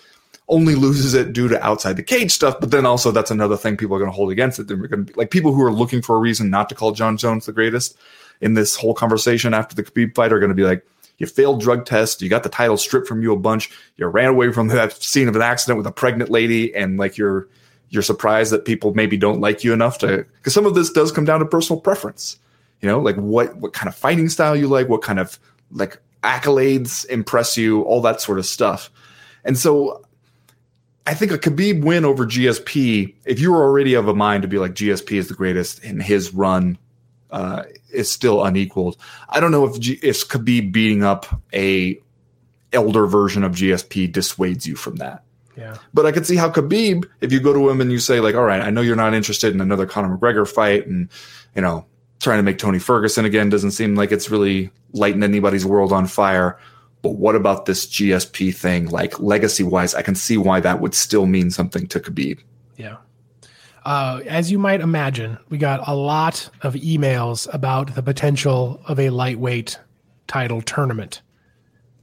only 0.50 0.74
loses 0.74 1.14
it 1.14 1.32
due 1.32 1.48
to 1.48 1.64
outside 1.64 1.96
the 1.96 2.04
cage 2.04 2.32
stuff. 2.32 2.60
But 2.60 2.72
then 2.72 2.86
also 2.86 3.12
that's 3.12 3.32
another 3.32 3.56
thing 3.56 3.78
people 3.78 3.96
are 3.96 4.00
going 4.00 4.12
to 4.12 4.16
hold 4.16 4.32
against 4.32 4.60
it. 4.60 4.68
They're 4.68 4.78
going 4.78 5.06
to 5.06 5.14
be 5.14 5.18
like 5.18 5.32
people 5.32 5.54
who 5.54 5.64
are 5.64 5.72
looking 5.72 6.02
for 6.02 6.16
a 6.16 6.20
reason 6.20 6.50
not 6.50 6.70
to 6.70 6.76
call 6.76 6.92
Jon 6.92 7.18
Jones 7.18 7.46
the 7.46 7.54
greatest 7.54 7.96
in 8.42 8.56
this 8.56 8.76
whole 8.76 8.94
conversation 8.94 9.54
after 9.54 9.76
the 9.76 9.84
Khabib 9.84 10.16
fight 10.16 10.34
are 10.34 10.40
going 10.40 10.50
to 10.50 10.56
be 10.56 10.64
like, 10.64 10.86
you 11.18 11.28
failed 11.28 11.60
drug 11.62 11.86
test, 11.86 12.22
you 12.22 12.30
got 12.30 12.44
the 12.44 12.50
title 12.50 12.78
stripped 12.78 13.08
from 13.08 13.22
you 13.22 13.34
a 13.34 13.38
bunch, 13.38 13.70
you 13.98 14.08
ran 14.08 14.30
away 14.30 14.52
from 14.52 14.70
that 14.70 14.94
scene 15.04 15.28
of 15.28 15.36
an 15.36 15.42
accident 15.42 15.78
with 15.78 15.86
a 15.86 15.92
pregnant 15.92 16.32
lady, 16.32 16.74
and 16.74 16.98
like 16.98 17.18
you're 17.18 17.48
you're 17.90 18.04
surprised 18.04 18.52
that 18.52 18.66
people 18.66 18.94
maybe 18.94 19.18
don't 19.18 19.42
like 19.42 19.64
you 19.64 19.74
enough 19.74 19.98
to 20.00 20.26
because 20.38 20.54
some 20.54 20.66
of 20.66 20.76
this 20.76 20.92
does 20.92 21.12
come 21.12 21.26
down 21.26 21.40
to 21.40 21.46
personal 21.46 21.82
preference. 21.82 22.38
You 22.82 22.88
know, 22.88 23.00
like 23.00 23.16
what 23.16 23.56
what 23.58 23.74
kind 23.74 23.88
of 23.88 23.96
fighting 23.96 24.30
style 24.30 24.56
you 24.56 24.68
like, 24.68 24.88
what 24.88 25.02
kind 25.02 25.20
of 25.20 25.40
like 25.72 26.00
accolades 26.24 27.06
impress 27.08 27.58
you, 27.58 27.82
all 27.84 28.02
that 28.02 28.22
sort 28.22 28.40
of 28.40 28.46
stuff. 28.46 28.90
And 29.44 29.58
so 29.58 30.04
I 31.06 31.14
think 31.14 31.32
a 31.32 31.38
Khabib 31.38 31.84
win 31.84 32.06
over 32.06 32.26
GSP, 32.26 33.16
if 33.26 33.40
you 33.40 33.52
were 33.52 33.64
already 33.64 33.96
of 33.96 34.08
a 34.08 34.14
mind 34.14 34.44
to 34.44 34.48
be 34.48 34.60
like 34.60 34.74
GSP 34.74 35.14
is 35.14 35.28
the 35.28 35.34
greatest 35.34 35.84
and 35.84 36.02
his 36.02 36.34
run 36.34 36.78
uh, 37.32 37.64
is 37.92 38.12
still 38.12 38.44
unequaled. 38.44 38.98
I 39.30 39.40
don't 39.40 39.52
know 39.52 39.66
if 39.66 39.80
G- 39.80 40.00
if 40.04 40.28
Khabib 40.28 40.72
beating 40.72 41.04
up 41.04 41.42
a 41.54 42.00
elder 42.74 43.08
version 43.08 43.44
of 43.44 43.54
GSP 43.54 44.12
dissuades 44.12 44.68
you 44.68 44.76
from 44.76 44.98
that. 44.98 45.24
Yeah. 45.60 45.76
But 45.94 46.06
I 46.06 46.12
could 46.12 46.26
see 46.26 46.38
how 46.38 46.50
Khabib, 46.50 47.06
if 47.22 47.34
you 47.34 47.40
go 47.40 47.54
to 47.54 47.70
him 47.70 47.82
and 47.82 47.92
you 47.92 48.00
say 48.00 48.22
like, 48.22 48.36
"All 48.36 48.46
right, 48.46 48.62
I 48.62 48.70
know 48.70 48.82
you're 48.82 48.96
not 48.96 49.14
interested 49.14 49.54
in 49.54 49.60
another 49.60 49.86
Conor 49.86 50.18
McGregor 50.18 50.48
fight," 50.48 50.88
and 50.88 51.10
you 51.56 51.62
know, 51.62 51.86
trying 52.20 52.40
to 52.40 52.44
make 52.44 52.58
Tony 52.58 52.80
Ferguson 52.80 53.26
again 53.26 53.50
doesn't 53.50 53.72
seem 53.72 53.96
like 53.96 54.12
it's 54.12 54.30
really 54.30 54.72
lighting 54.94 55.24
anybody's 55.24 55.66
world 55.66 55.92
on 55.92 56.08
fire. 56.08 56.58
But 57.02 57.12
what 57.12 57.36
about 57.36 57.66
this 57.66 57.86
GSP 57.86 58.54
thing? 58.56 58.88
Like 58.88 59.20
legacy 59.20 59.64
wise, 59.64 59.96
I 59.96 60.02
can 60.02 60.16
see 60.16 60.38
why 60.38 60.60
that 60.62 60.82
would 60.82 60.94
still 60.94 61.26
mean 61.26 61.50
something 61.50 61.88
to 61.88 62.00
Khabib. 62.00 62.40
Yeah. 62.78 62.98
Uh, 63.86 64.22
as 64.28 64.52
you 64.52 64.60
might 64.60 64.82
imagine, 64.82 65.38
we 65.50 65.58
got 65.58 65.88
a 65.88 65.96
lot 65.96 66.50
of 66.62 66.74
emails 66.76 67.52
about 67.54 67.96
the 67.96 68.04
potential 68.04 68.82
of 68.86 69.00
a 69.00 69.10
lightweight 69.10 69.80
title 70.28 70.62
tournament. 70.62 71.22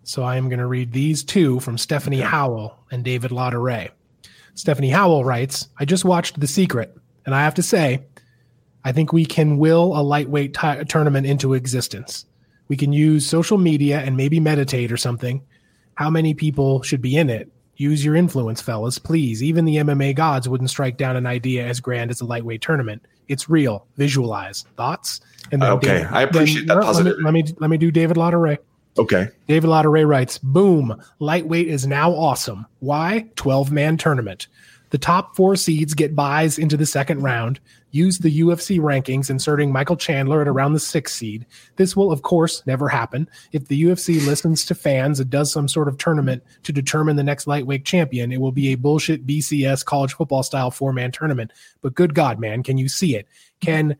So 0.06 0.22
I 0.22 0.36
am 0.36 0.48
going 0.48 0.60
to 0.60 0.66
read 0.66 0.92
these 0.92 1.24
two 1.24 1.58
from 1.58 1.76
Stephanie 1.78 2.20
Howell 2.20 2.78
and 2.92 3.02
David 3.04 3.32
Lauderay. 3.32 3.90
Stephanie 4.54 4.90
Howell 4.90 5.24
writes, 5.24 5.68
I 5.80 5.84
just 5.84 6.04
watched 6.04 6.38
The 6.38 6.46
Secret, 6.46 6.96
and 7.26 7.34
I 7.34 7.42
have 7.42 7.54
to 7.54 7.62
say, 7.62 8.04
I 8.84 8.92
think 8.92 9.12
we 9.12 9.26
can 9.26 9.58
will 9.58 9.98
a 9.98 10.02
lightweight 10.02 10.54
ti- 10.54 10.84
tournament 10.88 11.26
into 11.26 11.54
existence. 11.54 12.24
We 12.68 12.76
can 12.76 12.92
use 12.92 13.26
social 13.28 13.58
media 13.58 13.98
and 13.98 14.16
maybe 14.16 14.38
meditate 14.38 14.92
or 14.92 14.96
something. 14.96 15.42
How 15.96 16.08
many 16.08 16.34
people 16.34 16.82
should 16.82 17.02
be 17.02 17.16
in 17.16 17.28
it? 17.28 17.50
Use 17.74 18.04
your 18.04 18.14
influence, 18.14 18.62
fellas, 18.62 18.98
please. 19.00 19.42
Even 19.42 19.64
the 19.64 19.76
MMA 19.78 20.14
gods 20.14 20.48
wouldn't 20.48 20.70
strike 20.70 20.96
down 20.96 21.16
an 21.16 21.26
idea 21.26 21.66
as 21.66 21.80
grand 21.80 22.12
as 22.12 22.20
a 22.20 22.24
lightweight 22.24 22.62
tournament. 22.62 23.04
It's 23.26 23.50
real. 23.50 23.86
Visualize. 23.96 24.64
Thoughts? 24.76 25.20
And 25.50 25.62
Okay, 25.64 26.04
I 26.08 26.22
appreciate 26.22 26.68
that 26.68 26.76
let 26.76 27.04
me- 27.04 27.10
Let 27.24 27.34
me, 27.34 27.44
let 27.58 27.70
me 27.70 27.76
do 27.76 27.90
David 27.90 28.16
Lauderay. 28.16 28.58
Okay. 28.98 29.28
David 29.46 29.68
Lauderay 29.68 30.06
writes, 30.06 30.38
Boom, 30.38 31.00
lightweight 31.18 31.68
is 31.68 31.86
now 31.86 32.12
awesome. 32.12 32.66
Why? 32.80 33.26
12 33.36 33.70
man 33.70 33.96
tournament. 33.96 34.48
The 34.90 34.98
top 34.98 35.34
four 35.34 35.56
seeds 35.56 35.94
get 35.94 36.14
buys 36.14 36.58
into 36.58 36.76
the 36.76 36.86
second 36.86 37.22
round. 37.22 37.60
Use 37.90 38.18
the 38.18 38.40
UFC 38.40 38.78
rankings, 38.78 39.30
inserting 39.30 39.72
Michael 39.72 39.96
Chandler 39.96 40.42
at 40.42 40.48
around 40.48 40.74
the 40.74 40.80
sixth 40.80 41.16
seed. 41.16 41.46
This 41.76 41.96
will, 41.96 42.12
of 42.12 42.22
course, 42.22 42.62
never 42.66 42.88
happen. 42.88 43.28
If 43.52 43.68
the 43.68 43.82
UFC 43.82 44.24
listens 44.24 44.64
to 44.66 44.74
fans 44.74 45.18
and 45.18 45.30
does 45.30 45.50
some 45.50 45.66
sort 45.66 45.88
of 45.88 45.98
tournament 45.98 46.42
to 46.64 46.72
determine 46.72 47.16
the 47.16 47.24
next 47.24 47.46
lightweight 47.46 47.84
champion, 47.84 48.32
it 48.32 48.40
will 48.40 48.52
be 48.52 48.68
a 48.68 48.76
bullshit 48.76 49.26
BCS 49.26 49.84
college 49.84 50.14
football 50.14 50.42
style 50.42 50.70
four 50.70 50.92
man 50.92 51.10
tournament. 51.10 51.52
But 51.80 51.94
good 51.94 52.14
God, 52.14 52.38
man, 52.38 52.62
can 52.62 52.78
you 52.78 52.88
see 52.88 53.16
it? 53.16 53.26
Can 53.60 53.96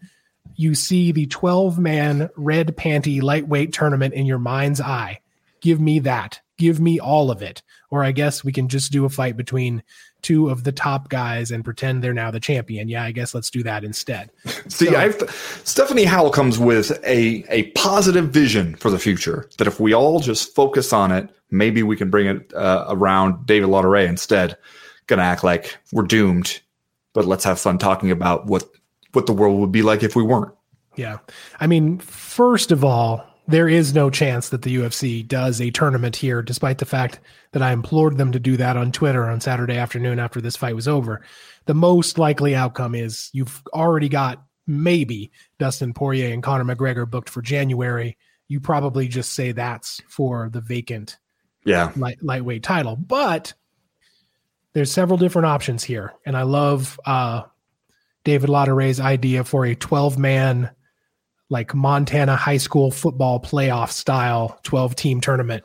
you 0.55 0.75
see 0.75 1.13
the 1.13 1.27
12 1.27 1.79
man 1.79 2.31
red 2.37 2.77
panty 2.77 3.23
lightweight 3.23 3.73
tournament 3.73 4.15
in 4.15 4.27
your 4.27 4.39
mind's 4.39 4.81
eye? 4.81 5.21
Give 5.61 5.81
me 5.81 5.99
that. 6.01 6.41
Give 6.59 6.81
me 6.81 6.99
all 6.99 7.31
of 7.31 7.43
it. 7.43 7.63
Or 7.91 8.03
I 8.03 8.13
guess 8.13 8.45
we 8.45 8.53
can 8.53 8.69
just 8.69 8.93
do 8.93 9.05
a 9.05 9.09
fight 9.09 9.37
between 9.37 9.83
two 10.23 10.49
of 10.51 10.65
the 10.65 10.73
top 10.73 11.09
guys 11.09 11.51
and 11.51 11.65
pretend 11.65 12.03
they're 12.03 12.13
now 12.13 12.31
the 12.31 12.41
champion. 12.41 12.89
Yeah, 12.89 13.05
I 13.05 13.13
guess 13.13 13.35
let's 13.35 13.51
do 13.51 13.63
that 13.63 13.85
instead. 13.85 14.31
See, 14.69 14.87
so, 14.87 14.97
I've, 14.97 15.61
Stephanie 15.65 16.05
Howell 16.05 16.31
comes 16.31 16.59
with 16.59 16.91
a 17.05 17.45
a 17.49 17.71
positive 17.73 18.31
vision 18.31 18.75
for 18.77 18.91
the 18.91 18.99
future. 18.99 19.49
That 19.59 19.67
if 19.67 19.79
we 19.79 19.93
all 19.93 20.19
just 20.21 20.55
focus 20.55 20.93
on 20.93 21.13
it, 21.13 21.31
maybe 21.51 21.83
we 21.83 21.97
can 21.97 22.11
bring 22.11 22.27
it 22.27 22.53
uh, 22.55 22.87
around 22.89 23.47
David 23.47 23.69
Lauderay 23.69 24.09
instead. 24.09 24.57
Gonna 25.07 25.23
act 25.23 25.45
like 25.45 25.79
we're 25.93 26.03
doomed, 26.03 26.61
but 27.13 27.25
let's 27.25 27.45
have 27.45 27.61
fun 27.61 27.79
talking 27.79 28.11
about 28.11 28.47
what 28.47 28.69
what 29.17 29.27
the 29.27 29.33
world 29.33 29.59
would 29.59 29.73
be 29.73 29.83
like 29.83 30.05
if 30.05 30.15
we 30.15 30.23
weren't. 30.23 30.55
Yeah, 30.95 31.19
I 31.59 31.67
mean, 31.67 31.99
first 31.99 32.71
of 32.71 32.85
all, 32.85 33.27
there 33.49 33.69
is 33.69 33.95
no 33.95 34.11
chance 34.11 34.49
that 34.51 34.63
the 34.63 34.77
UFC 34.77 35.27
does 35.27 35.61
a 35.61 35.71
tournament 35.71 36.17
here, 36.17 36.43
despite 36.43 36.79
the 36.79 36.85
fact 36.85 37.21
that 37.53 37.63
I 37.63 37.73
implored 37.73 38.19
them 38.19 38.33
to 38.33 38.39
do 38.39 38.57
that 38.57 38.77
on 38.77 38.93
Twitter 38.93 39.25
on 39.25 39.41
Saturday 39.41 39.77
afternoon 39.77 40.19
after 40.19 40.41
this 40.41 40.57
fight 40.57 40.75
was 40.75 40.89
over. 40.89 41.23
The 41.67 41.75
most 41.75 42.19
likely 42.19 42.55
outcome 42.55 42.95
is 42.95 43.31
you've 43.33 43.63
already 43.73 44.09
got 44.09 44.43
maybe 44.67 45.31
Dustin 45.59 45.95
Poirier 45.95 46.33
and 46.33 46.43
Conor 46.43 46.65
McGregor 46.65 47.09
booked 47.09 47.31
for 47.31 47.41
January. 47.41 48.17
You 48.49 48.61
probably 48.61 49.09
just 49.09 49.33
say 49.33 49.53
that's 49.53 50.01
for 50.09 50.49
the 50.53 50.61
vacant 50.61 51.19
yeah 51.65 51.93
light, 51.97 52.23
lightweight 52.23 52.63
title. 52.63 52.97
But 52.97 53.55
there's 54.73 54.93
several 54.93 55.19
different 55.19 55.47
options 55.47 55.85
here, 55.85 56.15
and 56.25 56.37
I 56.37 56.43
love 56.43 56.99
uh, 57.05 57.43
David 58.27 58.51
Lauderay's 58.51 58.99
idea 58.99 59.45
for 59.45 59.65
a 59.65 59.77
12 59.77 60.19
man 60.19 60.69
like 61.49 61.77
Montana 61.77 62.35
high 62.35 62.57
school 62.57 62.91
football 62.91 63.41
playoff 63.41 63.93
style 63.93 64.59
12 64.65 64.97
team 64.97 65.21
tournament. 65.21 65.63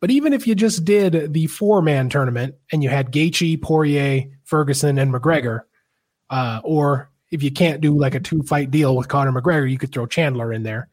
But 0.00 0.10
even 0.10 0.32
if 0.32 0.46
you 0.46 0.54
just 0.54 0.86
did 0.86 1.34
the 1.34 1.46
four 1.46 1.82
man 1.82 2.08
tournament 2.08 2.54
and 2.72 2.82
you 2.82 2.88
had 2.88 3.12
Gaethje, 3.12 3.60
Poirier, 3.60 4.24
Ferguson, 4.44 4.98
and 4.98 5.12
McGregor, 5.12 5.60
uh, 6.30 6.62
or 6.64 7.10
if 7.30 7.42
you 7.42 7.50
can't 7.50 7.82
do 7.82 7.98
like 7.98 8.14
a 8.14 8.20
two 8.20 8.42
fight 8.42 8.70
deal 8.70 8.96
with 8.96 9.08
Conor 9.08 9.38
McGregor, 9.38 9.70
you 9.70 9.76
could 9.76 9.92
throw 9.92 10.06
Chandler 10.06 10.54
in 10.54 10.62
there. 10.62 10.88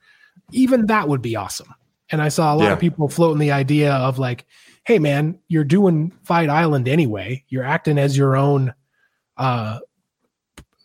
Even 0.51 0.88
that 0.88 1.08
would 1.08 1.21
be 1.21 1.38
awesome. 1.38 1.73
And 2.10 2.21
I 2.21 2.27
saw 2.27 2.54
a 2.54 2.58
lot 2.58 2.65
yeah. 2.65 2.73
of 2.73 2.80
people 2.80 3.08
floating 3.08 3.39
the 3.39 3.54
idea 3.54 3.93
of 3.93 4.19
like, 4.19 4.45
hey 4.84 4.99
man, 4.99 5.39
you're 5.47 5.63
doing 5.63 6.12
Fight 6.23 6.49
Island 6.49 6.89
anyway. 6.89 7.45
You're 7.47 7.63
acting 7.63 7.97
as 7.97 8.17
your 8.17 8.36
own 8.36 8.73
uh, 9.38 9.80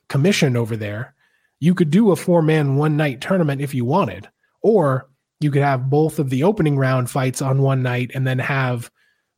commission 0.08 0.56
over 0.56 0.76
there 0.76 1.14
you 1.58 1.74
could 1.74 1.90
do 1.90 2.10
a 2.10 2.16
four 2.16 2.42
man 2.42 2.76
one 2.76 2.96
night 2.96 3.20
tournament 3.20 3.60
if 3.60 3.74
you 3.74 3.84
wanted, 3.84 4.28
or 4.60 5.08
you 5.40 5.50
could 5.50 5.62
have 5.62 5.90
both 5.90 6.18
of 6.18 6.30
the 6.30 6.42
opening 6.42 6.76
round 6.76 7.10
fights 7.10 7.42
on 7.42 7.62
one 7.62 7.82
night 7.82 8.10
and 8.14 8.26
then 8.26 8.38
have 8.38 8.90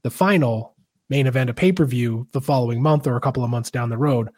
the 0.03 0.11
final 0.11 0.75
main 1.09 1.27
event 1.27 1.51
a 1.51 1.55
pay 1.55 1.73
per 1.73 1.85
view 1.85 2.27
the 2.33 2.41
following 2.41 2.83
month 2.83 3.07
or 3.07 3.17
a 3.17 3.21
couple 3.21 3.45
of 3.45 3.51
months 3.51 3.71
down 3.71 3.89
the 3.89 3.97
road, 3.97 4.29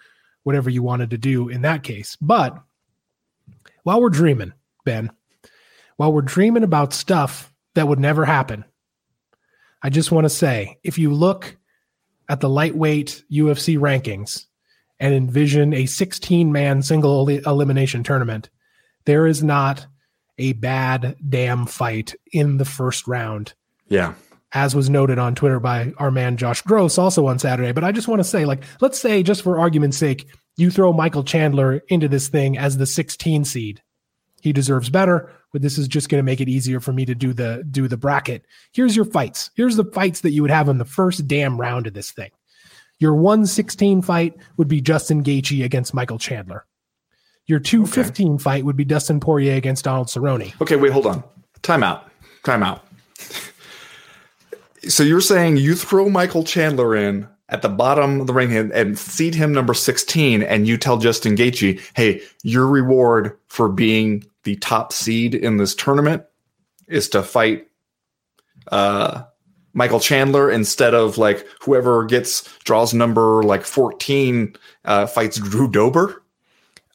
whatever 0.43 0.71
you 0.71 0.83
wanted 0.83 1.11
to 1.11 1.19
do 1.19 1.49
in 1.49 1.63
that 1.63 1.83
case. 1.83 2.17
But 2.21 2.57
while 3.83 4.01
we're 4.01 4.11
dreaming, 4.11 4.53
Ben, 4.85 5.11
while 5.97 6.13
we're 6.13 6.23
dreaming 6.23 6.65
about 6.65 6.93
stuff 6.93 7.53
that 7.75 7.89
would 7.89 7.99
never 7.99 8.25
happen, 8.25 8.65
I 9.83 9.89
just 9.89 10.13
want 10.13 10.27
to 10.27 10.31
say 10.31 10.79
if 10.83 10.99
you 10.99 11.13
look 11.13 11.57
at 12.29 12.41
the 12.41 12.49
lightweight 12.49 13.25
UFC 13.33 13.79
rankings, 13.79 14.47
and 15.01 15.15
envision 15.15 15.73
a 15.73 15.87
16 15.87 16.53
man 16.53 16.83
single 16.83 17.29
elimination 17.29 18.05
tournament, 18.05 18.51
there 19.07 19.27
is 19.27 19.43
not 19.43 19.87
a 20.39 20.53
bad 20.53 21.17
damn 21.29 21.67
fight 21.67 22.15
in 22.33 22.59
the 22.59 22.65
first 22.65 23.09
round. 23.09 23.55
Yeah. 23.89 24.15
As 24.53 24.75
was 24.75 24.91
noted 24.91 25.19
on 25.19 25.35
Twitter 25.35 25.61
by 25.61 25.93
our 25.99 26.11
man 26.11 26.37
Josh 26.37 26.63
Gross 26.63 26.99
also 26.99 27.27
on 27.27 27.39
Saturday. 27.39 27.73
But 27.73 27.85
I 27.85 27.93
just 27.93 28.09
want 28.09 28.21
to 28.21 28.25
say, 28.25 28.45
like, 28.45 28.63
let's 28.81 28.99
say, 28.99 29.23
just 29.23 29.43
for 29.43 29.59
argument's 29.59 29.97
sake, 29.97 30.29
you 30.57 30.71
throw 30.71 30.93
Michael 30.93 31.25
Chandler 31.25 31.83
into 31.89 32.09
this 32.09 32.29
thing 32.29 32.59
as 32.59 32.77
the 32.77 32.87
16 32.87 33.45
seed. 33.45 33.83
He 34.43 34.53
deserves 34.53 34.91
better, 34.91 35.33
but 35.53 35.63
this 35.63 35.79
is 35.79 35.87
just 35.87 36.09
going 36.09 36.19
to 36.19 36.25
make 36.25 36.41
it 36.41 36.49
easier 36.49 36.81
for 36.81 36.93
me 36.93 37.05
to 37.05 37.15
do 37.15 37.33
the 37.33 37.65
do 37.71 37.89
the 37.89 37.97
bracket. 37.97 38.45
Here's 38.73 38.97
your 38.97 39.05
fights. 39.05 39.51
Here's 39.55 39.77
the 39.77 39.85
fights 39.85 40.23
that 40.23 40.31
you 40.31 40.43
would 40.43 40.51
have 40.51 40.69
in 40.69 40.79
the 40.79 40.85
first 40.85 41.29
damn 41.29 41.61
round 41.61 41.87
of 41.87 41.95
this 41.95 42.11
thing. 42.11 42.31
Your 43.01 43.15
116 43.15 44.03
fight 44.03 44.37
would 44.59 44.69
be 44.69 44.81
Justin 44.81 45.25
Gaethje 45.25 45.65
against 45.65 45.95
Michael 45.95 46.19
Chandler. 46.19 46.67
Your 47.47 47.59
215 47.59 48.35
okay. 48.35 48.43
fight 48.43 48.65
would 48.65 48.77
be 48.77 48.85
Dustin 48.85 49.19
Poirier 49.19 49.57
against 49.57 49.85
Donald 49.85 50.07
Cerrone. 50.07 50.53
Okay, 50.61 50.77
wait, 50.77 50.93
hold 50.93 51.07
on. 51.07 51.25
Time 51.63 51.83
out. 51.83 52.09
Time 52.45 52.63
out. 52.63 52.85
so 54.87 55.03
you're 55.03 55.23
saying 55.23 55.57
you 55.57 55.75
throw 55.75 56.11
Michael 56.11 56.45
Chandler 56.45 56.95
in 56.95 57.27
at 57.49 57.63
the 57.63 57.69
bottom 57.69 58.21
of 58.21 58.27
the 58.27 58.35
ring 58.35 58.57
and, 58.57 58.71
and 58.73 58.99
seed 58.99 59.35
him 59.35 59.53
number 59.53 59.75
16, 59.75 60.43
and 60.43 60.69
you 60.69 60.77
tell 60.77 60.99
Justin 60.99 61.35
Gaethje, 61.35 61.81
hey, 61.95 62.23
your 62.45 62.67
reward 62.67 63.37
for 63.49 63.69
being 63.69 64.25
the 64.45 64.57
top 64.57 64.93
seed 64.93 65.35
in 65.35 65.57
this 65.57 65.75
tournament 65.75 66.23
is 66.87 67.09
to 67.09 67.23
fight 67.23 67.67
uh, 68.71 69.25
Michael 69.73 70.01
Chandler 70.01 70.51
instead 70.51 70.95
of 70.95 71.19
like 71.19 71.47
whoever 71.63 72.05
gets 72.05 72.43
draws 72.65 72.93
number 72.93 73.43
like 73.43 73.65
14 73.65 74.57
uh, 74.85 75.07
fights 75.07 75.39
Drew 75.39 75.69
Dober? 75.71 76.23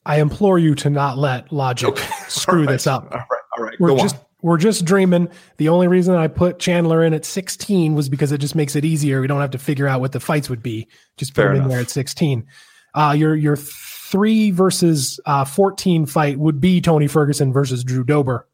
I 0.06 0.20
implore 0.20 0.60
you 0.60 0.76
to 0.76 0.90
not 0.90 1.18
let 1.18 1.52
logic 1.52 1.90
okay. 1.90 2.08
screw 2.28 2.66
right. 2.66 2.70
this 2.70 2.86
up. 2.88 3.06
All 3.12 3.18
right, 3.18 3.42
all 3.58 3.64
right. 3.64 3.80
We're 3.80 3.90
Go 3.90 3.98
just 3.98 4.16
on. 4.16 4.22
we're 4.42 4.58
just 4.58 4.86
dreaming. 4.86 5.30
The 5.58 5.70
only 5.70 5.88
reason 5.88 6.14
I 6.16 6.28
put 6.28 6.60
Chandler 6.60 7.04
in 7.04 7.14
at 7.14 7.26
16 7.26 7.96
was 7.96 8.10
because 8.10 8.32
it 8.32 8.38
just 8.40 8.56
makes 8.56 8.76
it 8.76 8.86
easier. 8.86 9.22
We 9.22 9.28
don't 9.28 9.42
have 9.42 9.52
to 9.52 9.58
figure 9.58 9.88
out 9.88 10.02
what 10.02 10.12
the 10.12 10.20
fights 10.20 10.50
would 10.50 10.62
be. 10.62 10.88
Just 11.18 11.34
put 11.34 11.42
Fair 11.42 11.50
him 11.52 11.56
enough. 11.56 11.66
in 11.66 11.70
there 11.70 11.80
at 11.80 11.90
16. 11.90 12.46
Uh, 12.94 13.16
your 13.18 13.36
your 13.36 13.56
three 13.56 14.52
versus 14.52 15.20
uh, 15.26 15.44
14 15.44 16.06
fight 16.06 16.38
would 16.38 16.62
be 16.62 16.80
Tony 16.82 17.08
Ferguson 17.08 17.52
versus 17.52 17.84
Drew 17.84 18.04
Dober. 18.04 18.48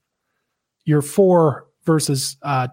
Your 0.85 1.01
four 1.01 1.67
versus 1.85 2.37
uh, 2.41 2.69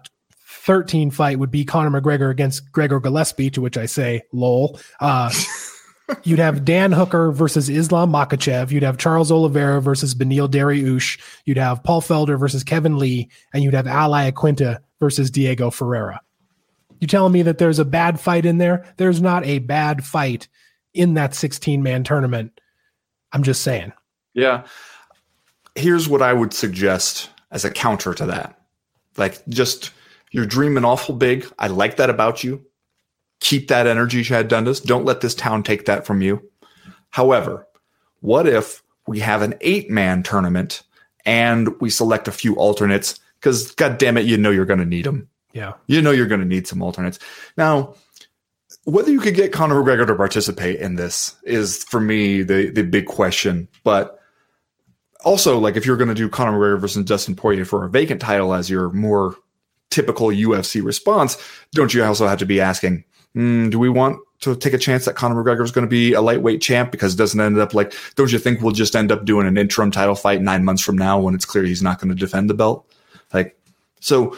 13 0.69 1.09
fight 1.09 1.39
would 1.39 1.49
be 1.49 1.65
Conor 1.65 1.99
McGregor 1.99 2.29
against 2.29 2.71
Gregor 2.71 2.99
Gillespie, 2.99 3.49
to 3.49 3.59
which 3.59 3.75
I 3.75 3.87
say, 3.87 4.21
lol. 4.31 4.79
Uh, 4.99 5.33
you'd 6.23 6.37
have 6.37 6.63
Dan 6.63 6.91
Hooker 6.91 7.31
versus 7.31 7.69
Islam 7.69 8.11
Makhachev. 8.11 8.69
You'd 8.69 8.83
have 8.83 8.99
Charles 8.99 9.31
Oliveira 9.31 9.81
versus 9.81 10.13
Beneil 10.13 10.47
Dariush. 10.47 11.19
You'd 11.43 11.57
have 11.57 11.81
Paul 11.81 12.03
Felder 12.03 12.39
versus 12.39 12.63
Kevin 12.63 12.99
Lee. 12.99 13.31
And 13.51 13.63
you'd 13.63 13.73
have 13.73 13.87
Al 13.87 14.11
Iaquinta 14.11 14.77
versus 14.99 15.31
Diego 15.31 15.71
Ferreira. 15.71 16.21
You 16.99 17.07
telling 17.07 17.33
me 17.33 17.41
that 17.41 17.57
there's 17.57 17.79
a 17.79 17.85
bad 17.85 18.19
fight 18.19 18.45
in 18.45 18.59
there? 18.59 18.85
There's 18.97 19.23
not 19.23 19.43
a 19.47 19.57
bad 19.57 20.05
fight 20.05 20.47
in 20.93 21.15
that 21.15 21.33
16 21.33 21.81
man 21.81 22.03
tournament. 22.03 22.61
I'm 23.31 23.41
just 23.41 23.63
saying. 23.63 23.91
Yeah. 24.35 24.67
Here's 25.73 26.07
what 26.07 26.21
I 26.21 26.31
would 26.31 26.53
suggest 26.53 27.31
as 27.49 27.65
a 27.65 27.71
counter 27.71 28.13
to 28.13 28.27
that. 28.27 28.61
Like, 29.17 29.43
just 29.47 29.93
you're 30.31 30.45
dreaming 30.45 30.85
awful 30.85 31.15
big. 31.15 31.45
I 31.57 31.67
like 31.67 31.97
that 31.97 32.09
about 32.09 32.43
you. 32.43 32.65
Keep 33.39 33.69
that 33.69 33.87
energy, 33.87 34.23
Chad 34.23 34.47
Dundas. 34.47 34.81
Don't 34.81 35.05
let 35.05 35.21
this 35.21 35.35
town 35.35 35.63
take 35.63 35.85
that 35.85 36.05
from 36.05 36.21
you. 36.21 36.41
However, 37.09 37.65
what 38.19 38.47
if 38.47 38.83
we 39.07 39.19
have 39.19 39.41
an 39.41 39.55
eight 39.61 39.89
man 39.89 40.23
tournament 40.23 40.83
and 41.25 41.69
we 41.79 41.89
select 41.89 42.27
a 42.27 42.33
few 42.33 42.55
alternates? 42.55 43.19
Because, 43.39 43.71
God 43.71 43.97
damn 43.97 44.17
it, 44.17 44.25
you 44.25 44.37
know 44.37 44.51
you're 44.51 44.65
going 44.65 44.79
to 44.79 44.85
need 44.85 45.05
them. 45.05 45.29
Yeah. 45.53 45.73
You 45.87 46.01
know 46.01 46.11
you're 46.11 46.27
going 46.27 46.41
to 46.41 46.47
need 46.47 46.67
some 46.67 46.81
alternates. 46.81 47.17
Now, 47.57 47.95
whether 48.83 49.09
you 49.09 49.21
could 49.21 49.35
get 49.35 49.53
Conor 49.53 49.81
McGregor 49.81 50.05
to 50.05 50.15
participate 50.15 50.79
in 50.79 50.95
this 50.95 51.35
is, 51.43 51.83
for 51.85 52.01
me, 52.01 52.43
the, 52.43 52.69
the 52.69 52.83
big 52.83 53.05
question. 53.05 53.69
But 53.83 54.19
also, 55.23 55.57
like, 55.57 55.77
if 55.77 55.85
you're 55.85 55.97
going 55.97 56.09
to 56.09 56.13
do 56.13 56.27
Conor 56.27 56.51
McGregor 56.51 56.81
versus 56.81 57.05
Dustin 57.05 57.35
Poirier 57.35 57.65
for 57.65 57.85
a 57.85 57.89
vacant 57.89 58.21
title 58.21 58.53
as 58.53 58.69
your 58.69 58.91
more 58.91 59.35
typical 59.89 60.27
UFC 60.27 60.83
response, 60.83 61.37
don't 61.73 61.93
you 61.93 62.03
also 62.03 62.27
have 62.27 62.39
to 62.39 62.45
be 62.45 62.61
asking, 62.61 63.03
mm, 63.35 63.69
do 63.71 63.79
we 63.79 63.89
want 63.89 64.19
to 64.41 64.55
take 64.55 64.73
a 64.73 64.77
chance 64.77 65.05
that 65.05 65.15
Conor 65.15 65.43
McGregor 65.43 65.63
is 65.63 65.71
going 65.71 65.85
to 65.85 65.89
be 65.89 66.13
a 66.13 66.21
lightweight 66.21 66.61
champ 66.61 66.91
because 66.91 67.13
it 67.13 67.17
doesn't 67.17 67.39
end 67.39 67.57
up 67.57 67.73
like, 67.73 67.93
don't 68.15 68.31
you 68.31 68.39
think 68.39 68.61
we'll 68.61 68.71
just 68.71 68.95
end 68.95 69.11
up 69.11 69.25
doing 69.25 69.47
an 69.47 69.57
interim 69.57 69.91
title 69.91 70.15
fight 70.15 70.41
nine 70.41 70.63
months 70.63 70.81
from 70.81 70.97
now 70.97 71.19
when 71.19 71.35
it's 71.35 71.45
clear 71.45 71.63
he's 71.63 71.83
not 71.83 71.99
going 71.99 72.09
to 72.09 72.15
defend 72.15 72.49
the 72.49 72.53
belt? 72.53 72.89
Like, 73.33 73.59
so 73.99 74.37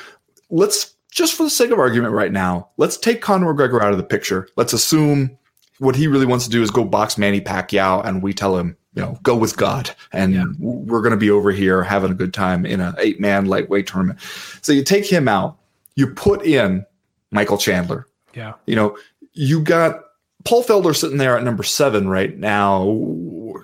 let's 0.49 0.95
just 1.11 1.35
for 1.35 1.43
the 1.43 1.49
sake 1.49 1.71
of 1.71 1.79
argument 1.79 2.13
right 2.13 2.31
now, 2.31 2.69
let's 2.77 2.97
take 2.97 3.21
Conor 3.21 3.53
McGregor 3.53 3.81
out 3.81 3.91
of 3.91 3.97
the 3.97 4.03
picture. 4.03 4.47
Let's 4.55 4.73
assume 4.73 5.37
what 5.77 5.95
he 5.95 6.07
really 6.07 6.25
wants 6.25 6.45
to 6.45 6.51
do 6.51 6.61
is 6.61 6.71
go 6.71 6.85
box 6.85 7.17
Manny 7.17 7.41
Pacquiao, 7.41 8.05
and 8.05 8.23
we 8.23 8.33
tell 8.33 8.57
him, 8.57 8.77
you 8.93 9.01
know, 9.01 9.17
go 9.23 9.35
with 9.35 9.55
God, 9.57 9.91
and 10.11 10.33
Yeah. 10.33 10.43
we're 10.59 11.01
going 11.01 11.11
to 11.11 11.17
be 11.17 11.31
over 11.31 11.51
here 11.51 11.81
having 11.83 12.11
a 12.11 12.15
good 12.15 12.33
time 12.33 12.65
in 12.65 12.79
a 12.81 12.93
eight 12.99 13.19
man 13.19 13.45
lightweight 13.45 13.87
tournament. 13.87 14.19
So 14.61 14.73
you 14.73 14.83
take 14.83 15.05
him 15.05 15.27
out, 15.27 15.57
you 15.95 16.07
put 16.07 16.45
in 16.45 16.85
Michael 17.31 17.57
Chandler. 17.57 18.05
Yeah. 18.33 18.53
You 18.65 18.75
know, 18.75 18.97
you 19.33 19.61
got 19.61 20.01
Paul 20.43 20.63
Felder 20.63 20.95
sitting 20.95 21.17
there 21.17 21.37
at 21.37 21.43
number 21.43 21.63
seven 21.63 22.07
right 22.09 22.37
now. 22.37 22.99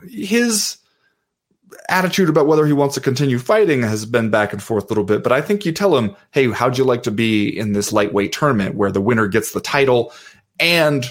His 0.09 0.78
attitude 1.89 2.30
about 2.30 2.47
whether 2.47 2.65
he 2.65 2.73
wants 2.73 2.95
to 2.95 3.01
continue 3.01 3.39
fighting 3.39 3.82
has 3.82 4.05
been 4.05 4.30
back 4.30 4.53
and 4.53 4.61
forth 4.63 4.86
a 4.86 4.88
little 4.88 5.03
bit, 5.03 5.23
but 5.23 5.32
I 5.32 5.41
think 5.41 5.65
you 5.65 5.71
tell 5.71 5.97
him, 5.97 6.15
hey, 6.32 6.49
how'd 6.51 6.78
you 6.78 6.84
like 6.84 7.03
to 7.03 7.11
be 7.11 7.47
in 7.47 7.73
this 7.73 7.91
lightweight 7.91 8.32
tournament 8.32 8.75
where 8.75 8.91
the 8.91 9.01
winner 9.01 9.28
gets 9.28 9.51
the 9.51 9.61
title 9.61 10.13
and 10.59 11.05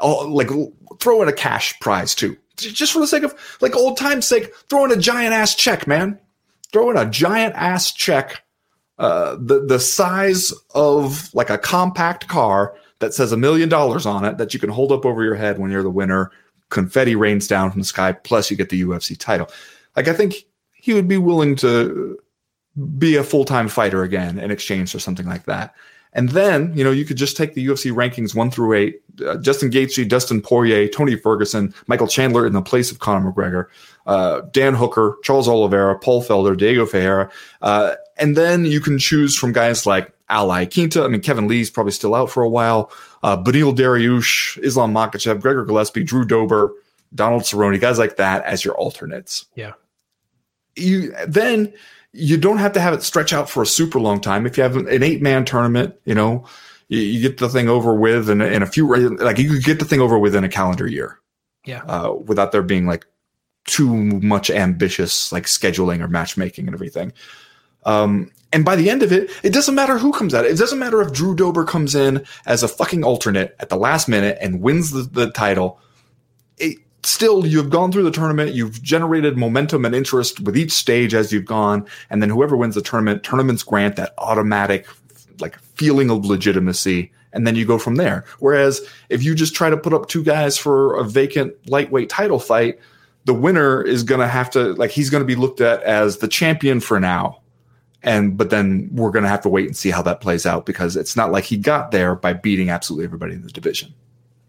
oh, 0.00 0.28
like 0.28 0.50
throw 1.00 1.22
in 1.22 1.28
a 1.28 1.32
cash 1.32 1.78
prize 1.80 2.14
too? 2.14 2.36
Just 2.56 2.92
for 2.92 3.00
the 3.00 3.06
sake 3.06 3.22
of 3.22 3.34
like 3.60 3.74
old 3.74 3.96
time's 3.96 4.26
sake, 4.26 4.54
throw 4.68 4.84
in 4.84 4.92
a 4.92 4.96
giant 4.96 5.32
ass 5.32 5.54
check, 5.54 5.86
man. 5.86 6.18
Throw 6.72 6.90
in 6.90 6.96
a 6.96 7.08
giant 7.08 7.54
ass 7.54 7.92
check 7.92 8.42
uh, 8.98 9.36
the 9.40 9.64
the 9.66 9.80
size 9.80 10.52
of 10.74 11.32
like 11.34 11.50
a 11.50 11.58
compact 11.58 12.28
car 12.28 12.74
that 13.00 13.14
says 13.14 13.32
a 13.32 13.36
million 13.36 13.68
dollars 13.68 14.06
on 14.06 14.24
it 14.24 14.38
that 14.38 14.54
you 14.54 14.60
can 14.60 14.70
hold 14.70 14.92
up 14.92 15.04
over 15.04 15.24
your 15.24 15.34
head 15.34 15.58
when 15.58 15.70
you're 15.70 15.82
the 15.82 15.90
winner. 15.90 16.30
Confetti 16.70 17.16
rains 17.16 17.48
down 17.48 17.70
from 17.70 17.80
the 17.80 17.86
sky, 17.86 18.12
plus 18.12 18.50
you 18.50 18.56
get 18.56 18.70
the 18.70 18.82
UFC 18.82 19.18
title. 19.18 19.48
Like 19.96 20.08
I 20.08 20.12
think 20.12 20.46
he 20.72 20.94
would 20.94 21.08
be 21.08 21.18
willing 21.18 21.56
to 21.56 22.18
be 22.96 23.16
a 23.16 23.24
full 23.24 23.44
time 23.44 23.68
fighter 23.68 24.02
again 24.02 24.38
in 24.38 24.50
exchange 24.50 24.92
for 24.92 24.98
something 24.98 25.26
like 25.26 25.44
that. 25.44 25.74
And 26.14 26.30
then 26.30 26.76
you 26.76 26.84
know 26.84 26.90
you 26.90 27.04
could 27.04 27.16
just 27.16 27.36
take 27.36 27.54
the 27.54 27.66
UFC 27.66 27.90
rankings 27.92 28.34
one 28.34 28.50
through 28.50 28.74
eight: 28.74 29.02
uh, 29.26 29.36
Justin 29.38 29.70
Gaethje, 29.70 30.08
Dustin 30.08 30.42
Poirier, 30.42 30.88
Tony 30.88 31.16
Ferguson, 31.16 31.74
Michael 31.86 32.06
Chandler 32.06 32.46
in 32.46 32.52
the 32.52 32.62
place 32.62 32.90
of 32.90 32.98
Conor 32.98 33.32
McGregor, 33.32 33.66
uh, 34.06 34.42
Dan 34.50 34.74
Hooker, 34.74 35.16
Charles 35.22 35.48
Oliveira, 35.48 35.98
Paul 35.98 36.22
Felder, 36.22 36.56
Diego 36.56 36.84
Ferreira, 36.84 37.30
uh, 37.62 37.94
and 38.18 38.36
then 38.36 38.64
you 38.66 38.80
can 38.80 38.98
choose 38.98 39.36
from 39.36 39.52
guys 39.52 39.86
like 39.86 40.12
Al 40.28 40.48
Iaquinta. 40.48 41.04
I 41.04 41.08
mean, 41.08 41.22
Kevin 41.22 41.48
Lee's 41.48 41.70
probably 41.70 41.92
still 41.92 42.14
out 42.14 42.30
for 42.30 42.42
a 42.42 42.48
while. 42.48 42.92
Uh, 43.22 43.36
Beneil 43.36 43.74
Dariush, 43.74 44.58
Islam 44.62 44.92
Makhachev, 44.92 45.40
Gregor 45.40 45.64
Gillespie, 45.64 46.04
Drew 46.04 46.24
Dober, 46.24 46.74
Donald 47.14 47.42
Cerrone, 47.42 47.80
guys 47.80 47.98
like 47.98 48.16
that 48.16 48.44
as 48.44 48.64
your 48.64 48.74
alternates. 48.74 49.46
Yeah. 49.54 49.72
You 50.76 51.14
then 51.26 51.72
you 52.12 52.36
don't 52.36 52.58
have 52.58 52.72
to 52.72 52.80
have 52.80 52.92
it 52.94 53.02
stretch 53.02 53.32
out 53.32 53.48
for 53.48 53.62
a 53.62 53.66
super 53.66 53.98
long 54.00 54.20
time. 54.20 54.46
If 54.46 54.56
you 54.56 54.62
have 54.62 54.76
an 54.76 55.02
eight 55.02 55.22
man 55.22 55.44
tournament, 55.44 55.94
you 56.04 56.14
know, 56.14 56.44
you, 56.88 57.00
you 57.00 57.20
get 57.22 57.38
the 57.38 57.48
thing 57.48 57.68
over 57.68 57.94
with 57.94 58.28
in, 58.28 58.40
a- 58.40 58.46
in 58.46 58.62
a 58.62 58.66
few 58.66 58.86
like 59.16 59.38
you 59.38 59.48
could 59.50 59.64
get 59.64 59.78
the 59.78 59.84
thing 59.84 60.00
over 60.00 60.18
within 60.18 60.44
a 60.44 60.48
calendar 60.48 60.86
year 60.86 61.18
Yeah. 61.64 61.82
uh, 61.84 62.12
without 62.12 62.52
there 62.52 62.62
being 62.62 62.86
like 62.86 63.06
too 63.64 63.94
much 63.94 64.50
ambitious 64.50 65.32
like 65.32 65.44
scheduling 65.44 66.00
or 66.00 66.08
matchmaking 66.08 66.66
and 66.66 66.74
everything. 66.74 67.12
Um, 67.84 68.30
and 68.52 68.64
by 68.64 68.76
the 68.76 68.90
end 68.90 69.02
of 69.02 69.10
it, 69.12 69.30
it 69.42 69.52
doesn't 69.54 69.74
matter 69.74 69.96
who 69.98 70.12
comes 70.12 70.34
out. 70.34 70.44
it. 70.44 70.50
It 70.52 70.58
doesn't 70.58 70.78
matter 70.78 71.00
if 71.00 71.12
Drew 71.12 71.34
Dober 71.34 71.64
comes 71.64 71.94
in 71.94 72.24
as 72.44 72.62
a 72.62 72.68
fucking 72.68 73.02
alternate 73.04 73.56
at 73.58 73.70
the 73.70 73.76
last 73.76 74.08
minute 74.08 74.36
and 74.40 74.60
wins 74.60 74.90
the, 74.90 75.02
the 75.02 75.30
title. 75.30 75.80
It, 76.58 76.76
still, 77.04 77.46
you've 77.46 77.70
gone 77.70 77.92
through 77.92 78.04
the 78.04 78.10
tournament. 78.10 78.54
You've 78.54 78.82
generated 78.82 79.36
momentum 79.36 79.84
and 79.84 79.94
interest 79.94 80.40
with 80.40 80.56
each 80.56 80.72
stage 80.72 81.14
as 81.14 81.32
you've 81.32 81.44
gone. 81.44 81.86
And 82.10 82.22
then 82.22 82.30
whoever 82.30 82.56
wins 82.56 82.74
the 82.74 82.82
tournament, 82.82 83.22
tournaments 83.22 83.62
grant 83.62 83.96
that 83.96 84.14
automatic 84.18 84.86
like 85.40 85.58
feeling 85.74 86.10
of 86.10 86.24
legitimacy. 86.24 87.12
And 87.32 87.46
then 87.46 87.56
you 87.56 87.64
go 87.64 87.78
from 87.78 87.96
there. 87.96 88.24
Whereas 88.38 88.80
if 89.08 89.22
you 89.22 89.34
just 89.34 89.54
try 89.54 89.70
to 89.70 89.76
put 89.76 89.94
up 89.94 90.08
two 90.08 90.22
guys 90.22 90.58
for 90.58 90.96
a 90.96 91.04
vacant 91.04 91.54
lightweight 91.68 92.08
title 92.08 92.38
fight, 92.38 92.78
the 93.24 93.34
winner 93.34 93.82
is 93.82 94.02
going 94.02 94.20
to 94.20 94.28
have 94.28 94.50
to 94.50 94.74
like 94.74 94.90
he's 94.90 95.08
going 95.08 95.22
to 95.22 95.26
be 95.26 95.36
looked 95.36 95.60
at 95.60 95.82
as 95.84 96.18
the 96.18 96.28
champion 96.28 96.80
for 96.80 96.98
now 96.98 97.40
and 98.02 98.36
but 98.36 98.50
then 98.50 98.88
we're 98.92 99.12
going 99.12 99.22
to 99.22 99.28
have 99.28 99.40
to 99.40 99.48
wait 99.48 99.66
and 99.66 99.76
see 99.76 99.92
how 99.92 100.02
that 100.02 100.20
plays 100.20 100.44
out 100.44 100.66
because 100.66 100.96
it's 100.96 101.14
not 101.14 101.30
like 101.30 101.44
he 101.44 101.56
got 101.56 101.92
there 101.92 102.16
by 102.16 102.32
beating 102.32 102.68
absolutely 102.68 103.04
everybody 103.04 103.32
in 103.32 103.42
the 103.42 103.50
division 103.50 103.94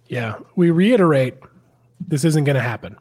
Yeah. 0.07 0.35
We 0.55 0.69
reiterate 0.69 1.37
this 1.99 2.23
isn't 2.23 2.43
going 2.43 2.55
to 2.55 2.61
happen. 2.61 2.97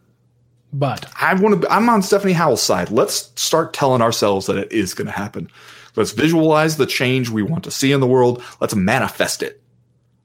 But 0.74 1.06
i 1.20 1.34
want 1.34 1.60
to 1.60 1.70
i'm 1.70 1.88
on 1.90 2.02
stephanie 2.02 2.32
howell's 2.32 2.62
side. 2.62 2.90
Let's 2.90 3.30
start 3.36 3.74
telling 3.74 4.00
ourselves 4.00 4.46
that 4.46 4.56
it 4.56 4.72
is 4.72 4.94
going 4.94 5.06
to 5.06 5.12
happen. 5.12 5.48
Let's 5.96 6.12
visualize 6.12 6.76
the 6.76 6.86
change 6.86 7.28
we 7.28 7.42
want 7.42 7.64
to 7.64 7.70
see 7.70 7.92
in 7.92 8.00
the 8.00 8.06
world. 8.06 8.42
Let's 8.60 8.74
manifest 8.74 9.42
it. 9.42 9.62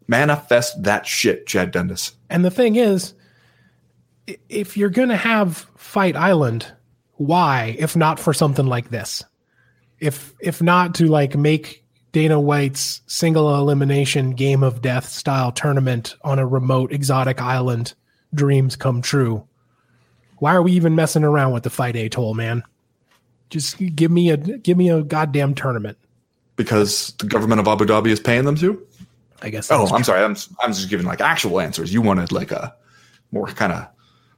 Manifest 0.08 0.84
that 0.84 1.06
shit 1.06 1.46
chad 1.46 1.72
dundas. 1.72 2.14
And 2.30 2.46
the 2.46 2.52
thing 2.52 2.78
is, 2.78 3.14
if 4.48 4.78
you're 4.78 4.90
going 4.90 5.10
to 5.10 5.18
have 5.18 5.68
Fight 5.76 6.16
Island, 6.16 6.72
why, 7.16 7.76
if 7.78 7.96
not 7.98 8.20
for 8.20 8.34
something 8.34 8.68
like 8.68 8.90
this? 8.90 9.24
If 10.00 10.34
if 10.40 10.62
not 10.62 10.96
to 10.96 11.08
like 11.08 11.36
make 11.36 11.84
Dana 12.12 12.40
White's 12.40 13.02
single 13.08 13.54
elimination 13.56 14.32
game 14.32 14.64
of 14.64 14.82
death 14.82 15.10
style 15.10 15.52
tournament 15.52 16.16
on 16.22 16.40
a 16.40 16.48
remote 16.48 16.94
exotic 16.94 17.42
island 17.42 17.94
dreams 18.34 18.76
come 18.76 19.02
true. 19.02 19.46
Why 20.38 20.54
are 20.56 20.62
we 20.62 20.72
even 20.74 20.96
messing 20.96 21.24
around 21.24 21.54
with 21.54 21.64
the 21.64 21.70
Fight 21.70 21.96
Atoll, 21.96 22.34
man? 22.36 22.64
Just 23.50 23.78
give 23.96 24.12
me 24.12 24.30
a 24.30 24.38
give 24.38 24.78
me 24.78 24.90
a 24.90 25.02
goddamn 25.02 25.56
tournament. 25.56 25.98
because 26.58 27.14
the 27.20 27.26
government 27.28 27.60
of 27.62 27.68
abu 27.68 27.86
dhabi 27.86 28.08
is 28.08 28.20
paying 28.20 28.44
them 28.46 28.56
to 28.58 28.86
I 29.42 29.50
guess. 29.50 29.72
oh 29.72 29.88
i'm 29.96 30.04
sorry 30.04 30.24
i'm, 30.24 30.36
I'm 30.60 30.74
just 30.74 30.90
giving 30.90 31.06
like 31.06 31.22
actual 31.22 31.62
answers 31.62 31.94
you 31.94 32.02
wanted 32.02 32.32
like 32.32 32.52
a 32.52 32.76
more 33.32 33.48
kind 33.48 33.72
of 33.72 33.88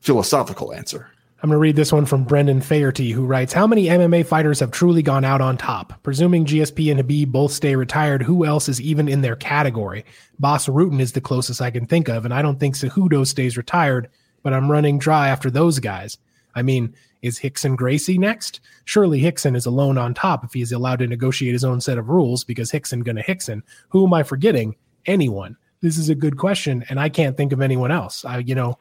philosophical 0.01 0.73
answer 0.73 1.09
I'm 1.41 1.47
going 1.47 1.55
to 1.55 1.61
read 1.61 1.77
this 1.77 1.93
one 1.93 2.05
from 2.05 2.25
Brendan 2.25 2.59
Faherty, 2.59 3.11
who 3.11 3.25
writes 3.25 3.53
How 3.53 3.65
many 3.65 3.85
MMA 3.85 4.25
fighters 4.25 4.59
have 4.59 4.71
truly 4.71 5.01
gone 5.01 5.23
out 5.23 5.39
on 5.39 5.55
top? 5.55 5.93
Presuming 6.03 6.43
GSP 6.43 6.91
and 6.91 6.99
Khabib 6.99 7.31
both 7.31 7.53
stay 7.53 7.77
retired, 7.77 8.21
who 8.21 8.43
else 8.43 8.67
is 8.67 8.81
even 8.81 9.07
in 9.07 9.21
their 9.21 9.37
category? 9.37 10.03
Bas 10.37 10.67
Rutten 10.67 10.99
is 10.99 11.13
the 11.13 11.21
closest 11.21 11.61
I 11.61 11.71
can 11.71 11.85
think 11.85 12.09
of, 12.09 12.25
and 12.25 12.33
I 12.33 12.41
don't 12.41 12.59
think 12.59 12.75
Cejudo 12.75 13.25
stays 13.25 13.55
retired, 13.55 14.09
but 14.43 14.51
I'm 14.51 14.69
running 14.69 14.99
dry 14.99 15.29
after 15.29 15.49
those 15.49 15.79
guys. 15.79 16.17
I 16.55 16.61
mean, 16.61 16.93
is 17.21 17.39
Rickson 17.39 17.77
Gracie 17.77 18.17
next? 18.17 18.59
Surely 18.83 19.21
Rickson 19.21 19.55
is 19.55 19.65
alone 19.65 19.97
on 19.97 20.13
top 20.13 20.43
if 20.43 20.51
he 20.51 20.61
is 20.61 20.73
allowed 20.73 20.99
to 20.99 21.07
negotiate 21.07 21.53
his 21.53 21.63
own 21.63 21.79
set 21.79 21.97
of 21.97 22.09
rules 22.09 22.43
because 22.43 22.71
Rickson 22.71 23.05
gonna 23.05 23.23
Rickson. 23.23 23.61
Who 23.89 24.05
am 24.05 24.13
I 24.13 24.23
forgetting? 24.23 24.75
Anyone. 25.05 25.55
This 25.79 25.97
is 25.97 26.09
a 26.09 26.15
good 26.15 26.35
question, 26.35 26.83
and 26.89 26.99
I 26.99 27.07
can't 27.07 27.37
think 27.37 27.53
of 27.53 27.61
anyone 27.61 27.91
else. 27.91 28.25
I, 28.25 28.39
you 28.39 28.55
know, 28.55 28.77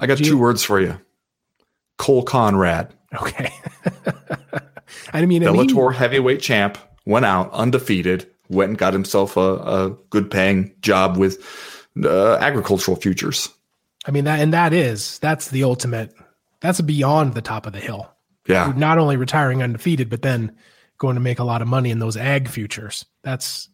i 0.00 0.08
got 0.08 0.18
Gee- 0.18 0.24
two 0.24 0.38
words 0.38 0.64
for 0.64 0.80
you 0.80 0.98
cole 1.98 2.24
konrad 2.24 2.92
okay. 3.14 3.52
I 5.12 5.24
mean, 5.26 5.42
and 5.42 5.56
he- 5.56 5.66
Bellator 5.66 5.94
heavyweight 5.94 6.40
champ 6.40 6.78
went 7.06 7.24
out 7.24 7.50
undefeated, 7.52 8.28
went 8.48 8.70
and 8.70 8.78
got 8.78 8.92
himself 8.92 9.36
a, 9.36 9.40
a 9.56 9.90
good 10.10 10.30
paying 10.30 10.74
job 10.80 11.16
with 11.16 11.38
uh, 12.02 12.36
agricultural 12.36 12.96
futures. 12.96 13.48
I 14.06 14.10
mean 14.10 14.24
that, 14.24 14.40
and 14.40 14.52
that 14.52 14.72
is 14.72 15.18
that's 15.18 15.48
the 15.48 15.64
ultimate. 15.64 16.14
That's 16.60 16.80
beyond 16.80 17.34
the 17.34 17.42
top 17.42 17.66
of 17.66 17.72
the 17.72 17.80
hill. 17.80 18.08
Yeah. 18.46 18.72
Not 18.76 18.98
only 18.98 19.16
retiring 19.16 19.62
undefeated, 19.62 20.08
but 20.08 20.22
then 20.22 20.56
going 20.98 21.14
to 21.14 21.20
make 21.20 21.38
a 21.38 21.44
lot 21.44 21.62
of 21.62 21.68
money 21.68 21.90
in 21.90 21.98
those 21.98 22.16
ag 22.16 22.48
futures. 22.48 23.04
That's 23.22 23.68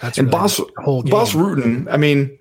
that's 0.00 0.18
And 0.18 0.28
really 0.28 0.38
Boss 0.38 0.56
the 0.56 0.70
whole 0.84 1.02
game. 1.02 1.10
Bas 1.10 1.32
Rutten, 1.32 1.88
I 1.90 1.96
mean, 1.96 2.37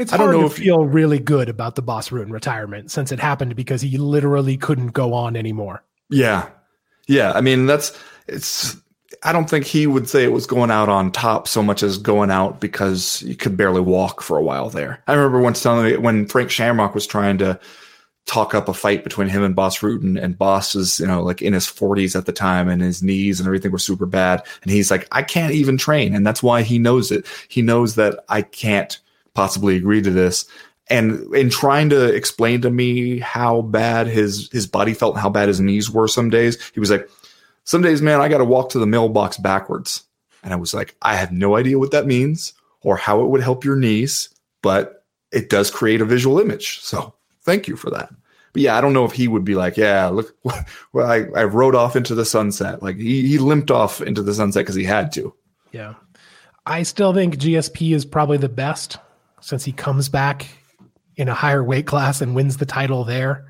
it's 0.00 0.12
I 0.12 0.16
don't 0.16 0.28
hard 0.28 0.40
know 0.40 0.48
to 0.48 0.54
feel 0.54 0.84
really 0.84 1.18
good 1.18 1.48
about 1.48 1.74
the 1.74 1.82
Bas 1.82 2.10
Rutten 2.10 2.30
retirement 2.30 2.90
since 2.90 3.12
it 3.12 3.20
happened 3.20 3.56
because 3.56 3.82
he 3.82 3.98
literally 3.98 4.56
couldn't 4.56 4.88
go 4.88 5.14
on 5.14 5.36
anymore. 5.36 5.82
yeah. 6.10 6.48
Yeah. 7.06 7.32
I 7.32 7.40
mean, 7.40 7.66
that's 7.66 7.98
it's 8.28 8.76
I 9.22 9.32
don't 9.32 9.50
think 9.50 9.66
he 9.66 9.86
would 9.86 10.08
say 10.08 10.22
it 10.24 10.32
was 10.32 10.46
going 10.46 10.70
out 10.70 10.88
on 10.88 11.10
top 11.10 11.48
so 11.48 11.62
much 11.62 11.82
as 11.82 11.98
going 11.98 12.30
out 12.30 12.60
because 12.60 13.20
he 13.20 13.34
could 13.34 13.56
barely 13.56 13.80
walk 13.80 14.22
for 14.22 14.38
a 14.38 14.42
while 14.42 14.70
there. 14.70 15.02
I 15.06 15.14
remember 15.14 15.40
once 15.40 15.62
telling 15.62 15.84
me 15.84 15.96
when 15.96 16.26
Frank 16.26 16.50
Shamrock 16.50 16.94
was 16.94 17.06
trying 17.06 17.38
to 17.38 17.58
talk 18.26 18.54
up 18.54 18.68
a 18.68 18.74
fight 18.74 19.02
between 19.02 19.28
him 19.28 19.42
and 19.42 19.56
Bas 19.56 19.78
Rutten, 19.78 20.22
and 20.22 20.38
Bas 20.38 20.74
is, 20.74 21.00
you 21.00 21.06
know, 21.06 21.22
like 21.22 21.42
in 21.42 21.52
his 21.52 21.66
40s 21.66 22.14
at 22.14 22.26
the 22.26 22.32
time, 22.32 22.68
and 22.68 22.80
his 22.80 23.02
knees 23.02 23.40
and 23.40 23.46
everything 23.46 23.72
were 23.72 23.78
super 23.78 24.06
bad. 24.06 24.42
And 24.62 24.70
he's 24.70 24.90
like, 24.90 25.08
I 25.10 25.22
can't 25.22 25.52
even 25.52 25.76
train. 25.76 26.14
And 26.14 26.26
that's 26.26 26.42
why 26.42 26.62
he 26.62 26.78
knows 26.78 27.10
it. 27.10 27.26
He 27.48 27.60
knows 27.60 27.96
that 27.96 28.24
I 28.28 28.42
can't 28.42 28.98
possibly 29.34 29.76
agree 29.76 30.02
to 30.02 30.10
this. 30.10 30.46
And 30.88 31.32
in 31.34 31.50
trying 31.50 31.90
to 31.90 32.12
explain 32.12 32.62
to 32.62 32.70
me 32.70 33.20
how 33.20 33.62
bad 33.62 34.08
his 34.08 34.50
his 34.50 34.66
body 34.66 34.92
felt 34.92 35.14
and 35.14 35.22
how 35.22 35.30
bad 35.30 35.48
his 35.48 35.60
knees 35.60 35.90
were 35.90 36.08
some 36.08 36.30
days, 36.30 36.58
he 36.72 36.80
was 36.80 36.90
like, 36.90 37.08
Some 37.64 37.82
days, 37.82 38.02
man, 38.02 38.20
I 38.20 38.28
gotta 38.28 38.44
walk 38.44 38.70
to 38.70 38.78
the 38.78 38.86
mailbox 38.86 39.36
backwards. 39.36 40.04
And 40.42 40.52
I 40.52 40.56
was 40.56 40.74
like, 40.74 40.96
I 41.02 41.16
have 41.16 41.32
no 41.32 41.56
idea 41.56 41.78
what 41.78 41.90
that 41.92 42.06
means 42.06 42.54
or 42.82 42.96
how 42.96 43.22
it 43.22 43.28
would 43.28 43.42
help 43.42 43.64
your 43.64 43.76
knees, 43.76 44.30
but 44.62 45.04
it 45.32 45.50
does 45.50 45.70
create 45.70 46.00
a 46.00 46.06
visual 46.06 46.40
image. 46.40 46.80
So 46.80 47.14
thank 47.42 47.68
you 47.68 47.76
for 47.76 47.90
that. 47.90 48.10
But 48.52 48.62
yeah, 48.62 48.76
I 48.76 48.80
don't 48.80 48.94
know 48.94 49.04
if 49.04 49.12
he 49.12 49.28
would 49.28 49.44
be 49.44 49.54
like, 49.54 49.76
yeah, 49.76 50.06
look, 50.08 50.34
well, 50.92 51.10
I, 51.10 51.26
I 51.36 51.44
rode 51.44 51.74
off 51.74 51.94
into 51.94 52.14
the 52.14 52.24
sunset. 52.24 52.82
Like 52.82 52.96
he, 52.96 53.28
he 53.28 53.38
limped 53.38 53.70
off 53.70 54.00
into 54.00 54.22
the 54.22 54.34
sunset 54.34 54.62
because 54.62 54.74
he 54.74 54.84
had 54.84 55.12
to. 55.12 55.34
Yeah. 55.72 55.94
I 56.66 56.82
still 56.82 57.14
think 57.14 57.36
GSP 57.36 57.94
is 57.94 58.04
probably 58.04 58.38
the 58.38 58.48
best 58.48 58.98
since 59.40 59.64
he 59.64 59.72
comes 59.72 60.08
back 60.08 60.48
in 61.16 61.28
a 61.28 61.34
higher 61.34 61.62
weight 61.62 61.86
class 61.86 62.20
and 62.20 62.34
wins 62.34 62.56
the 62.56 62.66
title 62.66 63.04
there 63.04 63.46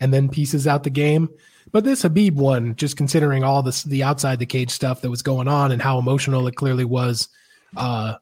and 0.00 0.12
then 0.12 0.28
pieces 0.28 0.66
out 0.66 0.82
the 0.82 0.90
game. 0.90 1.28
But 1.72 1.84
this 1.84 2.02
Khabib 2.02 2.34
one, 2.34 2.76
just 2.76 2.96
considering 2.96 3.42
all 3.42 3.62
this 3.62 3.82
the 3.82 4.02
outside 4.02 4.38
the 4.38 4.46
cage 4.46 4.70
stuff 4.70 5.00
that 5.00 5.10
was 5.10 5.22
going 5.22 5.48
on 5.48 5.72
and 5.72 5.80
how 5.80 5.98
emotional 5.98 6.46
it 6.46 6.54
clearly 6.54 6.84
was, 6.84 7.28
uh, 7.76 8.14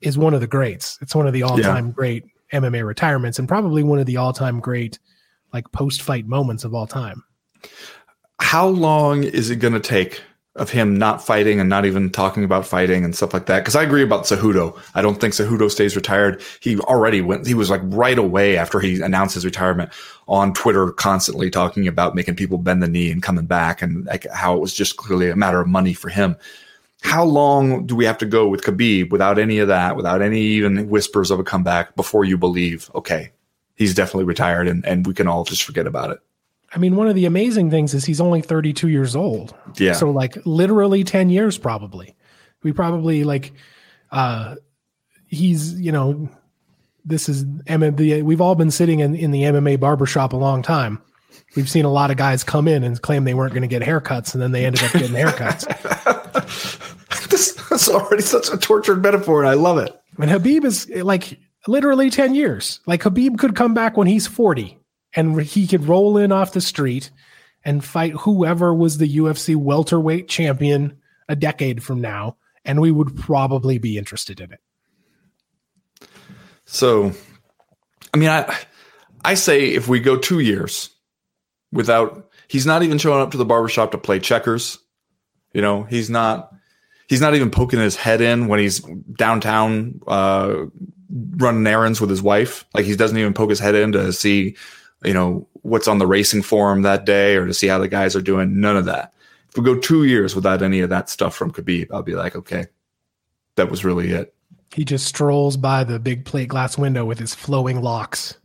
is 0.00 0.16
one 0.16 0.34
of 0.34 0.40
the 0.40 0.46
greats. 0.46 0.98
It's 1.00 1.14
one 1.14 1.26
of 1.26 1.32
the 1.32 1.42
all 1.42 1.58
time 1.58 1.86
yeah. 1.86 1.92
great 1.92 2.24
MMA 2.52 2.86
retirements 2.86 3.38
and 3.38 3.48
probably 3.48 3.82
one 3.82 3.98
of 3.98 4.06
the 4.06 4.16
all 4.16 4.32
time 4.32 4.60
great 4.60 4.98
like 5.52 5.70
post 5.72 6.02
fight 6.02 6.26
moments 6.26 6.64
of 6.64 6.74
all 6.74 6.86
time. 6.86 7.24
How 8.40 8.68
long 8.68 9.24
is 9.24 9.50
it 9.50 9.56
going 9.56 9.74
to 9.74 9.80
take 9.80 10.22
of 10.60 10.68
him 10.68 10.94
not 10.94 11.24
fighting 11.24 11.58
and 11.58 11.70
not 11.70 11.86
even 11.86 12.10
talking 12.10 12.44
about 12.44 12.66
fighting 12.66 13.02
and 13.02 13.16
stuff 13.16 13.32
like 13.32 13.46
that. 13.46 13.64
Cause 13.64 13.74
I 13.74 13.82
agree 13.82 14.02
about 14.02 14.24
Cejudo. 14.24 14.78
I 14.94 15.00
don't 15.00 15.18
think 15.18 15.32
Cejudo 15.32 15.70
stays 15.70 15.96
retired. 15.96 16.42
He 16.60 16.78
already 16.80 17.22
went, 17.22 17.46
he 17.46 17.54
was 17.54 17.70
like 17.70 17.80
right 17.84 18.18
away 18.18 18.58
after 18.58 18.78
he 18.78 19.00
announced 19.00 19.34
his 19.34 19.46
retirement 19.46 19.90
on 20.28 20.52
Twitter, 20.52 20.92
constantly 20.92 21.50
talking 21.50 21.88
about 21.88 22.14
making 22.14 22.36
people 22.36 22.58
bend 22.58 22.82
the 22.82 22.88
knee 22.88 23.10
and 23.10 23.22
coming 23.22 23.46
back 23.46 23.80
and 23.80 24.04
like 24.04 24.26
how 24.34 24.54
it 24.54 24.60
was 24.60 24.74
just 24.74 24.98
clearly 24.98 25.30
a 25.30 25.36
matter 25.36 25.62
of 25.62 25.66
money 25.66 25.94
for 25.94 26.10
him. 26.10 26.36
How 27.00 27.24
long 27.24 27.86
do 27.86 27.96
we 27.96 28.04
have 28.04 28.18
to 28.18 28.26
go 28.26 28.46
with 28.46 28.60
Khabib 28.62 29.10
without 29.10 29.38
any 29.38 29.60
of 29.60 29.68
that, 29.68 29.96
without 29.96 30.20
any 30.20 30.42
even 30.42 30.90
whispers 30.90 31.30
of 31.30 31.40
a 31.40 31.44
comeback 31.44 31.96
before 31.96 32.26
you 32.26 32.36
believe, 32.36 32.90
okay, 32.94 33.32
he's 33.76 33.94
definitely 33.94 34.24
retired 34.24 34.68
and, 34.68 34.84
and 34.84 35.06
we 35.06 35.14
can 35.14 35.26
all 35.26 35.44
just 35.44 35.62
forget 35.62 35.86
about 35.86 36.10
it? 36.10 36.20
I 36.72 36.78
mean, 36.78 36.96
one 36.96 37.08
of 37.08 37.14
the 37.14 37.24
amazing 37.24 37.70
things 37.70 37.94
is 37.94 38.04
he's 38.04 38.20
only 38.20 38.42
32 38.42 38.88
years 38.88 39.16
old. 39.16 39.54
Yeah. 39.76 39.92
So 39.92 40.10
like 40.10 40.38
literally 40.46 41.04
10 41.04 41.30
years 41.30 41.58
probably. 41.58 42.14
We 42.62 42.72
probably 42.72 43.24
like 43.24 43.52
uh 44.12 44.56
he's, 45.26 45.80
you 45.80 45.92
know, 45.92 46.28
this 47.04 47.28
is 47.28 47.44
MMA 47.44 48.22
we've 48.22 48.40
all 48.40 48.54
been 48.54 48.70
sitting 48.70 49.00
in, 49.00 49.14
in 49.14 49.30
the 49.30 49.42
MMA 49.42 49.80
barbershop 49.80 50.32
a 50.32 50.36
long 50.36 50.62
time. 50.62 51.02
We've 51.56 51.68
seen 51.68 51.84
a 51.84 51.90
lot 51.90 52.10
of 52.10 52.16
guys 52.16 52.44
come 52.44 52.68
in 52.68 52.84
and 52.84 53.00
claim 53.00 53.24
they 53.24 53.34
weren't 53.34 53.52
going 53.52 53.62
to 53.62 53.68
get 53.68 53.82
haircuts 53.82 54.34
and 54.34 54.42
then 54.42 54.52
they 54.52 54.64
ended 54.64 54.84
up 54.84 54.92
getting 54.92 55.10
haircuts. 55.10 55.66
this 57.30 57.56
is 57.70 57.88
already 57.88 58.22
such 58.22 58.52
a 58.52 58.56
tortured 58.56 59.02
metaphor 59.02 59.42
and 59.42 59.48
I 59.48 59.54
love 59.54 59.78
it. 59.78 60.00
And 60.18 60.30
Khabib 60.30 60.64
is 60.64 60.88
like 61.02 61.40
literally 61.66 62.10
10 62.10 62.34
years. 62.34 62.80
Like 62.86 63.02
Khabib 63.02 63.38
could 63.38 63.56
come 63.56 63.74
back 63.74 63.96
when 63.96 64.06
he's 64.06 64.28
40 64.28 64.79
and 65.14 65.40
he 65.42 65.66
could 65.66 65.86
roll 65.86 66.16
in 66.16 66.32
off 66.32 66.52
the 66.52 66.60
street 66.60 67.10
and 67.64 67.84
fight 67.84 68.12
whoever 68.12 68.74
was 68.74 68.98
the 68.98 69.16
UFC 69.16 69.56
welterweight 69.56 70.28
champion 70.28 70.98
a 71.28 71.36
decade 71.36 71.82
from 71.82 72.00
now, 72.00 72.36
and 72.64 72.80
we 72.80 72.90
would 72.90 73.16
probably 73.16 73.78
be 73.78 73.98
interested 73.98 74.40
in 74.40 74.52
it. 74.52 74.60
So, 76.64 77.12
I 78.14 78.16
mean, 78.16 78.28
I 78.28 78.58
I 79.24 79.34
say 79.34 79.68
if 79.68 79.88
we 79.88 80.00
go 80.00 80.16
two 80.16 80.40
years 80.40 80.90
without 81.72 82.30
he's 82.48 82.66
not 82.66 82.82
even 82.82 82.98
showing 82.98 83.20
up 83.20 83.32
to 83.32 83.36
the 83.36 83.44
barbershop 83.44 83.92
to 83.92 83.98
play 83.98 84.18
checkers, 84.18 84.78
you 85.52 85.60
know, 85.60 85.84
he's 85.84 86.10
not 86.10 86.52
he's 87.08 87.20
not 87.20 87.34
even 87.34 87.50
poking 87.50 87.80
his 87.80 87.96
head 87.96 88.20
in 88.20 88.48
when 88.48 88.60
he's 88.60 88.80
downtown 89.18 90.00
uh, 90.06 90.66
running 91.36 91.66
errands 91.66 92.00
with 92.00 92.10
his 92.10 92.22
wife. 92.22 92.64
Like 92.72 92.84
he 92.84 92.96
doesn't 92.96 93.18
even 93.18 93.34
poke 93.34 93.50
his 93.50 93.58
head 93.58 93.74
in 93.74 93.92
to 93.92 94.12
see 94.12 94.56
you 95.04 95.14
know, 95.14 95.46
what's 95.62 95.88
on 95.88 95.98
the 95.98 96.06
racing 96.06 96.42
forum 96.42 96.82
that 96.82 97.04
day 97.04 97.36
or 97.36 97.46
to 97.46 97.54
see 97.54 97.66
how 97.66 97.78
the 97.78 97.88
guys 97.88 98.16
are 98.16 98.22
doing. 98.22 98.60
None 98.60 98.76
of 98.76 98.84
that. 98.86 99.12
If 99.48 99.56
we 99.56 99.64
go 99.64 99.76
two 99.76 100.04
years 100.04 100.34
without 100.34 100.62
any 100.62 100.80
of 100.80 100.90
that 100.90 101.08
stuff 101.08 101.34
from 101.34 101.52
Khabib, 101.52 101.88
I'll 101.90 102.02
be 102.02 102.14
like, 102.14 102.36
okay, 102.36 102.66
that 103.56 103.70
was 103.70 103.84
really 103.84 104.10
it. 104.10 104.34
He 104.72 104.84
just 104.84 105.06
strolls 105.06 105.56
by 105.56 105.82
the 105.82 105.98
big 105.98 106.24
plate 106.24 106.48
glass 106.48 106.78
window 106.78 107.04
with 107.04 107.18
his 107.18 107.34
flowing 107.34 107.82
locks 107.82 108.36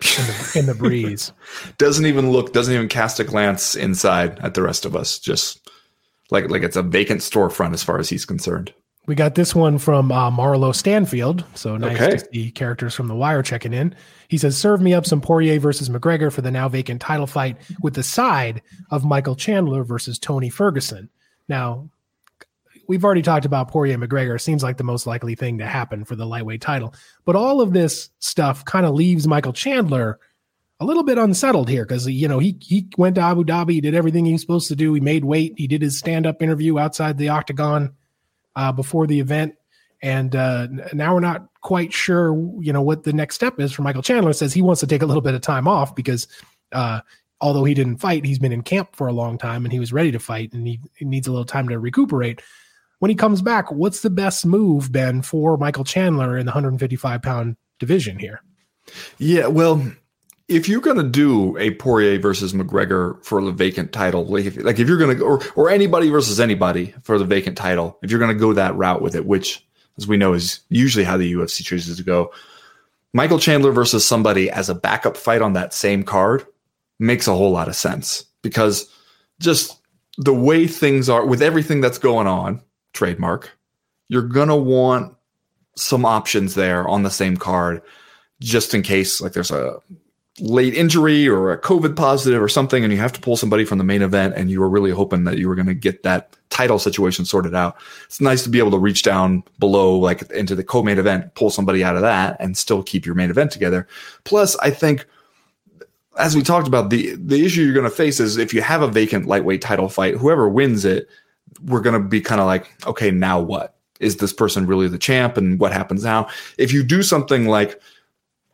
in 0.00 0.26
the, 0.26 0.56
in 0.60 0.66
the 0.66 0.74
breeze. 0.74 1.32
doesn't 1.78 2.06
even 2.06 2.30
look, 2.30 2.52
doesn't 2.52 2.72
even 2.72 2.88
cast 2.88 3.18
a 3.18 3.24
glance 3.24 3.74
inside 3.74 4.38
at 4.38 4.54
the 4.54 4.62
rest 4.62 4.84
of 4.84 4.94
us. 4.94 5.18
Just 5.18 5.68
like 6.30 6.48
like 6.48 6.62
it's 6.62 6.76
a 6.76 6.82
vacant 6.82 7.20
storefront 7.20 7.74
as 7.74 7.82
far 7.82 7.98
as 7.98 8.08
he's 8.08 8.24
concerned. 8.24 8.72
We 9.06 9.14
got 9.14 9.34
this 9.34 9.54
one 9.54 9.78
from 9.78 10.12
uh, 10.12 10.30
Marlo 10.30 10.74
Stanfield. 10.74 11.44
So 11.54 11.76
nice 11.76 12.00
okay. 12.00 12.16
to 12.16 12.28
see 12.32 12.50
characters 12.50 12.94
from 12.94 13.08
The 13.08 13.14
Wire 13.14 13.42
checking 13.42 13.72
in. 13.72 13.94
He 14.28 14.38
says, 14.38 14.56
serve 14.56 14.80
me 14.80 14.94
up 14.94 15.06
some 15.06 15.20
Poirier 15.20 15.58
versus 15.58 15.88
McGregor 15.88 16.32
for 16.32 16.42
the 16.42 16.50
now 16.50 16.68
vacant 16.68 17.00
title 17.00 17.26
fight 17.26 17.56
with 17.82 17.94
the 17.94 18.02
side 18.02 18.62
of 18.90 19.04
Michael 19.04 19.34
Chandler 19.34 19.82
versus 19.84 20.18
Tony 20.18 20.50
Ferguson. 20.50 21.08
Now, 21.48 21.88
we've 22.86 23.04
already 23.04 23.22
talked 23.22 23.46
about 23.46 23.68
Poirier 23.68 23.98
McGregor. 23.98 24.40
Seems 24.40 24.62
like 24.62 24.76
the 24.76 24.84
most 24.84 25.06
likely 25.06 25.34
thing 25.34 25.58
to 25.58 25.66
happen 25.66 26.04
for 26.04 26.14
the 26.14 26.26
lightweight 26.26 26.60
title. 26.60 26.94
But 27.24 27.36
all 27.36 27.60
of 27.60 27.72
this 27.72 28.10
stuff 28.18 28.64
kind 28.64 28.84
of 28.84 28.94
leaves 28.94 29.26
Michael 29.26 29.52
Chandler 29.52 30.20
a 30.78 30.84
little 30.84 31.02
bit 31.02 31.18
unsettled 31.18 31.68
here 31.68 31.84
because 31.84 32.06
you 32.08 32.26
know 32.26 32.38
he 32.38 32.56
he 32.60 32.88
went 32.96 33.14
to 33.16 33.20
Abu 33.20 33.44
Dhabi, 33.44 33.72
he 33.72 33.80
did 33.80 33.94
everything 33.94 34.24
he 34.24 34.32
was 34.32 34.40
supposed 34.40 34.68
to 34.68 34.76
do. 34.76 34.94
He 34.94 35.00
made 35.00 35.24
weight. 35.24 35.54
He 35.56 35.66
did 35.66 35.82
his 35.82 35.98
stand 35.98 36.26
up 36.26 36.42
interview 36.42 36.78
outside 36.78 37.18
the 37.18 37.28
octagon 37.28 37.94
uh, 38.56 38.72
before 38.72 39.06
the 39.06 39.20
event, 39.20 39.54
and 40.02 40.34
uh, 40.34 40.66
now 40.92 41.14
we're 41.14 41.20
not 41.20 41.46
quite 41.60 41.92
sure, 41.92 42.34
you 42.60 42.72
know, 42.72 42.82
what 42.82 43.04
the 43.04 43.12
next 43.12 43.34
step 43.34 43.60
is 43.60 43.72
for 43.72 43.82
Michael 43.82 44.02
Chandler. 44.02 44.32
Says 44.32 44.52
he 44.52 44.62
wants 44.62 44.80
to 44.80 44.86
take 44.86 45.02
a 45.02 45.06
little 45.06 45.20
bit 45.20 45.34
of 45.34 45.40
time 45.42 45.68
off 45.68 45.94
because 45.94 46.26
uh, 46.72 47.00
although 47.40 47.64
he 47.64 47.74
didn't 47.74 47.98
fight, 47.98 48.24
he's 48.24 48.38
been 48.38 48.52
in 48.52 48.62
camp 48.62 48.96
for 48.96 49.08
a 49.08 49.12
long 49.12 49.38
time 49.38 49.64
and 49.64 49.72
he 49.72 49.80
was 49.80 49.92
ready 49.92 50.10
to 50.12 50.18
fight, 50.18 50.52
and 50.52 50.66
he, 50.66 50.80
he 50.94 51.04
needs 51.04 51.26
a 51.26 51.30
little 51.30 51.44
time 51.44 51.68
to 51.68 51.78
recuperate. 51.78 52.40
When 52.98 53.08
he 53.08 53.14
comes 53.14 53.40
back, 53.40 53.72
what's 53.72 54.00
the 54.00 54.10
best 54.10 54.44
move, 54.44 54.92
Ben, 54.92 55.22
for 55.22 55.56
Michael 55.56 55.84
Chandler 55.84 56.36
in 56.36 56.44
the 56.44 56.50
155 56.50 57.22
pound 57.22 57.56
division 57.78 58.18
here? 58.18 58.42
Yeah, 59.18 59.46
well, 59.46 59.90
if 60.50 60.68
you're 60.68 60.80
going 60.80 60.96
to 60.96 61.04
do 61.04 61.56
a 61.58 61.70
Poirier 61.70 62.18
versus 62.18 62.52
McGregor 62.52 63.24
for 63.24 63.40
the 63.42 63.52
vacant 63.52 63.92
title, 63.92 64.26
like 64.26 64.46
if, 64.46 64.56
like 64.56 64.80
if 64.80 64.88
you're 64.88 64.98
going 64.98 65.16
to, 65.16 65.22
or, 65.22 65.40
or 65.54 65.70
anybody 65.70 66.10
versus 66.10 66.40
anybody 66.40 66.92
for 67.02 67.18
the 67.18 67.24
vacant 67.24 67.56
title, 67.56 67.96
if 68.02 68.10
you're 68.10 68.18
going 68.18 68.36
to 68.36 68.38
go 68.38 68.52
that 68.52 68.74
route 68.74 69.00
with 69.00 69.14
it, 69.14 69.26
which 69.26 69.64
as 69.96 70.08
we 70.08 70.16
know 70.16 70.32
is 70.32 70.60
usually 70.68 71.04
how 71.04 71.16
the 71.16 71.32
UFC 71.32 71.64
chooses 71.64 71.96
to 71.96 72.02
go, 72.02 72.32
Michael 73.12 73.38
Chandler 73.38 73.70
versus 73.70 74.06
somebody 74.06 74.50
as 74.50 74.68
a 74.68 74.74
backup 74.74 75.16
fight 75.16 75.40
on 75.40 75.52
that 75.52 75.72
same 75.72 76.02
card 76.02 76.44
makes 76.98 77.28
a 77.28 77.34
whole 77.34 77.52
lot 77.52 77.68
of 77.68 77.76
sense 77.76 78.24
because 78.42 78.92
just 79.38 79.80
the 80.18 80.34
way 80.34 80.66
things 80.66 81.08
are 81.08 81.24
with 81.24 81.42
everything 81.42 81.80
that's 81.80 81.98
going 81.98 82.26
on, 82.26 82.60
trademark, 82.92 83.56
you're 84.08 84.22
going 84.22 84.48
to 84.48 84.56
want 84.56 85.14
some 85.76 86.04
options 86.04 86.56
there 86.56 86.86
on 86.88 87.04
the 87.04 87.10
same 87.10 87.36
card 87.36 87.82
just 88.40 88.74
in 88.74 88.82
case 88.82 89.20
like 89.20 89.32
there's 89.32 89.52
a 89.52 89.78
late 90.40 90.74
injury 90.74 91.28
or 91.28 91.52
a 91.52 91.60
COVID 91.60 91.96
positive 91.96 92.42
or 92.42 92.48
something, 92.48 92.82
and 92.82 92.92
you 92.92 92.98
have 92.98 93.12
to 93.12 93.20
pull 93.20 93.36
somebody 93.36 93.64
from 93.64 93.78
the 93.78 93.84
main 93.84 94.02
event, 94.02 94.34
and 94.36 94.50
you 94.50 94.60
were 94.60 94.68
really 94.68 94.90
hoping 94.90 95.24
that 95.24 95.38
you 95.38 95.48
were 95.48 95.54
going 95.54 95.66
to 95.66 95.74
get 95.74 96.02
that 96.02 96.36
title 96.48 96.78
situation 96.78 97.24
sorted 97.24 97.54
out. 97.54 97.76
It's 98.06 98.20
nice 98.20 98.42
to 98.44 98.48
be 98.48 98.58
able 98.58 98.72
to 98.72 98.78
reach 98.78 99.02
down 99.02 99.44
below, 99.58 99.96
like 99.96 100.28
into 100.32 100.54
the 100.54 100.64
co-main 100.64 100.98
event, 100.98 101.34
pull 101.34 101.50
somebody 101.50 101.84
out 101.84 101.96
of 101.96 102.02
that, 102.02 102.36
and 102.40 102.56
still 102.56 102.82
keep 102.82 103.06
your 103.06 103.14
main 103.14 103.30
event 103.30 103.52
together. 103.52 103.86
Plus, 104.24 104.56
I 104.58 104.70
think. 104.70 105.06
As 106.18 106.34
we 106.34 106.42
talked 106.42 106.66
about, 106.66 106.90
the 106.90 107.14
the 107.14 107.46
issue 107.46 107.62
you're 107.62 107.72
going 107.72 107.88
to 107.88 107.90
face 107.90 108.18
is 108.18 108.36
if 108.36 108.52
you 108.52 108.60
have 108.62 108.82
a 108.82 108.88
vacant 108.88 109.26
lightweight 109.26 109.62
title 109.62 109.88
fight, 109.88 110.16
whoever 110.16 110.48
wins 110.48 110.84
it, 110.84 111.08
we're 111.64 111.80
going 111.80 112.00
to 112.00 112.06
be 112.06 112.20
kind 112.20 112.40
of 112.40 112.48
like, 112.48 112.70
okay, 112.84 113.12
now 113.12 113.40
what? 113.40 113.76
Is 114.00 114.16
this 114.16 114.32
person 114.32 114.66
really 114.66 114.88
the 114.88 114.98
champ? 114.98 115.36
And 115.36 115.58
what 115.60 115.72
happens 115.72 116.02
now? 116.04 116.28
If 116.58 116.72
you 116.72 116.82
do 116.82 117.02
something 117.02 117.46
like 117.46 117.80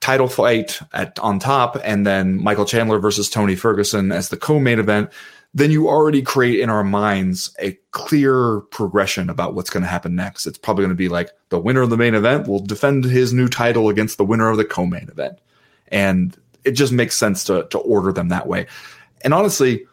title 0.00 0.28
fight 0.28 0.80
at 0.92 1.18
on 1.18 1.38
top, 1.38 1.78
and 1.82 2.06
then 2.06 2.42
Michael 2.42 2.64
Chandler 2.64 2.98
versus 2.98 3.28
Tony 3.28 3.56
Ferguson 3.56 4.12
as 4.12 4.28
the 4.28 4.36
co-main 4.36 4.78
event, 4.78 5.10
then 5.54 5.70
you 5.70 5.88
already 5.88 6.22
create 6.22 6.60
in 6.60 6.68
our 6.68 6.84
minds 6.84 7.54
a 7.60 7.78
clear 7.92 8.60
progression 8.70 9.30
about 9.30 9.54
what's 9.54 9.70
going 9.70 9.82
to 9.82 9.88
happen 9.88 10.14
next. 10.14 10.46
It's 10.46 10.58
probably 10.58 10.82
going 10.82 10.90
to 10.90 10.96
be 10.96 11.08
like 11.08 11.30
the 11.48 11.58
winner 11.58 11.80
of 11.80 11.90
the 11.90 11.96
main 11.96 12.14
event 12.14 12.46
will 12.46 12.60
defend 12.60 13.04
his 13.04 13.32
new 13.32 13.48
title 13.48 13.88
against 13.88 14.18
the 14.18 14.24
winner 14.24 14.50
of 14.50 14.58
the 14.58 14.64
co-main 14.64 15.08
event, 15.08 15.38
and 15.88 16.36
it 16.64 16.72
just 16.72 16.92
makes 16.92 17.16
sense 17.16 17.44
to 17.44 17.66
to 17.70 17.78
order 17.78 18.12
them 18.12 18.28
that 18.28 18.46
way. 18.46 18.66
And 19.22 19.32
honestly, 19.32 19.86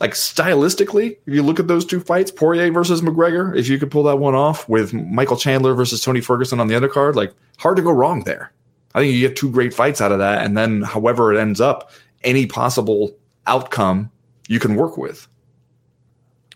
like 0.00 0.12
stylistically, 0.12 1.18
if 1.26 1.34
you 1.34 1.42
look 1.42 1.60
at 1.60 1.68
those 1.68 1.84
two 1.84 2.00
fights, 2.00 2.30
Poirier 2.30 2.72
versus 2.72 3.02
McGregor, 3.02 3.54
if 3.54 3.68
you 3.68 3.78
could 3.78 3.90
pull 3.90 4.04
that 4.04 4.16
one 4.16 4.34
off 4.34 4.66
with 4.68 4.94
Michael 4.94 5.36
Chandler 5.36 5.74
versus 5.74 6.00
Tony 6.00 6.22
Ferguson 6.22 6.58
on 6.58 6.68
the 6.68 6.74
undercard, 6.74 7.14
like 7.14 7.34
hard 7.58 7.76
to 7.76 7.82
go 7.82 7.92
wrong 7.92 8.24
there. 8.24 8.52
I 8.94 9.00
think 9.00 9.14
you 9.14 9.26
get 9.26 9.36
two 9.36 9.50
great 9.50 9.72
fights 9.72 10.00
out 10.00 10.12
of 10.12 10.18
that, 10.18 10.44
and 10.44 10.56
then 10.56 10.82
however 10.82 11.32
it 11.32 11.40
ends 11.40 11.60
up, 11.60 11.90
any 12.22 12.46
possible 12.46 13.16
outcome 13.46 14.10
you 14.48 14.58
can 14.58 14.74
work 14.74 14.96
with. 14.96 15.28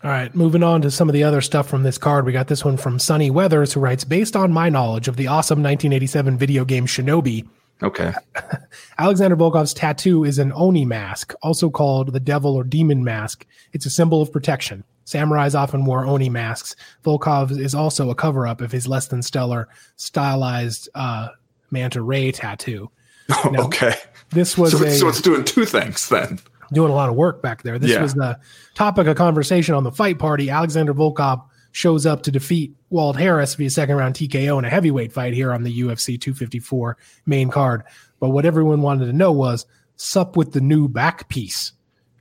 All 0.03 0.11
right, 0.11 0.33
moving 0.35 0.61
on 0.61 0.81
to 0.81 0.91
some 0.91 1.09
of 1.09 1.13
the 1.13 1.23
other 1.23 1.41
stuff 1.41 1.67
from 1.67 1.83
this 1.83 1.97
card. 1.97 2.25
We 2.25 2.31
got 2.31 2.47
this 2.47 2.63
one 2.63 2.77
from 2.77 2.99
Sunny 2.99 3.31
Weathers, 3.31 3.73
who 3.73 3.79
writes, 3.79 4.03
based 4.03 4.35
on 4.35 4.53
my 4.53 4.69
knowledge 4.69 5.07
of 5.07 5.15
the 5.15 5.27
awesome 5.27 5.63
1987 5.63 6.37
video 6.37 6.63
game 6.63 6.85
Shinobi. 6.85 7.47
Okay. 7.81 8.13
Alexander 8.99 9.35
Volkov's 9.35 9.73
tattoo 9.73 10.23
is 10.23 10.37
an 10.37 10.51
Oni 10.55 10.85
mask, 10.85 11.33
also 11.41 11.69
called 11.69 12.13
the 12.13 12.19
devil 12.19 12.55
or 12.55 12.63
demon 12.63 13.03
mask. 13.03 13.45
It's 13.73 13.85
a 13.85 13.89
symbol 13.89 14.21
of 14.21 14.31
protection. 14.31 14.83
Samurais 15.05 15.59
often 15.59 15.85
wore 15.85 16.05
Oni 16.05 16.29
masks. 16.29 16.75
Volkov 17.03 17.51
is 17.51 17.75
also 17.75 18.09
a 18.09 18.15
cover 18.15 18.45
up 18.45 18.61
of 18.61 18.71
his 18.71 18.87
less 18.87 19.07
than 19.07 19.21
stellar 19.21 19.67
stylized 19.95 20.89
uh, 20.95 21.29
manta 21.71 22.01
ray 22.01 22.31
tattoo. 22.31 22.89
Oh, 23.29 23.49
now, 23.51 23.61
okay. 23.63 23.95
This 24.29 24.55
was 24.55 24.77
So, 24.77 24.85
a, 24.85 24.91
so 24.91 25.07
it's 25.07 25.19
doing 25.19 25.43
two 25.43 25.65
things 25.65 26.09
then. 26.09 26.37
doing 26.71 26.91
a 26.91 26.93
lot 26.95 27.09
of 27.09 27.15
work 27.15 27.41
back 27.41 27.63
there. 27.63 27.79
This 27.79 27.89
Yeah. 27.89 28.03
was 28.03 28.13
the 28.13 28.37
topic 28.75 29.07
of 29.07 29.15
conversation 29.17 29.73
on 29.73 29.83
the 29.83 29.91
fight 29.91 30.19
party. 30.19 30.51
Alexander 30.51 30.93
Volkov 30.93 31.43
shows 31.71 32.05
up 32.05 32.21
to 32.23 32.31
defeat 32.31 32.73
Walt 32.91 33.15
Harris 33.17 33.55
via 33.55 33.71
second 33.71 33.95
round 33.95 34.13
TKO 34.13 34.59
in 34.59 34.65
a 34.65 34.69
heavyweight 34.69 35.11
fight 35.11 35.33
here 35.33 35.51
on 35.53 35.63
the 35.63 35.79
UFC 35.79 36.21
254 36.21 36.97
main 37.25 37.49
card. 37.49 37.81
But 38.19 38.29
what 38.29 38.45
everyone 38.45 38.81
wanted 38.83 39.07
to 39.07 39.13
know 39.13 39.31
was 39.31 39.65
sup 39.95 40.37
with 40.37 40.53
the 40.53 40.61
new 40.61 40.87
back 40.87 41.27
piece, 41.27 41.71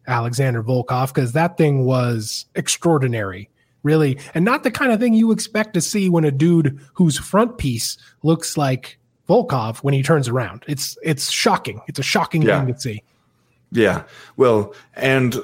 Alexander 0.06 0.62
Volkov, 0.62 1.08
because 1.08 1.32
that 1.32 1.58
thing 1.58 1.84
was 1.84 2.46
extraordinary. 2.54 3.50
Really, 3.82 4.18
and 4.32 4.42
not 4.46 4.62
the 4.62 4.70
kind 4.70 4.90
of 4.90 5.00
thing 5.00 5.12
you 5.12 5.30
expect 5.32 5.74
to 5.74 5.82
see 5.82 6.08
when 6.08 6.24
a 6.24 6.30
dude 6.30 6.80
whose 6.94 7.18
front 7.18 7.58
piece 7.58 7.98
looks 8.22 8.56
like 8.56 8.98
Volkov 9.28 9.78
when 9.78 9.94
he 9.94 10.02
turns 10.02 10.28
around. 10.28 10.64
It's 10.68 10.98
it's 11.02 11.30
shocking. 11.30 11.80
It's 11.88 11.98
a 11.98 12.02
shocking 12.02 12.42
Yeah. 12.42 12.64
thing 12.64 12.74
to 12.74 12.80
see. 12.80 13.02
Yeah. 13.72 14.02
Well, 14.36 14.74
and 14.94 15.36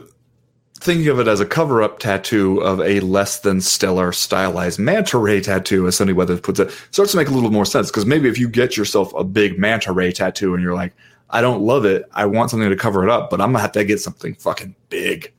thinking 0.81 1.09
of 1.09 1.19
it 1.21 1.29
as 1.29 1.41
a 1.41 1.47
cover 1.47 1.83
up 1.83 1.99
tattoo 1.99 2.59
of 2.63 2.81
a 2.81 3.01
less 3.01 3.41
than 3.41 3.61
stellar 3.61 4.13
stylized 4.13 4.79
manta 4.79 5.19
ray 5.19 5.41
tattoo, 5.41 5.87
as 5.87 5.97
Sunny 5.97 6.13
Weathers 6.13 6.41
puts 6.41 6.59
it, 6.61 6.71
starts 6.91 7.11
to 7.13 7.19
make 7.19 7.29
a 7.29 7.33
little 7.33 7.51
more 7.51 7.67
sense. 7.67 7.91
Because 7.91 8.07
maybe 8.07 8.29
if 8.29 8.39
you 8.39 8.49
get 8.49 8.77
yourself 8.77 9.13
a 9.15 9.25
big 9.25 9.59
manta 9.59 9.93
ray 9.93 10.13
tattoo 10.13 10.55
and 10.55 10.63
you're 10.63 10.75
like, 10.75 10.95
I 11.31 11.41
don't 11.41 11.63
love 11.63 11.85
it, 11.85 12.07
I 12.13 12.27
want 12.27 12.51
something 12.51 12.69
to 12.71 12.77
cover 12.77 13.05
it 13.05 13.11
up, 13.11 13.31
but 13.31 13.41
I'm 13.41 13.49
gonna 13.53 13.61
have 13.61 13.73
to 13.73 13.85
get 13.85 14.01
something 14.01 14.35
fucking 14.35 14.75
big 14.89 15.33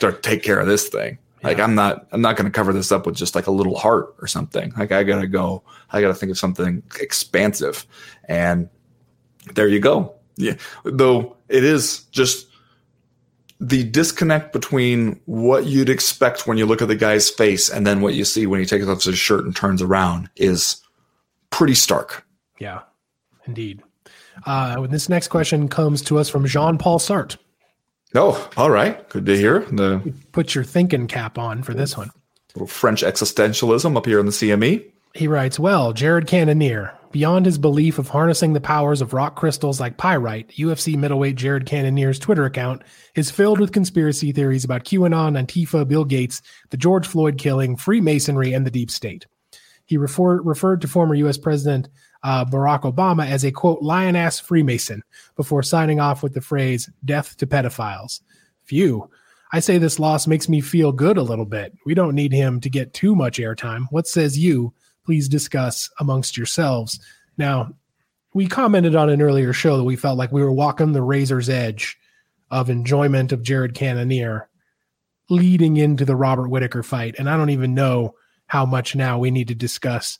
to 0.00 0.12
take 0.12 0.42
care 0.42 0.58
of 0.58 0.66
this 0.66 0.88
thing. 0.88 1.18
Like 1.44 1.58
Yeah. 1.58 1.64
I'm 1.64 1.74
not 1.74 2.08
I'm 2.10 2.20
not 2.20 2.36
gonna 2.36 2.50
cover 2.50 2.72
this 2.72 2.90
up 2.90 3.06
with 3.06 3.14
just 3.14 3.34
like 3.34 3.46
a 3.46 3.52
little 3.52 3.76
heart 3.76 4.14
or 4.20 4.26
something. 4.26 4.72
Like 4.76 4.92
I 4.92 5.04
gotta 5.04 5.26
go, 5.26 5.62
I 5.90 6.00
gotta 6.00 6.14
think 6.14 6.30
of 6.30 6.38
something 6.38 6.82
expansive. 7.00 7.86
And 8.28 8.68
there 9.54 9.68
you 9.68 9.78
go. 9.78 10.14
Yeah. 10.36 10.54
Though 10.84 11.36
it 11.48 11.62
is 11.62 12.04
just 12.04 12.48
the 13.60 13.84
disconnect 13.84 14.52
between 14.52 15.20
what 15.26 15.66
you'd 15.66 15.88
expect 15.88 16.46
when 16.46 16.58
you 16.58 16.66
look 16.66 16.82
at 16.82 16.88
the 16.88 16.96
guy's 16.96 17.30
face 17.30 17.68
and 17.68 17.86
then 17.86 18.00
what 18.00 18.14
you 18.14 18.24
see 18.24 18.46
when 18.46 18.60
he 18.60 18.66
takes 18.66 18.86
off 18.86 19.02
his 19.02 19.18
shirt 19.18 19.44
and 19.44 19.54
turns 19.54 19.80
around 19.80 20.28
is 20.36 20.82
pretty 21.50 21.74
stark. 21.74 22.26
Yeah, 22.58 22.80
indeed. 23.46 23.82
Uh, 24.44 24.86
this 24.88 25.08
next 25.08 25.28
question 25.28 25.68
comes 25.68 26.02
to 26.02 26.18
us 26.18 26.28
from 26.28 26.46
Jean 26.46 26.78
Paul 26.78 26.98
Sartre. 26.98 27.36
Oh, 28.14 28.48
all 28.56 28.70
right. 28.70 29.08
Good 29.08 29.26
to 29.26 29.36
hear. 29.36 29.60
The 29.60 30.14
Put 30.32 30.54
your 30.54 30.64
thinking 30.64 31.06
cap 31.08 31.38
on 31.38 31.62
for 31.62 31.74
this 31.74 31.96
one. 31.96 32.10
little 32.54 32.68
French 32.68 33.02
existentialism 33.02 33.96
up 33.96 34.06
here 34.06 34.20
in 34.20 34.26
the. 34.26 34.32
CME. 34.32 34.84
He 35.14 35.28
writes, 35.28 35.58
Well, 35.58 35.92
Jared 35.92 36.26
Cannonier, 36.26 36.92
beyond 37.12 37.46
his 37.46 37.58
belief 37.58 37.98
of 37.98 38.08
harnessing 38.08 38.52
the 38.52 38.60
powers 38.60 39.00
of 39.00 39.12
rock 39.12 39.36
crystals 39.36 39.78
like 39.80 39.96
pyrite, 39.96 40.48
UFC 40.56 40.96
middleweight 40.96 41.36
Jared 41.36 41.66
Cannonier's 41.66 42.18
Twitter 42.18 42.44
account 42.44 42.82
is 43.14 43.30
filled 43.30 43.60
with 43.60 43.72
conspiracy 43.72 44.32
theories 44.32 44.64
about 44.64 44.84
QAnon, 44.84 45.38
Antifa, 45.40 45.86
Bill 45.86 46.04
Gates, 46.04 46.42
the 46.70 46.76
George 46.76 47.06
Floyd 47.06 47.38
killing, 47.38 47.76
Freemasonry, 47.76 48.52
and 48.52 48.66
the 48.66 48.70
deep 48.72 48.90
state. 48.90 49.26
He 49.86 49.96
refer- 49.96 50.40
referred 50.42 50.80
to 50.80 50.88
former 50.88 51.14
U.S. 51.14 51.38
President 51.38 51.88
uh, 52.24 52.44
Barack 52.44 52.82
Obama 52.82 53.28
as 53.28 53.44
a 53.44 53.52
quote, 53.52 53.82
lion 53.82 54.16
ass 54.16 54.40
Freemason 54.40 55.02
before 55.36 55.62
signing 55.62 56.00
off 56.00 56.22
with 56.22 56.32
the 56.32 56.40
phrase, 56.40 56.90
death 57.04 57.36
to 57.36 57.46
pedophiles. 57.46 58.20
Phew. 58.64 59.08
I 59.52 59.60
say 59.60 59.78
this 59.78 60.00
loss 60.00 60.26
makes 60.26 60.48
me 60.48 60.60
feel 60.60 60.90
good 60.90 61.18
a 61.18 61.22
little 61.22 61.44
bit. 61.44 61.74
We 61.86 61.94
don't 61.94 62.14
need 62.14 62.32
him 62.32 62.60
to 62.62 62.70
get 62.70 62.94
too 62.94 63.14
much 63.14 63.38
airtime. 63.38 63.86
What 63.90 64.08
says 64.08 64.38
you? 64.38 64.72
Please 65.04 65.28
discuss 65.28 65.90
amongst 66.00 66.36
yourselves. 66.36 66.98
Now, 67.36 67.72
we 68.32 68.48
commented 68.48 68.96
on 68.96 69.10
an 69.10 69.22
earlier 69.22 69.52
show 69.52 69.76
that 69.76 69.84
we 69.84 69.94
felt 69.94 70.18
like 70.18 70.32
we 70.32 70.42
were 70.42 70.50
walking 70.50 70.92
the 70.92 71.02
razor's 71.02 71.48
edge 71.48 71.96
of 72.50 72.70
enjoyment 72.70 73.32
of 73.32 73.42
Jared 73.42 73.74
Cannonier 73.74 74.48
leading 75.28 75.76
into 75.76 76.04
the 76.04 76.16
Robert 76.16 76.48
Whitaker 76.48 76.82
fight. 76.82 77.16
And 77.18 77.28
I 77.28 77.36
don't 77.36 77.50
even 77.50 77.74
know 77.74 78.14
how 78.46 78.66
much 78.66 78.96
now 78.96 79.18
we 79.18 79.30
need 79.30 79.48
to 79.48 79.54
discuss 79.54 80.18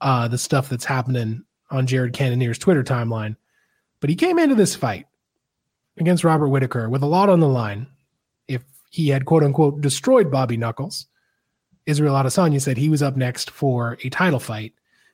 uh, 0.00 0.28
the 0.28 0.38
stuff 0.38 0.68
that's 0.68 0.84
happening 0.84 1.43
on 1.70 1.86
Jared 1.86 2.12
Cannonier's 2.12 2.58
Twitter 2.58 2.84
timeline. 2.84 3.36
But 4.00 4.10
he 4.10 4.16
came 4.16 4.38
into 4.38 4.54
this 4.54 4.74
fight 4.74 5.06
against 5.98 6.24
Robert 6.24 6.48
Whitaker 6.48 6.88
with 6.88 7.02
a 7.02 7.06
lot 7.06 7.28
on 7.28 7.40
the 7.40 7.48
line. 7.48 7.86
If 8.48 8.62
he 8.90 9.08
had 9.08 9.24
quote 9.24 9.42
unquote 9.42 9.80
destroyed 9.80 10.30
Bobby 10.30 10.56
Knuckles, 10.56 11.06
Israel 11.86 12.14
Adesanya 12.14 12.60
said 12.60 12.76
he 12.76 12.88
was 12.88 13.02
up 13.02 13.16
next 13.16 13.50
for 13.50 13.98
a 14.02 14.10
title 14.10 14.40
fight. 14.40 14.72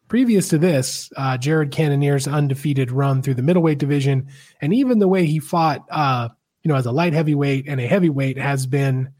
Previous 0.08 0.48
to 0.48 0.58
this, 0.58 1.08
uh, 1.16 1.38
Jared 1.38 1.70
Cannonier's 1.70 2.26
undefeated 2.26 2.90
run 2.90 3.22
through 3.22 3.34
the 3.34 3.42
middleweight 3.42 3.78
division, 3.78 4.28
and 4.60 4.74
even 4.74 4.98
the 4.98 5.06
way 5.06 5.24
he 5.24 5.38
fought, 5.38 5.86
uh, 5.88 6.28
you 6.64 6.68
know, 6.68 6.74
as 6.74 6.86
a 6.86 6.92
light 6.92 7.12
heavyweight 7.12 7.68
and 7.68 7.80
a 7.80 7.86
heavyweight, 7.86 8.36
has 8.36 8.66
been 8.66 9.12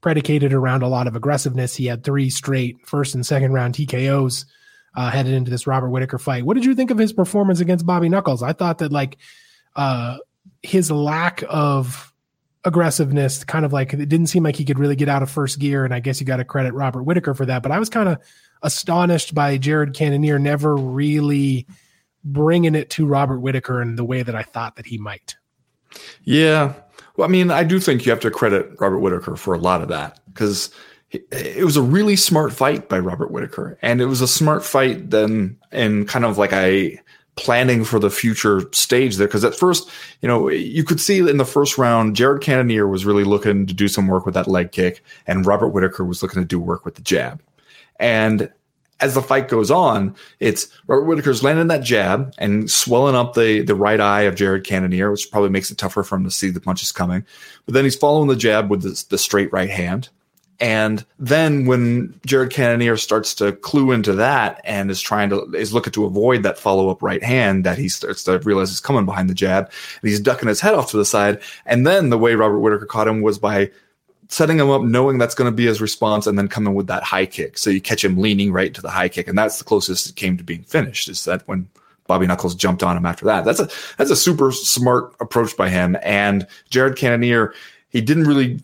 predicated 0.00 0.54
around 0.54 0.82
a 0.82 0.88
lot 0.88 1.06
of 1.06 1.14
aggressiveness. 1.14 1.76
He 1.76 1.86
had 1.86 2.02
three 2.02 2.30
straight 2.30 2.86
first 2.86 3.14
and 3.14 3.24
second 3.24 3.52
round 3.52 3.74
TKOs 3.74 4.46
uh, 4.94 5.10
headed 5.10 5.34
into 5.34 5.50
this 5.50 5.66
Robert 5.66 5.90
Whitaker 5.90 6.18
fight. 6.18 6.44
What 6.44 6.54
did 6.54 6.64
you 6.64 6.74
think 6.74 6.90
of 6.90 6.98
his 6.98 7.12
performance 7.12 7.60
against 7.60 7.86
Bobby 7.86 8.08
Knuckles? 8.08 8.42
I 8.42 8.52
thought 8.52 8.78
that 8.78 8.92
like 8.92 9.18
uh, 9.76 10.18
his 10.62 10.90
lack 10.90 11.42
of 11.48 12.12
aggressiveness, 12.64 13.44
kind 13.44 13.64
of 13.64 13.72
like 13.72 13.92
it 13.92 14.08
didn't 14.08 14.26
seem 14.26 14.42
like 14.42 14.56
he 14.56 14.64
could 14.64 14.78
really 14.78 14.96
get 14.96 15.08
out 15.08 15.22
of 15.22 15.30
first 15.30 15.58
gear, 15.58 15.84
and 15.84 15.94
I 15.94 16.00
guess 16.00 16.20
you 16.20 16.26
got 16.26 16.36
to 16.36 16.44
credit 16.44 16.74
Robert 16.74 17.04
Whitaker 17.04 17.34
for 17.34 17.46
that. 17.46 17.62
But 17.62 17.72
I 17.72 17.78
was 17.78 17.88
kind 17.88 18.08
of 18.08 18.18
astonished 18.62 19.34
by 19.34 19.56
Jared 19.56 19.94
Cannonier 19.94 20.38
never 20.38 20.76
really 20.76 21.66
bringing 22.22 22.74
it 22.74 22.90
to 22.90 23.06
Robert 23.06 23.40
Whitaker 23.40 23.80
in 23.80 23.96
the 23.96 24.04
way 24.04 24.22
that 24.22 24.34
I 24.34 24.42
thought 24.42 24.76
that 24.76 24.86
he 24.86 24.98
might. 24.98 25.36
Yeah. 26.24 26.74
Well, 27.16 27.26
I 27.26 27.30
mean, 27.30 27.50
I 27.50 27.64
do 27.64 27.80
think 27.80 28.04
you 28.04 28.10
have 28.10 28.20
to 28.20 28.30
credit 28.30 28.70
Robert 28.78 28.98
Whitaker 28.98 29.36
for 29.36 29.54
a 29.54 29.58
lot 29.58 29.82
of 29.82 29.88
that 29.88 30.20
because 30.26 30.70
it 31.10 31.64
was 31.64 31.76
a 31.76 31.82
really 31.82 32.16
smart 32.16 32.52
fight 32.52 32.88
by 32.88 32.98
Robert 32.98 33.30
Whitaker. 33.30 33.78
And 33.82 34.00
it 34.00 34.06
was 34.06 34.20
a 34.20 34.28
smart 34.28 34.64
fight 34.64 35.10
then 35.10 35.58
in 35.72 36.06
kind 36.06 36.24
of 36.24 36.38
like 36.38 36.52
a 36.52 37.00
planning 37.36 37.84
for 37.84 37.98
the 37.98 38.10
future 38.10 38.62
stage 38.72 39.16
there. 39.16 39.26
Because 39.26 39.44
at 39.44 39.54
first, 39.54 39.90
you 40.20 40.28
know, 40.28 40.48
you 40.48 40.84
could 40.84 41.00
see 41.00 41.18
in 41.18 41.38
the 41.38 41.44
first 41.44 41.78
round, 41.78 42.14
Jared 42.14 42.42
Cannonier 42.42 42.86
was 42.86 43.04
really 43.04 43.24
looking 43.24 43.66
to 43.66 43.74
do 43.74 43.88
some 43.88 44.06
work 44.06 44.24
with 44.24 44.34
that 44.34 44.48
leg 44.48 44.72
kick, 44.72 45.02
and 45.26 45.46
Robert 45.46 45.68
Whitaker 45.68 46.04
was 46.04 46.22
looking 46.22 46.42
to 46.42 46.46
do 46.46 46.60
work 46.60 46.84
with 46.84 46.94
the 46.94 47.02
jab. 47.02 47.42
And 47.98 48.50
as 49.00 49.14
the 49.14 49.22
fight 49.22 49.48
goes 49.48 49.70
on, 49.70 50.14
it's 50.40 50.68
Robert 50.86 51.06
Whitaker's 51.06 51.42
landing 51.42 51.68
that 51.68 51.82
jab 51.82 52.34
and 52.38 52.70
swelling 52.70 53.14
up 53.14 53.34
the, 53.34 53.62
the 53.62 53.74
right 53.74 54.00
eye 54.00 54.22
of 54.22 54.34
Jared 54.34 54.64
Cannonier, 54.64 55.10
which 55.10 55.30
probably 55.30 55.48
makes 55.48 55.70
it 55.70 55.78
tougher 55.78 56.02
for 56.02 56.16
him 56.16 56.24
to 56.24 56.30
see 56.30 56.50
the 56.50 56.60
punches 56.60 56.92
coming. 56.92 57.24
But 57.64 57.74
then 57.74 57.84
he's 57.84 57.96
following 57.96 58.28
the 58.28 58.36
jab 58.36 58.70
with 58.70 58.82
the, 58.82 59.02
the 59.08 59.18
straight 59.18 59.52
right 59.52 59.70
hand. 59.70 60.10
And 60.60 61.04
then 61.18 61.64
when 61.64 62.20
Jared 62.26 62.52
Cannonier 62.52 62.98
starts 62.98 63.34
to 63.36 63.52
clue 63.52 63.92
into 63.92 64.12
that 64.14 64.60
and 64.64 64.90
is 64.90 65.00
trying 65.00 65.30
to 65.30 65.44
is 65.54 65.72
looking 65.72 65.92
to 65.94 66.04
avoid 66.04 66.42
that 66.42 66.58
follow 66.58 66.90
up 66.90 67.02
right 67.02 67.22
hand 67.22 67.64
that 67.64 67.78
he 67.78 67.88
starts 67.88 68.24
to 68.24 68.38
realize 68.40 68.70
is 68.70 68.80
coming 68.80 69.06
behind 69.06 69.30
the 69.30 69.34
jab, 69.34 69.64
and 69.64 70.08
he's 70.08 70.20
ducking 70.20 70.48
his 70.48 70.60
head 70.60 70.74
off 70.74 70.90
to 70.90 70.98
the 70.98 71.04
side. 71.04 71.40
And 71.64 71.86
then 71.86 72.10
the 72.10 72.18
way 72.18 72.34
Robert 72.34 72.60
Whitaker 72.60 72.84
caught 72.84 73.08
him 73.08 73.22
was 73.22 73.38
by 73.38 73.70
setting 74.28 74.58
him 74.58 74.70
up, 74.70 74.82
knowing 74.82 75.18
that's 75.18 75.34
going 75.34 75.50
to 75.50 75.56
be 75.56 75.66
his 75.66 75.80
response, 75.80 76.26
and 76.26 76.38
then 76.38 76.46
coming 76.46 76.74
with 76.74 76.86
that 76.88 77.02
high 77.02 77.26
kick. 77.26 77.56
So 77.56 77.70
you 77.70 77.80
catch 77.80 78.04
him 78.04 78.18
leaning 78.18 78.52
right 78.52 78.72
to 78.74 78.82
the 78.82 78.90
high 78.90 79.08
kick, 79.08 79.28
and 79.28 79.38
that's 79.38 79.58
the 79.58 79.64
closest 79.64 80.10
it 80.10 80.16
came 80.16 80.36
to 80.36 80.44
being 80.44 80.62
finished. 80.64 81.08
Is 81.08 81.24
that 81.24 81.42
when 81.48 81.68
Bobby 82.06 82.26
Knuckles 82.26 82.54
jumped 82.54 82.82
on 82.82 82.96
him 82.96 83.06
after 83.06 83.24
that? 83.24 83.46
That's 83.46 83.60
a 83.60 83.68
that's 83.96 84.10
a 84.10 84.16
super 84.16 84.52
smart 84.52 85.14
approach 85.20 85.56
by 85.56 85.70
him. 85.70 85.96
And 86.02 86.46
Jared 86.68 86.96
Cannonier, 86.96 87.54
he 87.88 88.02
didn't 88.02 88.24
really 88.24 88.60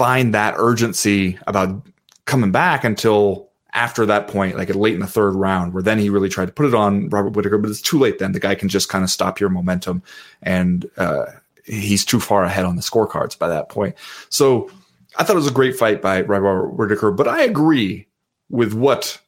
find 0.00 0.32
that 0.32 0.54
urgency 0.56 1.38
about 1.46 1.86
coming 2.24 2.50
back 2.50 2.84
until 2.84 3.50
after 3.74 4.06
that 4.06 4.28
point, 4.28 4.56
like 4.56 4.74
late 4.74 4.94
in 4.94 5.00
the 5.00 5.06
third 5.06 5.32
round, 5.32 5.74
where 5.74 5.82
then 5.82 5.98
he 5.98 6.08
really 6.08 6.30
tried 6.30 6.46
to 6.46 6.52
put 6.52 6.64
it 6.64 6.74
on 6.74 7.10
Robert 7.10 7.36
Whitaker, 7.36 7.58
but 7.58 7.68
it's 7.70 7.82
too 7.82 7.98
late 7.98 8.18
then. 8.18 8.32
The 8.32 8.40
guy 8.40 8.54
can 8.54 8.70
just 8.70 8.88
kind 8.88 9.04
of 9.04 9.10
stop 9.10 9.38
your 9.38 9.50
momentum 9.50 10.02
and 10.40 10.88
uh, 10.96 11.26
he's 11.66 12.02
too 12.02 12.18
far 12.18 12.44
ahead 12.44 12.64
on 12.64 12.76
the 12.76 12.82
scorecards 12.82 13.38
by 13.38 13.48
that 13.48 13.68
point. 13.68 13.94
So 14.30 14.70
I 15.18 15.22
thought 15.22 15.34
it 15.34 15.44
was 15.44 15.46
a 15.50 15.52
great 15.52 15.76
fight 15.76 16.00
by 16.00 16.22
Robert 16.22 16.70
Whitaker, 16.70 17.10
but 17.10 17.28
I 17.28 17.42
agree 17.42 18.06
with 18.48 18.72
what 18.72 19.20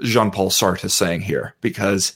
Jean 0.00 0.30
Paul 0.30 0.50
Sartre 0.50 0.84
is 0.84 0.94
saying 0.94 1.22
here 1.22 1.56
because 1.60 2.12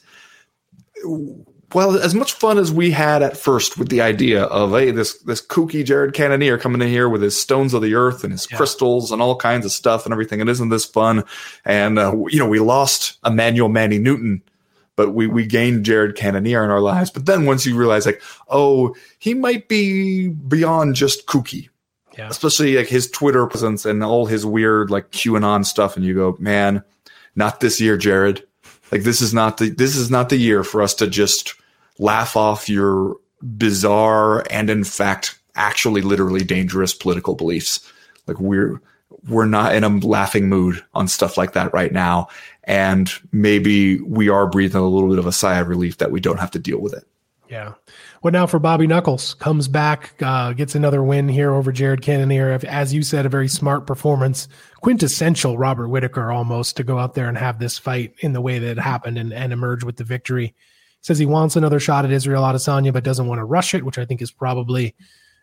well, 1.74 1.98
as 1.98 2.14
much 2.14 2.32
fun 2.32 2.56
as 2.58 2.72
we 2.72 2.90
had 2.90 3.22
at 3.22 3.36
first 3.36 3.76
with 3.78 3.88
the 3.90 4.00
idea 4.00 4.44
of 4.44 4.70
hey, 4.70 4.90
this 4.90 5.18
this 5.22 5.40
kooky 5.44 5.84
Jared 5.84 6.14
Cannonier 6.14 6.56
coming 6.58 6.80
in 6.80 6.88
here 6.88 7.08
with 7.08 7.20
his 7.22 7.38
stones 7.40 7.74
of 7.74 7.82
the 7.82 7.94
earth 7.94 8.24
and 8.24 8.32
his 8.32 8.46
Yeah. 8.50 8.56
crystals 8.56 9.12
and 9.12 9.20
all 9.20 9.36
kinds 9.36 9.66
of 9.66 9.72
stuff 9.72 10.04
and 10.06 10.12
everything, 10.12 10.40
and 10.40 10.48
isn't 10.48 10.70
this 10.70 10.84
fun? 10.84 11.24
And 11.64 11.98
uh, 11.98 12.14
you 12.28 12.38
know, 12.38 12.48
we 12.48 12.58
lost 12.60 13.18
Emmanuel 13.24 13.68
Manny 13.68 13.98
Newton, 13.98 14.42
but 14.96 15.12
we 15.14 15.26
we 15.26 15.44
gained 15.46 15.84
Jared 15.84 16.16
Cannonier 16.16 16.64
in 16.64 16.70
our 16.70 16.80
lives. 16.80 17.10
But 17.10 17.26
then 17.26 17.44
once 17.44 17.66
you 17.66 17.76
realize 17.76 18.06
like, 18.06 18.22
oh, 18.48 18.94
he 19.18 19.34
might 19.34 19.68
be 19.68 20.28
beyond 20.28 20.94
just 20.94 21.26
kooky, 21.26 21.68
Yeah. 22.16 22.28
especially 22.30 22.76
like 22.76 22.88
his 22.88 23.10
Twitter 23.10 23.46
presence 23.46 23.84
and 23.84 24.02
all 24.02 24.24
his 24.26 24.46
weird 24.46 24.90
like 24.90 25.10
QAnon 25.10 25.66
stuff, 25.66 25.96
and 25.96 26.04
you 26.04 26.14
go, 26.14 26.34
man, 26.40 26.82
not 27.36 27.60
this 27.60 27.78
year, 27.80 27.96
Jared. 27.98 28.42
Like 28.90 29.02
this 29.02 29.20
is 29.20 29.34
not 29.34 29.58
the 29.58 29.70
this 29.70 29.96
is 29.96 30.10
not 30.10 30.28
the 30.28 30.36
year 30.36 30.64
for 30.64 30.82
us 30.82 30.94
to 30.94 31.06
just 31.06 31.54
laugh 31.98 32.36
off 32.36 32.68
your 32.68 33.16
bizarre 33.42 34.44
and 34.50 34.70
in 34.70 34.84
fact 34.84 35.38
actually 35.54 36.00
literally 36.00 36.44
dangerous 36.44 36.94
political 36.94 37.34
beliefs. 37.34 37.80
Like 38.26 38.40
we're 38.40 38.80
we're 39.28 39.46
not 39.46 39.74
in 39.74 39.84
a 39.84 39.88
laughing 39.88 40.48
mood 40.48 40.84
on 40.94 41.08
stuff 41.08 41.36
like 41.36 41.52
that 41.52 41.72
right 41.72 41.92
now. 41.92 42.28
And 42.64 43.10
maybe 43.32 44.00
we 44.00 44.28
are 44.28 44.46
breathing 44.46 44.80
a 44.80 44.86
little 44.86 45.08
bit 45.08 45.18
of 45.18 45.26
a 45.26 45.32
sigh 45.32 45.58
of 45.58 45.68
relief 45.68 45.98
that 45.98 46.10
we 46.10 46.20
don't 46.20 46.40
have 46.40 46.50
to 46.52 46.58
deal 46.58 46.78
with 46.78 46.92
it. 46.92 47.04
Yeah. 47.48 47.74
What 48.20 48.32
now 48.32 48.48
for 48.48 48.58
Bobby 48.58 48.88
Knuckles? 48.88 49.34
Comes 49.34 49.68
back, 49.68 50.14
uh, 50.20 50.52
gets 50.52 50.74
another 50.74 51.04
win 51.04 51.28
here 51.28 51.54
over 51.54 51.70
Jared 51.70 52.02
Cannonier. 52.02 52.58
As 52.66 52.92
you 52.92 53.02
said, 53.02 53.24
a 53.24 53.28
very 53.28 53.46
smart 53.46 53.86
performance, 53.86 54.48
quintessential 54.80 55.56
Robert 55.56 55.86
Whitaker 55.86 56.32
almost 56.32 56.76
to 56.76 56.82
go 56.82 56.98
out 56.98 57.14
there 57.14 57.28
and 57.28 57.38
have 57.38 57.60
this 57.60 57.78
fight 57.78 58.14
in 58.18 58.32
the 58.32 58.40
way 58.40 58.58
that 58.58 58.72
it 58.72 58.78
happened 58.80 59.18
and, 59.18 59.32
and 59.32 59.52
emerge 59.52 59.84
with 59.84 59.96
the 59.96 60.04
victory. 60.04 60.52
Says 61.00 61.18
he 61.18 61.26
wants 61.26 61.54
another 61.54 61.78
shot 61.78 62.04
at 62.04 62.10
Israel 62.10 62.42
Adesanya, 62.42 62.92
but 62.92 63.04
doesn't 63.04 63.28
want 63.28 63.38
to 63.38 63.44
rush 63.44 63.72
it, 63.72 63.84
which 63.84 63.98
I 63.98 64.04
think 64.04 64.20
is 64.20 64.32
probably 64.32 64.96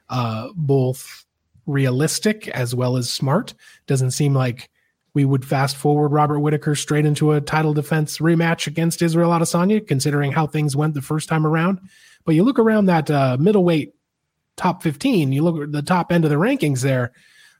uh, 0.09 0.49
both 0.53 1.23
realistic 1.65 2.49
as 2.49 2.75
well 2.75 2.97
as 2.97 3.09
smart. 3.09 3.53
Doesn't 3.87 4.11
seem 4.11 4.33
like 4.33 4.69
we 5.13 5.23
would 5.23 5.45
fast 5.45 5.77
forward 5.77 6.09
Robert 6.09 6.41
Whitaker 6.41 6.75
straight 6.75 7.05
into 7.05 7.31
a 7.31 7.39
title 7.39 7.73
defense 7.73 8.17
rematch 8.17 8.67
against 8.67 9.01
Israel 9.01 9.31
Adesanya, 9.31 9.87
considering 9.87 10.33
how 10.33 10.45
things 10.45 10.75
went 10.75 10.93
the 10.93 11.01
first 11.01 11.29
time 11.29 11.47
around. 11.47 11.79
But 12.25 12.35
you 12.35 12.43
look 12.43 12.59
around 12.59 12.87
that 12.87 13.09
uh, 13.09 13.37
middleweight 13.39 13.93
top 14.55 14.83
15, 14.83 15.31
you 15.31 15.43
look 15.43 15.61
at 15.61 15.71
the 15.71 15.81
top 15.81 16.11
end 16.11 16.23
of 16.23 16.31
the 16.31 16.37
rankings 16.37 16.81
there. 16.81 17.11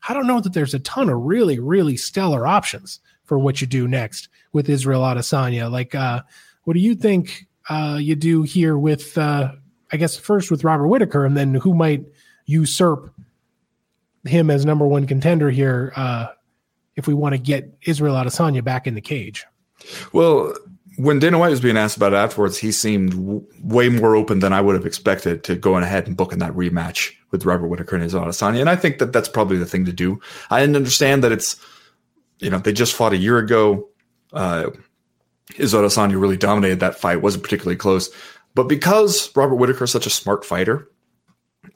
I 0.08 0.14
don't 0.14 0.28
know 0.28 0.40
that 0.40 0.54
there's 0.54 0.74
a 0.74 0.80
ton 0.80 1.10
of 1.10 1.22
really, 1.22 1.60
really 1.60 1.98
stellar 1.98 2.46
options 2.46 3.00
for 3.24 3.40
what 3.40 3.62
you 3.62 3.68
do 3.68 3.88
next 3.88 4.30
with 4.54 4.70
Israel 4.70 5.02
Adesanya. 5.02 5.72
Like, 5.72 5.96
uh, 5.96 6.22
what 6.64 6.74
do 6.74 6.80
you 6.80 6.96
think 6.96 7.48
uh, 7.70 7.98
you 8.00 8.16
do 8.16 8.44
here 8.44 8.78
with, 8.78 9.18
uh, 9.18 9.54
I 9.92 9.98
guess, 9.98 10.18
first 10.18 10.52
with 10.52 10.64
Robert 10.64 10.88
Whitaker, 10.88 11.26
and 11.26 11.36
then 11.36 11.56
who 11.56 11.74
might 11.74 12.06
usurp 12.46 13.14
him 14.24 14.50
as 14.50 14.66
number 14.66 14.86
one 14.86 15.08
contender 15.08 15.50
here 15.50 15.94
uh, 15.96 16.28
if 16.96 17.08
we 17.08 17.14
want 17.14 17.34
to 17.34 17.40
get 17.40 17.76
Israel 17.84 18.16
Adesanya 18.16 18.64
back 18.64 18.88
in 18.88 18.96
the 18.96 19.02
cage. 19.02 19.46
Well, 20.14 20.54
when 20.98 21.20
Dana 21.20 21.38
White 21.38 21.50
was 21.50 21.60
being 21.60 21.78
asked 21.78 21.98
about 21.98 22.14
it 22.14 22.18
afterwards, 22.18 22.58
he 22.58 22.72
seemed 22.72 23.12
w- 23.12 23.46
way 23.62 23.90
more 23.90 24.16
open 24.16 24.40
than 24.40 24.54
I 24.54 24.62
would 24.62 24.76
have 24.76 24.86
expected 24.86 25.44
to 25.46 25.56
going 25.56 25.84
ahead 25.84 26.08
and 26.08 26.16
booking 26.16 26.40
that 26.40 26.54
rematch 26.54 27.14
with 27.32 27.46
Robert 27.46 27.68
Whitaker 27.68 27.96
and 27.96 28.06
Israel 28.06 28.26
Adesanya. 28.26 28.62
And 28.62 28.70
I 28.70 28.76
think 28.76 29.00
that 29.00 29.12
that's 29.12 29.30
probably 29.30 29.58
the 29.58 29.66
thing 29.66 29.86
to 29.86 29.94
do. 29.94 30.20
I 30.50 30.64
understand 30.64 31.24
that 31.24 31.32
it's, 31.32 31.58
you 32.40 32.50
know, 32.50 32.60
they 32.60 32.74
just 32.74 32.94
fought 32.94 33.14
a 33.14 33.18
year 33.18 33.38
ago. 33.38 33.90
Uh, 34.32 34.70
Israel 35.58 35.84
Adesanya 35.84 36.20
really 36.20 36.38
dominated 36.38 36.80
that 36.80 37.00
fight, 37.00 37.22
wasn't 37.22 37.44
particularly 37.44 37.78
close. 37.78 38.10
But 38.54 38.64
because 38.64 39.36
Robert 39.36 39.56
Whitaker 39.56 39.84
is 39.84 39.92
such 39.92 40.06
a 40.06 40.12
smart 40.12 40.46
fighter, 40.46 40.90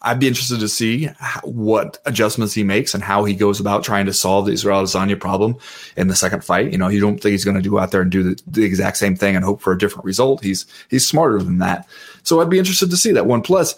I'd 0.01 0.19
be 0.19 0.27
interested 0.27 0.59
to 0.61 0.69
see 0.69 1.07
what 1.43 1.97
adjustments 2.05 2.53
he 2.53 2.63
makes 2.63 2.93
and 2.93 3.03
how 3.03 3.25
he 3.25 3.33
goes 3.33 3.59
about 3.59 3.83
trying 3.83 4.05
to 4.05 4.13
solve 4.13 4.45
the 4.45 4.53
Israel 4.53 4.83
Adesanya 4.83 5.19
problem 5.19 5.57
in 5.97 6.07
the 6.07 6.15
second 6.15 6.43
fight. 6.43 6.71
You 6.71 6.77
know, 6.77 6.87
you 6.87 7.01
don't 7.01 7.19
think 7.19 7.31
he's 7.31 7.43
going 7.43 7.61
to 7.61 7.69
go 7.69 7.79
out 7.79 7.91
there 7.91 8.01
and 8.01 8.11
do 8.11 8.23
the, 8.23 8.41
the, 8.47 8.63
exact 8.63 8.97
same 8.97 9.15
thing 9.15 9.35
and 9.35 9.43
hope 9.43 9.61
for 9.61 9.73
a 9.73 9.77
different 9.77 10.05
result. 10.05 10.41
He's 10.41 10.65
he's 10.89 11.05
smarter 11.05 11.39
than 11.39 11.57
that. 11.57 11.87
So 12.23 12.39
I'd 12.39 12.49
be 12.49 12.59
interested 12.59 12.89
to 12.91 12.97
see 12.97 13.11
that 13.11 13.25
one. 13.25 13.41
Plus, 13.41 13.75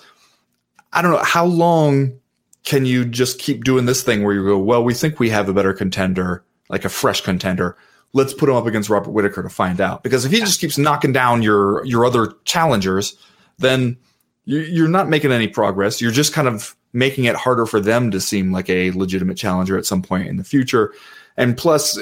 I 0.93 1.01
don't 1.01 1.11
know 1.11 1.23
how 1.23 1.45
long 1.45 2.19
can 2.63 2.85
you 2.85 3.03
just 3.05 3.39
keep 3.39 3.63
doing 3.63 3.85
this 3.85 4.03
thing 4.03 4.23
where 4.23 4.35
you 4.35 4.45
go, 4.45 4.59
well, 4.59 4.83
we 4.83 4.93
think 4.93 5.19
we 5.19 5.29
have 5.29 5.49
a 5.49 5.53
better 5.53 5.73
contender, 5.73 6.43
like 6.69 6.85
a 6.85 6.89
fresh 6.89 7.21
contender. 7.21 7.75
Let's 8.13 8.33
put 8.33 8.49
him 8.49 8.55
up 8.55 8.67
against 8.67 8.89
Robert 8.89 9.11
Whitaker 9.11 9.41
to 9.41 9.49
find 9.49 9.81
out. 9.81 10.03
Because 10.03 10.25
if 10.25 10.31
he 10.31 10.39
just 10.39 10.59
keeps 10.59 10.77
knocking 10.77 11.13
down 11.13 11.41
your 11.41 11.83
your 11.85 12.05
other 12.05 12.33
challengers, 12.43 13.17
then 13.57 13.97
you're 14.45 14.87
not 14.87 15.09
making 15.09 15.31
any 15.31 15.47
progress. 15.47 16.01
You're 16.01 16.11
just 16.11 16.33
kind 16.33 16.47
of 16.47 16.75
making 16.93 17.25
it 17.25 17.35
harder 17.35 17.65
for 17.65 17.79
them 17.79 18.11
to 18.11 18.19
seem 18.19 18.51
like 18.51 18.69
a 18.69 18.91
legitimate 18.91 19.37
challenger 19.37 19.77
at 19.77 19.85
some 19.85 20.01
point 20.01 20.27
in 20.27 20.37
the 20.37 20.43
future. 20.43 20.93
And 21.37 21.57
plus, 21.57 21.99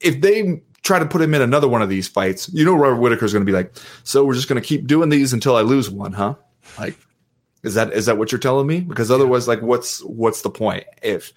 if 0.00 0.20
they 0.20 0.60
try 0.82 0.98
to 0.98 1.06
put 1.06 1.22
him 1.22 1.34
in 1.34 1.42
another 1.42 1.68
one 1.68 1.82
of 1.82 1.88
these 1.88 2.08
fights, 2.08 2.48
you 2.52 2.64
know, 2.64 2.74
Robert 2.74 3.00
Whitaker 3.00 3.24
is 3.24 3.32
going 3.32 3.44
to 3.44 3.50
be 3.50 3.56
like, 3.56 3.74
"So 4.04 4.24
we're 4.24 4.34
just 4.34 4.48
going 4.48 4.60
to 4.60 4.66
keep 4.66 4.86
doing 4.86 5.08
these 5.08 5.32
until 5.32 5.56
I 5.56 5.62
lose 5.62 5.90
one, 5.90 6.12
huh?" 6.12 6.34
Like, 6.78 6.96
is 7.62 7.74
that 7.74 7.92
is 7.92 8.06
that 8.06 8.18
what 8.18 8.32
you're 8.32 8.38
telling 8.38 8.66
me? 8.66 8.80
Because 8.80 9.10
otherwise, 9.10 9.48
like, 9.48 9.62
what's 9.62 10.02
what's 10.04 10.42
the 10.42 10.50
point 10.50 10.84
if? 11.02 11.32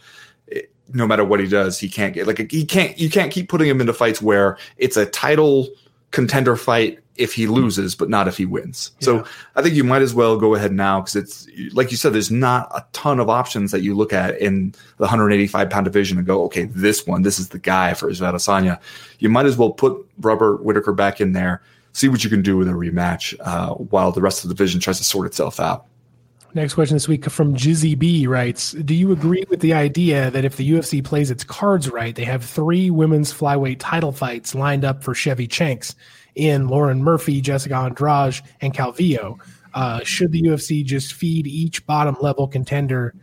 no 0.94 1.08
matter 1.08 1.24
what 1.24 1.40
he 1.40 1.48
does, 1.48 1.80
he 1.80 1.90
can't 1.90 2.14
get 2.14 2.28
like 2.28 2.52
he 2.52 2.66
can't. 2.66 2.98
You 3.00 3.10
can't 3.10 3.32
keep 3.32 3.50
putting 3.50 3.68
him 3.68 3.82
into 3.82 3.94
fights 3.94 4.22
where 4.22 4.58
it's 4.78 4.98
a 4.98 5.06
title 5.06 5.70
contender 6.12 6.56
fight 6.56 7.00
if 7.16 7.34
he 7.34 7.46
loses, 7.46 7.94
but 7.94 8.10
not 8.10 8.28
if 8.28 8.38
he 8.38 8.46
wins. 8.46 8.92
Yeah. 9.00 9.06
So 9.06 9.26
I 9.56 9.62
think 9.62 9.76
you 9.76 9.84
might 9.84 10.02
as 10.02 10.14
well 10.14 10.38
go 10.38 10.56
ahead 10.56 10.72
now 10.72 11.02
because 11.02 11.16
it's 11.16 11.48
like 11.74 11.92
you 11.92 11.98
said, 11.98 12.14
there's 12.14 12.32
not 12.32 12.72
a 12.74 12.86
ton 12.94 13.20
of 13.20 13.30
options 13.30 13.72
that 13.72 13.82
you 13.82 13.96
look 13.96 14.14
at 14.14 14.40
in 14.40 14.72
the 14.98 15.04
185 15.04 15.70
pound 15.70 15.86
division 15.86 16.18
and 16.18 16.26
go, 16.26 16.44
okay, 16.46 16.66
this 16.66 17.06
one, 17.06 17.22
this 17.22 17.40
is 17.40 17.50
the 17.50 17.60
guy 17.60 17.94
for 17.94 18.10
Israel 18.10 18.34
Adesanya. 18.34 18.80
You 19.20 19.30
might 19.30 19.46
as 19.46 19.58
well 19.58 19.72
put 19.72 20.06
Robert 20.20 20.64
Whitaker 20.64 20.94
back 20.94 21.22
in 21.22 21.34
there, 21.34 21.62
see 21.94 22.08
what 22.08 22.24
you 22.24 22.30
can 22.30 22.42
do 22.42 22.58
with 22.58 22.68
a 22.68 22.72
rematch 22.72 23.36
uh, 23.42 23.74
while 23.76 24.12
the 24.12 24.22
rest 24.22 24.44
of 24.44 24.50
the 24.50 24.56
division 24.56 24.80
tries 24.80 24.98
to 24.98 25.04
sort 25.04 25.28
itself 25.28 25.60
out. 25.60 25.86
Next 26.54 26.74
question 26.74 26.96
this 26.96 27.08
week 27.08 27.30
from 27.30 27.56
Jizzy 27.56 27.98
B 27.98 28.28
writes 28.28 28.74
Do 28.74 28.94
you 28.94 29.14
agree 29.14 29.46
with 29.50 29.62
the 29.62 29.74
idea 29.74 30.30
that 30.32 30.44
if 30.44 30.58
the 30.58 30.70
UFC 30.70 31.04
plays 31.04 31.32
its 31.32 31.46
cards 31.46 31.90
right, 31.90 32.14
they 32.14 32.26
have 32.26 32.44
three 32.44 32.90
women's 32.90 33.34
flyweight 33.34 33.78
title 33.80 34.12
fights 34.12 34.54
lined 34.54 34.84
up 34.84 35.02
for 35.02 35.14
Shevchenko? 35.14 35.96
in 36.36 36.68
Lauren 36.68 37.04
Murphy, 37.04 37.42
Jessica 37.42 37.76
Andrade, 37.76 38.42
and 38.62 38.74
Calvillo. 38.74 39.40
Uh, 39.74 40.02
should 40.04 40.32
the 40.32 40.42
UFC 40.42 40.84
just 40.84 41.14
feed 41.14 41.48
each 41.48 41.86
bottom 41.86 42.16
level 42.22 42.48
contender 42.48 43.16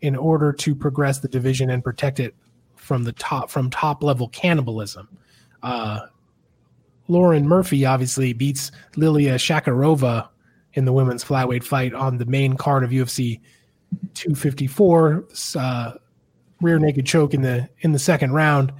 in 0.00 0.16
order 0.16 0.52
to 0.52 0.74
progress 0.74 1.20
the 1.20 1.28
division 1.28 1.70
and 1.70 1.82
protect 1.82 2.20
it 2.20 2.34
from 2.76 3.04
the 3.04 3.12
top 3.12 3.50
from 3.50 3.70
top 3.70 4.02
level 4.02 4.28
cannibalism? 4.28 5.08
Uh, 5.62 6.00
Lauren 7.08 7.46
Murphy 7.46 7.84
obviously 7.84 8.32
beats 8.32 8.70
Liliya 8.96 9.34
Shakirova 9.34 10.28
in 10.74 10.84
the 10.84 10.92
women's 10.92 11.24
flyweight 11.24 11.64
fight 11.64 11.94
on 11.94 12.18
the 12.18 12.26
main 12.26 12.56
card 12.56 12.84
of 12.84 12.90
UFC 12.90 13.40
254. 14.14 15.24
Uh, 15.56 15.92
rear 16.60 16.78
naked 16.78 17.06
choke 17.06 17.34
in 17.34 17.42
the 17.42 17.68
in 17.80 17.92
the 17.92 17.98
second 17.98 18.32
round. 18.32 18.72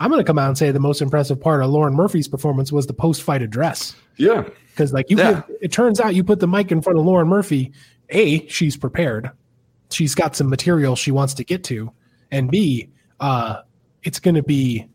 I'm 0.00 0.10
going 0.10 0.20
to 0.20 0.24
come 0.24 0.38
out 0.38 0.48
and 0.48 0.56
say 0.56 0.70
the 0.70 0.80
most 0.80 1.02
impressive 1.02 1.38
part 1.38 1.62
of 1.62 1.68
Lauren 1.70 1.94
Murphy's 1.94 2.26
performance 2.26 2.72
was 2.72 2.86
the 2.86 2.94
post 2.94 3.22
fight 3.22 3.42
address. 3.42 3.94
Yeah. 4.16 4.48
Because, 4.70 4.94
like, 4.94 5.10
you, 5.10 5.18
yeah. 5.18 5.42
put, 5.42 5.58
it 5.60 5.72
turns 5.72 6.00
out 6.00 6.14
you 6.14 6.24
put 6.24 6.40
the 6.40 6.48
mic 6.48 6.72
in 6.72 6.80
front 6.80 6.98
of 6.98 7.04
Lauren 7.04 7.28
Murphy. 7.28 7.72
A, 8.08 8.46
she's 8.48 8.78
prepared. 8.78 9.30
She's 9.90 10.14
got 10.14 10.34
some 10.34 10.48
material 10.48 10.96
she 10.96 11.10
wants 11.10 11.34
to 11.34 11.44
get 11.44 11.64
to. 11.64 11.92
And 12.30 12.50
B, 12.50 12.88
uh, 13.20 13.60
it's 14.02 14.20
going 14.20 14.36
to 14.36 14.42
be, 14.42 14.88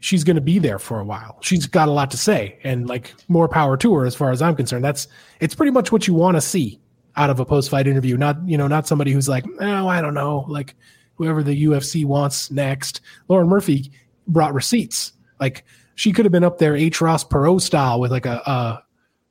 she's 0.00 0.24
going 0.24 0.36
to 0.36 0.42
be 0.42 0.58
there 0.58 0.78
for 0.78 1.00
a 1.00 1.04
while. 1.04 1.38
She's 1.40 1.66
got 1.66 1.88
a 1.88 1.92
lot 1.92 2.10
to 2.12 2.16
say 2.16 2.58
and, 2.64 2.88
like, 2.88 3.14
more 3.28 3.48
power 3.48 3.76
to 3.76 3.94
her 3.94 4.06
as 4.06 4.14
far 4.14 4.30
as 4.30 4.42
I'm 4.42 4.56
concerned. 4.56 4.84
That's, 4.84 5.08
it's 5.40 5.54
pretty 5.54 5.72
much 5.72 5.92
what 5.92 6.06
you 6.06 6.14
want 6.14 6.36
to 6.36 6.40
see 6.40 6.80
out 7.16 7.30
of 7.30 7.40
a 7.40 7.44
post 7.44 7.70
fight 7.70 7.86
interview. 7.86 8.16
Not, 8.16 8.36
you 8.46 8.56
know, 8.56 8.68
not 8.68 8.86
somebody 8.86 9.12
who's 9.12 9.28
like, 9.28 9.44
oh, 9.60 9.88
I 9.88 10.00
don't 10.00 10.14
know. 10.14 10.44
Like, 10.48 10.74
whoever 11.18 11.42
the 11.42 11.64
UFC 11.64 12.04
wants 12.04 12.50
next. 12.50 13.00
Lauren 13.28 13.48
Murphy 13.48 13.90
brought 14.28 14.54
receipts. 14.54 15.12
Like 15.40 15.64
she 15.96 16.12
could 16.12 16.24
have 16.24 16.32
been 16.32 16.44
up 16.44 16.58
there 16.58 16.76
H. 16.76 17.00
Ross 17.00 17.24
Perot 17.24 17.60
style 17.60 18.00
with 18.00 18.10
like 18.10 18.26
a, 18.26 18.40
a, 18.46 18.82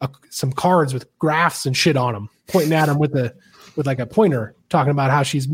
a 0.02 0.10
some 0.30 0.52
cards 0.52 0.94
with 0.94 1.08
graphs 1.18 1.66
and 1.66 1.76
shit 1.76 1.98
on 1.98 2.14
them, 2.14 2.30
pointing 2.48 2.74
at 2.74 2.88
them 2.88 3.00
with 3.00 3.16
a 3.16 3.34
with 3.76 3.88
like 3.88 4.00
a 4.00 4.06
pointer, 4.06 4.54
talking 4.70 4.92
about 4.92 5.10
how 5.10 5.24
she's 5.24 5.48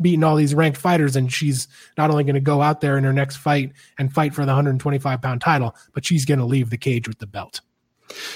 beating 0.00 0.24
all 0.24 0.36
these 0.36 0.54
ranked 0.54 0.78
fighters 0.78 1.16
and 1.16 1.32
she's 1.32 1.68
not 1.96 2.10
only 2.10 2.24
going 2.24 2.34
to 2.34 2.40
go 2.40 2.62
out 2.62 2.80
there 2.80 2.98
in 2.98 3.04
her 3.04 3.12
next 3.12 3.36
fight 3.36 3.72
and 3.98 4.12
fight 4.12 4.34
for 4.34 4.42
the 4.42 4.52
125 4.52 5.22
pound 5.22 5.40
title, 5.40 5.74
but 5.92 6.04
she's 6.04 6.24
going 6.24 6.38
to 6.38 6.44
leave 6.44 6.70
the 6.70 6.76
cage 6.76 7.08
with 7.08 7.18
the 7.18 7.26
belt. 7.26 7.60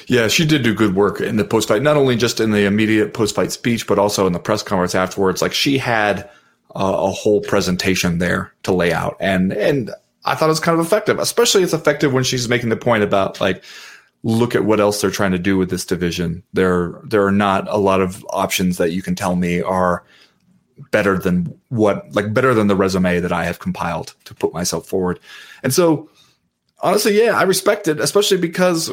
Yeah, 0.07 0.29
she 0.29 0.47
did 0.47 0.63
do 0.63 0.75
good 0.75 0.95
work 0.95 1.21
in 1.21 1.37
the 1.37 1.45
post 1.45 1.69
fight, 1.69 1.83
not 1.83 1.97
only 1.97 2.17
just 2.17 2.41
in 2.41 2.51
the 2.51 2.65
immediate 2.65 3.15
post 3.15 3.35
fight 3.35 3.53
speech, 3.53 3.87
but 3.87 3.99
also 3.99 4.27
in 4.27 4.33
the 4.33 4.39
press 4.39 4.63
conference 4.63 4.95
afterwards. 4.95 5.43
Like 5.43 5.53
she 5.53 5.79
had 5.79 6.31
uh, 6.75 6.95
a 6.97 7.11
whole 7.11 7.41
presentation 7.41 8.19
there 8.19 8.53
to 8.63 8.73
lay 8.73 8.93
out. 8.93 9.17
And, 9.21 9.53
and 9.53 9.91
I 10.25 10.35
thought 10.35 10.47
it 10.47 10.49
was 10.49 10.61
kind 10.61 10.79
of 10.79 10.85
effective, 10.85 11.19
especially 11.19 11.63
it's 11.63 11.73
effective 11.73 12.13
when 12.13 12.25
she's 12.25 12.49
making 12.49 12.69
the 12.69 12.77
point 12.77 13.03
about 13.03 13.41
like, 13.41 13.65
look 14.23 14.55
at 14.55 14.65
what 14.65 14.81
else 14.81 15.01
they're 15.01 15.11
trying 15.11 15.33
to 15.33 15.39
do 15.39 15.57
with 15.57 15.71
this 15.71 15.85
division. 15.85 16.43
There, 16.53 17.01
there 17.05 17.25
are 17.25 17.33
not 17.33 17.69
a 17.69 17.77
lot 17.77 18.01
of 18.01 18.27
options 18.31 18.77
that 18.79 18.93
you 18.93 19.03
can 19.03 19.15
tell 19.15 19.37
me 19.37 19.63
are 19.63 20.05
better 20.91 21.19
than 21.19 21.59
what, 21.69 22.15
like 22.15 22.35
better 22.35 22.55
than 22.55 22.67
the 22.67 22.77
resume 22.77 23.21
that 23.21 23.33
I 23.33 23.45
have 23.45 23.59
compiled 23.59 24.15
to 24.25 24.35
put 24.35 24.53
myself 24.53 24.87
forward. 24.87 25.19
And 25.63 25.73
so 25.73 26.11
honestly, 26.81 27.19
yeah, 27.19 27.39
I 27.39 27.43
respect 27.45 27.89
it, 27.89 27.99
especially 28.01 28.37
because 28.37 28.91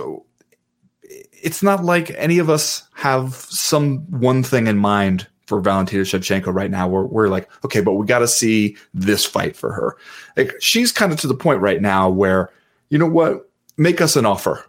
it's 1.32 1.62
not 1.62 1.84
like 1.84 2.12
any 2.12 2.40
of 2.40 2.50
us 2.50 2.84
have 2.94 3.36
some 3.36 4.00
one 4.10 4.44
thing 4.44 4.68
in 4.68 4.78
mind 4.78 5.28
for 5.46 5.60
Valentina 5.60 6.04
Shevchenko 6.04 6.54
right 6.54 6.72
now. 6.72 6.88
We're, 6.88 7.04
we're 7.04 7.28
like, 7.28 7.50
okay, 7.66 7.82
but 7.82 7.96
we 7.96 8.06
got 8.06 8.20
to 8.20 8.28
see 8.30 8.78
this 8.94 9.26
fight 9.26 9.58
for 9.58 9.74
her. 9.74 9.98
Like 10.38 10.54
she's 10.62 10.94
kind 10.94 11.12
of 11.12 11.20
to 11.20 11.28
the 11.28 11.36
point 11.36 11.60
right 11.60 11.82
now 11.82 12.10
where, 12.10 12.50
you 12.90 12.98
know 12.98 13.10
what, 13.10 13.50
make 13.76 14.00
us 14.00 14.16
an 14.16 14.26
offer. 14.26 14.66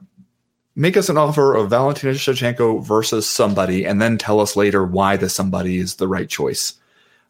make 0.77 0.97
us 0.97 1.09
an 1.09 1.17
offer 1.17 1.55
of 1.55 1.71
Valentina 1.71 2.13
Shevchenko 2.15 2.85
versus 2.85 3.29
somebody, 3.29 3.85
and 3.85 4.01
then 4.01 4.19
tell 4.19 4.41
us 4.41 4.57
later 4.57 4.85
why 4.85 5.17
the 5.17 5.29
somebody 5.29 5.79
is 5.79 5.97
the 5.97 6.09
right 6.09 6.29
choice. 6.29 6.75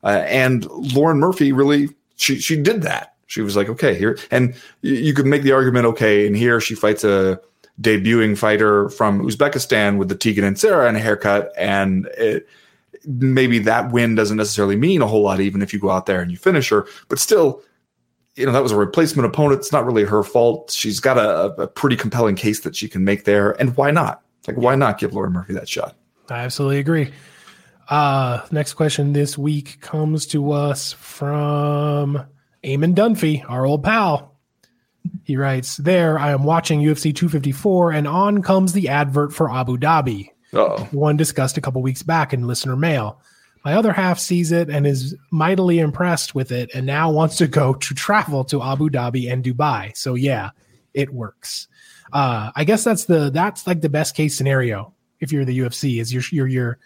Uh, 0.04 0.22
and 0.26 0.66
Lauren 0.66 1.18
Murphy 1.18 1.52
really 1.52 1.88
she 2.16 2.38
she 2.38 2.60
did 2.60 2.82
that. 2.82 3.14
She 3.26 3.40
was 3.40 3.56
like, 3.56 3.68
okay, 3.68 3.94
here, 3.94 4.18
and 4.30 4.54
you, 4.82 5.14
could 5.14 5.26
make 5.26 5.42
the 5.42 5.52
argument, 5.52 5.86
okay, 5.86 6.26
and 6.26 6.36
here 6.36 6.60
she 6.60 6.74
fights 6.74 7.02
a 7.04 7.40
debuting 7.80 8.36
fighter 8.36 8.90
from 8.90 9.22
Uzbekistan 9.22 9.96
with 9.96 10.08
the 10.08 10.14
Tegan 10.14 10.44
and 10.44 10.58
Sarah 10.58 10.86
and 10.86 10.96
a 10.96 11.00
haircut, 11.00 11.52
and 11.56 12.06
it, 12.18 12.46
maybe 13.06 13.58
that 13.60 13.90
win 13.90 14.14
doesn't 14.14 14.36
necessarily 14.36 14.76
mean 14.76 15.02
a 15.02 15.06
whole 15.06 15.22
lot, 15.22 15.40
even 15.40 15.62
if 15.62 15.72
you 15.72 15.80
go 15.80 15.90
out 15.90 16.06
there 16.06 16.20
and 16.20 16.30
you 16.30 16.36
finish 16.36 16.68
her. 16.68 16.86
But 17.08 17.18
still, 17.18 17.62
you 18.36 18.44
know 18.46 18.52
that 18.52 18.62
was 18.62 18.72
a 18.72 18.76
replacement 18.76 19.26
opponent. 19.26 19.60
It's 19.60 19.72
not 19.72 19.86
really 19.86 20.04
her 20.04 20.22
fault. 20.22 20.70
She's 20.70 21.00
got 21.00 21.18
a, 21.18 21.62
a 21.62 21.66
pretty 21.66 21.96
compelling 21.96 22.36
case 22.36 22.60
that 22.60 22.76
she 22.76 22.88
can 22.88 23.04
make 23.04 23.24
there, 23.24 23.52
and 23.60 23.76
why 23.76 23.90
not? 23.90 24.22
Like, 24.46 24.58
why 24.58 24.74
not 24.74 24.98
give 24.98 25.14
Lauren 25.14 25.32
Murphy 25.32 25.54
that 25.54 25.68
shot? 25.68 25.96
I 26.28 26.40
absolutely 26.40 26.78
agree. 26.78 27.10
Uh, 27.94 28.44
next 28.50 28.74
question 28.74 29.12
this 29.12 29.38
week 29.38 29.80
comes 29.80 30.26
to 30.26 30.50
us 30.50 30.94
from 30.94 32.26
Eamon 32.64 32.92
Dunphy, 32.92 33.48
our 33.48 33.64
old 33.64 33.84
pal. 33.84 34.36
He 35.22 35.36
writes, 35.36 35.76
There, 35.76 36.18
I 36.18 36.32
am 36.32 36.42
watching 36.42 36.80
UFC 36.80 37.14
254, 37.14 37.92
and 37.92 38.08
on 38.08 38.42
comes 38.42 38.72
the 38.72 38.88
advert 38.88 39.32
for 39.32 39.48
Abu 39.48 39.76
Dhabi. 39.76 40.30
Oh, 40.54 40.78
One 40.90 41.16
discussed 41.16 41.56
a 41.56 41.60
couple 41.60 41.82
weeks 41.82 42.02
back 42.02 42.34
in 42.34 42.48
listener 42.48 42.74
mail. 42.74 43.20
My 43.64 43.74
other 43.74 43.92
half 43.92 44.18
sees 44.18 44.50
it 44.50 44.70
and 44.70 44.88
is 44.88 45.14
mightily 45.30 45.78
impressed 45.78 46.34
with 46.34 46.50
it, 46.50 46.72
and 46.74 46.86
now 46.86 47.12
wants 47.12 47.36
to 47.36 47.46
go 47.46 47.74
to 47.74 47.94
travel 47.94 48.42
to 48.46 48.60
Abu 48.60 48.90
Dhabi 48.90 49.32
and 49.32 49.44
Dubai. 49.44 49.96
So 49.96 50.16
yeah, 50.16 50.50
it 50.94 51.14
works. 51.14 51.68
Uh, 52.12 52.50
I 52.56 52.64
guess 52.64 52.82
that's 52.82 53.04
the 53.04 53.30
that's 53.30 53.68
like 53.68 53.82
the 53.82 53.88
best 53.88 54.16
case 54.16 54.36
scenario 54.36 54.94
if 55.20 55.30
you're 55.30 55.44
the 55.44 55.60
UFC 55.60 56.00
is 56.00 56.12
you're 56.12 56.24
you're 56.32 56.48
you're 56.48 56.78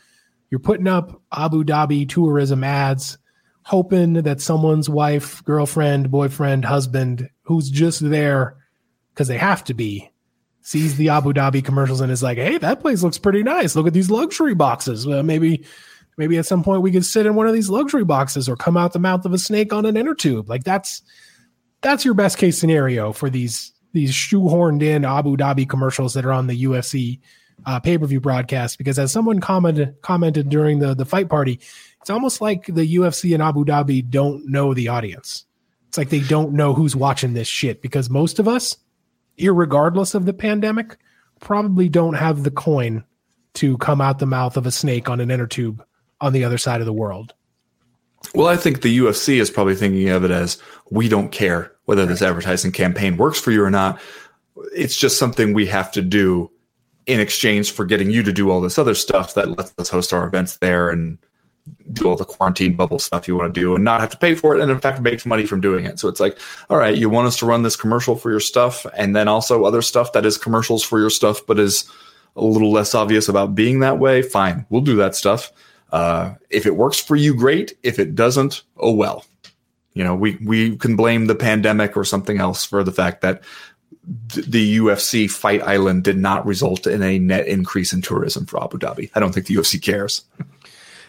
you're 0.51 0.61
putting 0.61 0.89
up 0.89 1.23
Abu 1.33 1.65
Dhabi 1.65 2.09
tourism 2.09 2.65
ads, 2.65 3.19
hoping 3.63 4.15
that 4.15 4.41
someone's 4.41 4.89
wife, 4.89 5.45
girlfriend, 5.45 6.11
boyfriend, 6.11 6.65
husband 6.65 7.29
who's 7.43 7.71
just 7.71 8.09
there 8.09 8.57
because 9.13 9.29
they 9.29 9.39
have 9.39 9.65
to 9.65 9.75
be 9.75 10.11
sees 10.63 10.97
the 10.97 11.09
Abu 11.09 11.33
Dhabi 11.33 11.65
commercials 11.65 12.01
and 12.01 12.13
is 12.13 12.23
like, 12.23 12.39
"Hey, 12.39 12.59
that 12.59 12.81
place 12.81 13.03
looks 13.03 13.19
pretty 13.19 13.43
nice. 13.43 13.75
Look 13.75 13.87
at 13.87 13.95
these 13.95 14.11
luxury 14.11 14.55
boxes. 14.55 15.07
Well, 15.07 15.23
maybe, 15.23 15.65
maybe 16.19 16.37
at 16.37 16.47
some 16.47 16.63
point 16.63 16.83
we 16.83 16.93
could 16.93 17.07
sit 17.07 17.27
in 17.27 17.35
one 17.35 17.47
of 17.47 17.55
these 17.55 17.71
luxury 17.71 18.05
boxes 18.05 18.49
or 18.49 18.57
come 18.57 18.77
out 18.77 18.93
the 18.93 18.99
mouth 18.99 19.25
of 19.25 19.33
a 19.33 19.39
snake 19.39 19.73
on 19.73 19.87
an 19.87 19.97
inner 19.97 20.15
tube. 20.15 20.49
Like 20.49 20.65
that's 20.65 21.03
that's 21.81 22.05
your 22.05 22.15
best 22.15 22.39
case 22.39 22.59
scenario 22.59 23.13
for 23.13 23.31
these 23.31 23.73
these 23.93 24.13
shoehorned 24.13 24.83
in 24.83 25.05
Abu 25.05 25.37
Dhabi 25.37 25.69
commercials 25.69 26.15
that 26.15 26.27
are 26.27 26.33
on 26.33 26.47
the 26.47 26.65
UFC 26.65 27.21
uh, 27.67 27.81
pay 27.81 27.99
per 27.99 28.07
view 28.07 28.21
broadcast. 28.21 28.79
Because 28.79 28.99
as 28.99 29.13
someone 29.13 29.41
commented 29.41 30.01
commented 30.03 30.49
during 30.49 30.79
the 30.79 30.95
the 30.95 31.05
fight 31.05 31.29
party, 31.29 31.61
it's 32.01 32.11
almost 32.11 32.41
like 32.41 32.67
the 32.67 32.97
UFC 32.97 33.35
and 33.35 33.43
Abu 33.43 33.65
Dhabi 33.65 34.09
don't 34.09 34.47
know 34.47 34.75
the 34.75 34.89
audience. 34.89 35.45
It's 35.89 35.99
like 35.99 36.11
they 36.11 36.21
don't 36.21 36.53
know 36.53 36.75
who's 36.75 36.95
watching 36.95 37.33
this 37.33 37.49
shit 37.49 37.81
because 37.81 38.11
most 38.11 38.39
of 38.39 38.47
us 38.47 38.77
irregardless 39.39 40.15
of 40.15 40.27
the 40.27 40.33
pandemic, 40.33 40.97
probably 41.41 41.89
don't 41.89 42.15
have 42.15 42.43
the 42.43 42.51
coin 42.51 43.05
to 43.55 43.79
come 43.79 44.01
out 44.01 44.19
the 44.19 44.27
mouth 44.27 44.57
of 44.57 44.67
a 44.67 44.71
snake 44.71 45.09
on 45.09 45.21
an 45.21 45.31
inner 45.31 45.47
tube 45.47 45.85
on 46.21 46.33
the 46.33 46.45
other 46.45 46.59
side 46.59 46.81
of 46.81 46.87
the 46.87 46.93
world. 46.93 47.35
Well, 48.35 48.49
I 48.49 48.57
think 48.57 48.83
the 48.83 48.99
UFC 48.99 49.41
is 49.41 49.51
probably 49.51 49.77
thinking 49.77 50.09
of 50.09 50.25
it 50.25 50.31
as 50.31 50.61
we 50.91 51.09
don't 51.09 51.31
care 51.31 51.73
whether 51.85 52.05
this 52.05 52.23
advertising 52.23 52.73
campaign 52.73 53.17
works 53.17 53.41
for 53.41 53.53
you 53.53 53.63
or 53.63 53.71
not. 53.71 54.01
It's 54.75 54.97
just 54.97 55.19
something 55.19 55.55
we 55.55 55.67
have 55.67 55.93
to 55.93 56.03
do 56.03 56.51
in 57.09 57.21
exchange 57.21 57.73
for 57.73 57.87
getting 57.87 58.11
you 58.11 58.23
to 58.23 58.33
do 58.33 58.51
all 58.51 58.61
this 58.61 58.79
other 58.79 58.95
stuff 58.95 59.35
that 59.35 59.57
lets 59.57 59.75
us 59.79 59.89
host 59.89 60.13
our 60.13 60.27
events 60.27 60.59
there 60.59 60.91
and 60.91 61.19
do 61.93 62.07
all 62.07 62.17
the 62.17 62.25
quarantine 62.25 62.77
bubble 62.77 62.99
stuff 62.99 63.27
you 63.27 63.35
want 63.35 63.53
to 63.53 63.61
do 63.61 63.75
and 63.75 63.83
not 63.83 64.01
have 64.01 64.11
to 64.11 64.17
pay 64.17 64.35
for 64.35 64.55
it 64.55 64.61
and 64.61 64.71
in 64.71 64.79
fact 64.79 65.01
make 65.01 65.25
money 65.25 65.47
from 65.47 65.61
doing 65.61 65.87
it. 65.87 65.99
So 65.99 66.09
it's 66.09 66.21
like, 66.21 66.39
all 66.69 66.77
right, 66.77 66.97
you 66.97 67.09
want 67.09 67.27
us 67.27 67.39
to 67.39 67.47
run 67.47 67.63
this 67.63 67.77
commercial 67.77 68.15
for 68.15 68.31
your 68.31 68.41
stuff 68.41 68.87
and 68.95 69.17
then 69.17 69.27
also 69.27 69.65
other 69.65 69.83
stuff 69.83 70.13
that 70.13 70.27
is 70.27 70.37
commercials 70.37 70.83
for 70.83 70.99
your 71.01 71.11
stuff 71.11 71.41
but 71.47 71.59
is 71.59 71.91
a 72.37 72.45
little 72.45 72.71
less 72.71 72.95
obvious 72.95 73.29
about 73.29 73.55
being 73.55 73.81
that 73.81 73.99
way. 73.99 74.21
Fine, 74.21 74.67
we'll 74.69 74.83
do 74.83 74.97
that 74.97 75.15
stuff. 75.15 75.51
Uh, 75.91 76.35
if 76.51 76.67
it 76.67 76.77
works 76.77 77.01
for 77.01 77.17
you, 77.17 77.35
great. 77.35 77.73
If 77.83 77.99
it 77.99 78.15
doesn't, 78.15 78.63
oh 78.77 78.93
well. 78.93 79.25
You 79.95 80.05
know, 80.05 80.15
we 80.15 80.37
we 80.45 80.77
can 80.77 80.95
blame 80.95 81.27
the 81.27 81.35
pandemic 81.35 81.97
or 81.97 82.05
something 82.05 82.39
else 82.39 82.65
for 82.65 82.85
the 82.85 82.93
fact 82.93 83.23
that 83.23 83.43
th- 83.43 83.49
the 84.05 84.79
UFC 84.79 85.31
Fight 85.31 85.63
Island 85.63 86.05
did 86.05 86.17
not 86.17 86.47
result 86.47 86.87
in 86.87 87.03
a 87.03 87.19
net 87.19 87.47
increase 87.47 87.93
in 87.93 88.01
tourism 88.03 88.47
for 88.47 88.63
Abu 88.63 88.79
Dhabi. 88.79 89.11
I 89.15 89.21
don't 89.21 89.33
think 89.33 89.47
the 89.47 89.55
UFC 89.57 89.81
cares. 89.83 90.25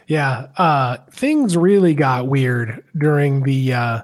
Yeah, 0.07 0.47
uh, 0.57 0.97
things 1.11 1.55
really 1.55 1.93
got 1.93 2.27
weird 2.27 2.83
during 2.97 3.43
the 3.43 3.73
uh, 3.73 4.01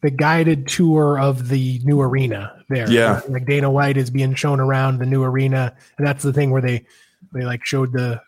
the 0.00 0.10
guided 0.10 0.66
tour 0.66 1.18
of 1.18 1.50
the 1.50 1.78
new 1.84 2.00
arena. 2.00 2.64
There, 2.70 2.90
Yeah. 2.90 3.20
like 3.28 3.44
Dana 3.44 3.70
White 3.70 3.98
is 3.98 4.08
being 4.08 4.34
shown 4.34 4.60
around 4.60 4.98
the 4.98 5.04
new 5.04 5.22
arena, 5.22 5.76
and 5.98 6.06
that's 6.06 6.22
the 6.22 6.32
thing 6.32 6.52
where 6.52 6.62
they 6.62 6.86
they 7.34 7.42
like 7.44 7.66
showed 7.66 7.92
the 7.92 8.22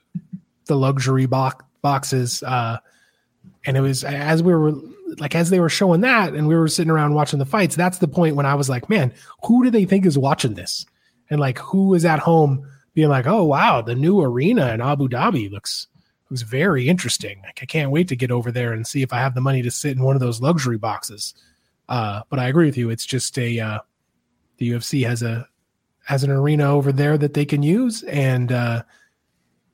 the 0.66 0.76
luxury 0.76 1.24
box 1.24 1.64
boxes, 1.80 2.42
uh, 2.42 2.76
and 3.64 3.78
it 3.78 3.80
was 3.80 4.04
as 4.04 4.42
we 4.42 4.54
were 4.54 4.74
like 5.18 5.34
as 5.34 5.50
they 5.50 5.60
were 5.60 5.68
showing 5.68 6.02
that, 6.02 6.34
and 6.34 6.48
we 6.48 6.54
were 6.54 6.68
sitting 6.68 6.90
around 6.90 7.14
watching 7.14 7.38
the 7.38 7.46
fights. 7.46 7.76
That's 7.76 7.98
the 7.98 8.08
point 8.08 8.36
when 8.36 8.46
I 8.46 8.54
was 8.54 8.68
like, 8.68 8.88
man, 8.88 9.12
who 9.44 9.64
do 9.64 9.70
they 9.70 9.84
think 9.84 10.06
is 10.06 10.18
watching 10.18 10.54
this? 10.54 10.86
And 11.30 11.40
like, 11.40 11.58
who 11.58 11.94
is 11.94 12.04
at 12.04 12.18
home 12.18 12.68
being 12.94 13.08
like, 13.08 13.26
oh 13.26 13.44
wow, 13.44 13.82
the 13.82 13.94
new 13.94 14.20
arena 14.20 14.72
in 14.72 14.80
Abu 14.80 15.08
Dhabi 15.08 15.50
looks 15.50 15.86
was 16.30 16.42
very 16.42 16.88
interesting. 16.88 17.40
Like, 17.42 17.60
I 17.62 17.66
can't 17.66 17.90
wait 17.90 18.08
to 18.08 18.16
get 18.16 18.30
over 18.30 18.50
there 18.50 18.72
and 18.72 18.86
see 18.86 19.02
if 19.02 19.12
I 19.12 19.18
have 19.18 19.34
the 19.34 19.40
money 19.40 19.62
to 19.62 19.70
sit 19.70 19.96
in 19.96 20.02
one 20.02 20.16
of 20.16 20.20
those 20.20 20.40
luxury 20.40 20.78
boxes. 20.78 21.34
Uh, 21.88 22.22
but 22.28 22.38
I 22.38 22.48
agree 22.48 22.66
with 22.66 22.78
you. 22.78 22.90
It's 22.90 23.06
just 23.06 23.38
a 23.38 23.60
uh, 23.60 23.78
the 24.58 24.70
UFC 24.70 25.06
has 25.06 25.22
a 25.22 25.48
has 26.04 26.24
an 26.24 26.30
arena 26.30 26.70
over 26.70 26.92
there 26.92 27.16
that 27.18 27.34
they 27.34 27.44
can 27.44 27.62
use, 27.62 28.02
and 28.04 28.52
uh, 28.52 28.82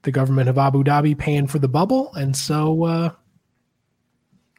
the 0.02 0.12
government 0.12 0.48
of 0.48 0.58
Abu 0.58 0.84
Dhabi 0.84 1.16
paying 1.16 1.46
for 1.46 1.58
the 1.58 1.68
bubble, 1.68 2.12
and 2.14 2.36
so 2.36 2.84
uh, 2.84 3.10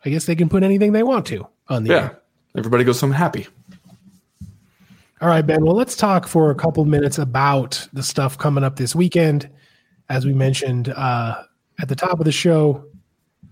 I 0.03 0.09
guess 0.09 0.25
they 0.25 0.35
can 0.35 0.49
put 0.49 0.63
anything 0.63 0.91
they 0.93 1.03
want 1.03 1.25
to 1.27 1.47
on 1.69 1.83
the 1.83 1.91
Yeah, 1.91 1.95
air. 2.03 2.21
everybody 2.57 2.83
goes 2.83 2.99
home 3.01 3.11
happy. 3.11 3.47
All 5.21 5.27
right, 5.27 5.45
Ben. 5.45 5.63
Well, 5.63 5.75
let's 5.75 5.95
talk 5.95 6.27
for 6.27 6.49
a 6.49 6.55
couple 6.55 6.83
minutes 6.85 7.19
about 7.19 7.87
the 7.93 8.01
stuff 8.01 8.37
coming 8.37 8.63
up 8.63 8.75
this 8.75 8.95
weekend. 8.95 9.49
As 10.09 10.25
we 10.25 10.33
mentioned 10.33 10.89
uh, 10.89 11.43
at 11.79 11.87
the 11.87 11.95
top 11.95 12.19
of 12.19 12.25
the 12.25 12.31
show, 12.31 12.85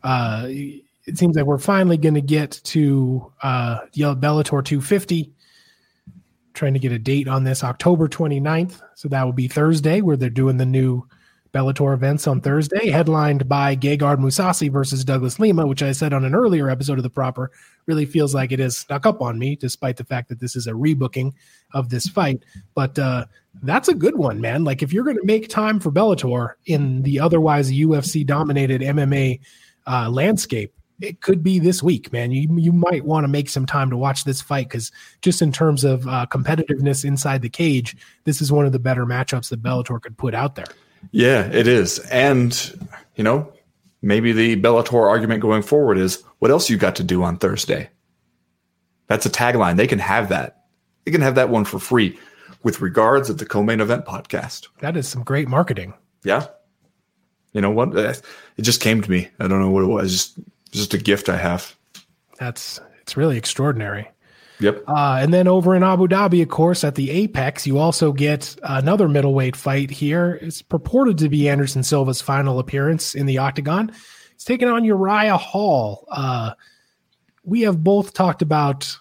uh, 0.04 0.45
it 0.47 1.18
seems 1.18 1.36
like 1.36 1.45
we're 1.45 1.60
finally 1.60 1.97
going 1.97 2.16
to 2.16 2.22
get 2.22 2.60
to 2.66 3.32
uh, 3.43 3.82
Bellator 3.95 4.66
250. 4.66 5.32
Trying 6.56 6.74
to 6.74 6.80
get 6.80 6.91
a 6.91 7.00
date 7.00 7.28
on 7.28 7.43
this 7.43 7.64
October 7.64 8.10
29th. 8.10 8.82
So 8.95 9.08
that 9.10 9.24
will 9.24 9.32
be 9.34 9.47
Thursday, 9.47 10.02
where 10.02 10.18
they're 10.18 10.30
doing 10.30 10.58
the 10.58 10.66
new 10.66 11.08
Bellator 11.54 11.93
events 11.93 12.28
on 12.28 12.41
Thursday, 12.41 12.89
headlined 12.89 13.50
by 13.50 13.76
Gegard 13.76 14.18
Mousasi 14.18 14.72
versus 14.72 15.04
Douglas 15.04 15.39
Lima, 15.39 15.66
which 15.66 15.82
I 15.82 15.91
said 15.91 16.14
on 16.14 16.24
an 16.24 16.36
earlier 16.36 16.70
episode 16.70 17.00
of 17.00 17.04
the 17.04 17.10
proper 17.10 17.52
really 17.88 18.06
feels 18.06 18.36
like 18.36 18.52
it 18.52 18.60
has 18.60 18.86
up 18.89 19.22
on 19.22 19.39
me, 19.39 19.56
despite 19.56 19.97
the 19.97 20.04
fact 20.04 20.30
that 20.30 20.39
this 20.39 20.56
is 20.56 20.68
a 20.68 20.72
rebooking 20.72 21.34
of 21.74 21.89
this 21.89 22.08
fight. 22.08 22.43
But 22.76 23.00
uh, 23.00 23.26
that's 23.64 23.88
a 23.88 23.95
good 23.95 24.16
one, 24.16 24.39
man. 24.39 24.64
Like 24.64 24.84
if 24.84 24.93
you're 24.93 25.04
going 25.04 25.18
to 25.18 25.26
make 25.26 25.50
time 25.50 25.80
for 25.80 25.91
Bellator 25.91 26.54
in 26.68 27.02
the 27.02 27.20
otherwise 27.20 27.72
UFC 27.72 28.26
dominated 28.26 28.82
MMA 28.82 29.39
uh, 29.88 30.10
landscape, 30.10 30.74
it 31.02 31.22
could 31.22 31.41
be 31.41 31.60
this 31.60 31.82
week, 31.82 32.12
man. 32.12 32.32
You 32.32 32.58
you 32.58 32.74
might 32.74 33.06
want 33.06 33.24
to 33.24 33.30
make 33.30 33.50
some 33.50 33.66
time 33.66 33.89
to 33.89 33.97
watch 33.97 34.26
this 34.26 34.41
fight 34.41 34.68
because 34.68 34.91
just 35.22 35.41
in 35.41 35.52
terms 35.52 35.84
of 35.84 36.06
uh, 36.08 36.26
competitiveness 36.30 37.06
inside 37.06 37.41
the 37.41 37.50
cage, 37.50 37.95
this 38.26 38.41
is 38.41 38.52
one 38.52 38.66
of 38.66 38.74
the 38.74 38.80
better 38.80 39.06
matchups 39.06 39.50
that 39.50 39.64
Bellator 39.64 40.02
could 40.02 40.18
put 40.18 40.36
out 40.36 40.56
there. 40.56 40.68
Yeah, 41.12 41.45
it 41.45 41.68
is. 41.68 42.00
And, 42.00 42.89
you 43.16 43.24
know, 43.24 43.52
maybe 44.02 44.32
the 44.32 44.56
Bellator 44.62 45.08
argument 45.08 45.41
going 45.41 45.62
forward 45.62 45.97
is 45.97 46.24
what 46.39 46.52
else 46.52 46.70
you 46.70 46.78
got 46.78 46.95
to 46.97 47.04
do 47.04 47.24
on 47.24 47.38
Thursday? 47.38 47.89
That's 49.08 49.26
a 49.26 49.30
tagline. 49.30 49.78
They 49.78 49.88
can 49.88 50.00
have 50.00 50.30
that. 50.30 50.66
They 51.06 51.12
can 51.12 51.22
have 51.22 51.36
that 51.36 51.50
one 51.50 51.66
for 51.66 51.80
free 51.80 52.18
with 52.64 52.82
regards 52.82 53.30
of 53.30 53.38
the 53.38 53.45
co 53.45 53.64
main 53.64 53.82
event 53.82 54.06
podcast. 54.06 54.68
That 54.80 54.95
is 54.95 55.08
some 55.08 55.24
great 55.24 55.47
marketing. 55.47 55.93
Yeah. 56.24 56.47
You 57.54 57.62
know 57.62 57.72
what? 57.72 57.95
Uh, 57.97 58.14
It 58.58 58.62
just 58.62 58.82
came 58.82 59.02
to 59.02 59.10
me. 59.10 59.30
I 59.39 59.47
don't 59.47 59.62
know 59.62 59.72
what 59.72 59.84
it 59.84 59.88
was. 59.88 60.12
Just, 60.12 60.39
just 60.72 60.93
a 60.93 60.97
gift 60.97 61.30
I 61.30 61.38
have. 61.38 61.76
That's 62.38 62.80
it's 63.02 63.18
really 63.18 63.38
extraordinary. 63.38 64.10
Yep. 64.60 64.84
Uh, 64.88 65.20
and 65.22 65.34
then 65.34 65.47
over 65.47 65.74
in 65.74 65.84
Abu 65.84 66.07
Dhabi, 66.07 66.41
of 66.41 66.49
course, 66.49 66.84
at 66.84 66.95
the 66.95 67.10
Apex, 67.12 67.66
you 67.66 67.78
also 67.78 68.12
get 68.12 68.57
another 68.64 69.07
middleweight 69.07 69.55
fight 69.55 69.89
here. 69.89 70.38
It's 70.41 70.62
purported 70.62 71.18
to 71.20 71.30
be 71.30 71.47
Anderson 71.47 71.82
Silva's 71.82 72.22
final 72.22 72.60
appearance 72.60 73.16
in 73.16 73.26
the 73.26 73.38
octagon. 73.38 73.91
He's 74.34 74.43
taking 74.43 74.68
on 74.68 74.84
Uriah 74.84 75.38
Hall. 75.38 76.05
Uh, 76.12 76.53
we 77.45 77.62
have 77.62 77.84
both 77.84 78.14
talked 78.14 78.41
about 78.41 78.97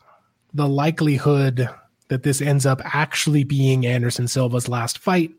the 0.55 0.69
likelihood 0.69 1.69
that 2.07 2.23
this 2.23 2.41
ends 2.41 2.65
up 2.65 2.81
actually 2.85 3.45
being 3.45 3.85
Anderson 3.85 4.29
Silva's 4.29 4.69
last 4.69 4.99
fight. 4.99 5.33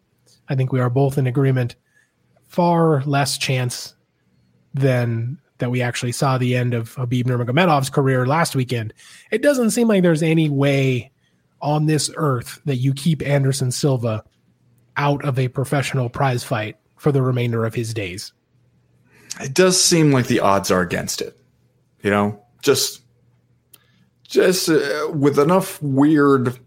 I 0.49 0.55
think 0.55 0.71
we 0.71 0.79
are 0.79 0.89
both 0.89 1.17
in 1.17 1.27
agreement. 1.27 1.75
Far 2.47 3.03
less 3.03 3.37
chance 3.37 3.95
than 4.73 5.39
that 5.59 5.71
we 5.71 5.81
actually 5.81 6.11
saw 6.11 6.37
the 6.37 6.55
end 6.55 6.73
of 6.73 6.95
Khabib 6.95 7.25
Nurmagomedov's 7.25 7.89
career 7.89 8.25
last 8.25 8.55
weekend. 8.55 8.93
It 9.31 9.41
doesn't 9.41 9.71
seem 9.71 9.87
like 9.87 10.03
there's 10.03 10.23
any 10.23 10.49
way 10.49 11.11
on 11.61 11.85
this 11.85 12.09
earth 12.15 12.61
that 12.65 12.77
you 12.77 12.93
keep 12.93 13.21
Anderson 13.25 13.71
Silva 13.71 14.23
out 14.97 15.23
of 15.23 15.37
a 15.37 15.47
professional 15.47 16.09
prize 16.09 16.43
fight 16.43 16.77
for 16.97 17.11
the 17.11 17.21
remainder 17.21 17.65
of 17.65 17.73
his 17.73 17.93
days. 17.93 18.33
It 19.39 19.53
does 19.53 19.81
seem 19.81 20.11
like 20.11 20.27
the 20.27 20.39
odds 20.39 20.71
are 20.71 20.81
against 20.81 21.21
it. 21.21 21.37
You 22.01 22.09
know, 22.09 22.43
just 22.61 23.01
just 24.27 24.69
uh, 24.69 25.09
with 25.13 25.39
enough 25.39 25.81
weird 25.81 26.57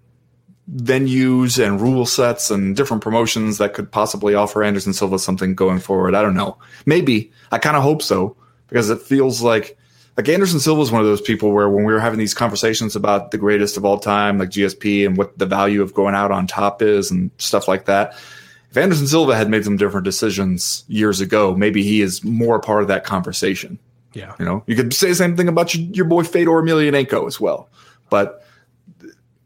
venues 0.75 1.65
and 1.65 1.81
rule 1.81 2.07
sets 2.07 2.51
and 2.51 2.77
different 2.77 3.03
promotions 3.03 3.59
that 3.59 3.75
could 3.75 3.91
possibly 3.91 4.35
offer 4.35 4.63
Anderson 4.63 4.93
Silva 4.93 5.19
something 5.19 5.55
going 5.55 5.79
forward. 5.79 6.15
I 6.15 6.23
don't 6.23 6.35
know. 6.35 6.59
Maybe. 6.87 7.33
I 7.51 7.59
kind 7.59 7.77
of 7.77 7.83
hope 7.83 8.03
so 8.03 8.37
because 8.73 8.89
it 8.89 9.03
feels 9.03 9.43
like 9.43 9.77
like 10.17 10.29
Anderson 10.29 10.61
Silva 10.61 10.83
is 10.83 10.91
one 10.91 11.01
of 11.01 11.07
those 11.07 11.21
people 11.21 11.53
where 11.53 11.69
when 11.69 11.85
we 11.85 11.93
were 11.93 12.01
having 12.01 12.19
these 12.19 12.35
conversations 12.35 12.97
about 12.97 13.31
the 13.31 13.39
greatest 13.39 13.77
of 13.77 13.85
all 13.85 13.99
time, 13.99 14.39
like 14.39 14.51
GSP 14.51 15.07
and 15.07 15.17
what 15.17 15.39
the 15.39 15.47
value 15.47 15.81
of 15.81 15.95
going 15.95 16.15
out 16.15 16.31
on 16.31 16.47
top 16.47 16.83
is 16.83 17.11
and 17.11 17.31
stuff 17.39 17.67
like 17.67 17.87
that. 17.87 18.13
If 18.71 18.77
Anderson 18.77 19.07
Silva 19.07 19.37
had 19.37 19.49
made 19.49 19.65
some 19.65 19.77
different 19.77 20.05
decisions 20.05 20.85
years 20.89 21.21
ago, 21.21 21.55
maybe 21.55 21.83
he 21.83 22.03
is 22.03 22.25
more 22.25 22.57
a 22.57 22.61
part 22.61 22.83
of 22.83 22.89
that 22.89 23.05
conversation. 23.05 23.79
Yeah. 24.13 24.35
You 24.39 24.45
know, 24.45 24.63
you 24.67 24.77
could 24.77 24.93
say 24.93 25.09
the 25.09 25.15
same 25.15 25.37
thing 25.37 25.49
about 25.49 25.75
your, 25.75 25.85
your 25.93 26.05
boy 26.05 26.25
Fedor 26.25 26.51
Emelianenko 26.51 27.27
as 27.27 27.41
well, 27.41 27.71
but 28.11 28.43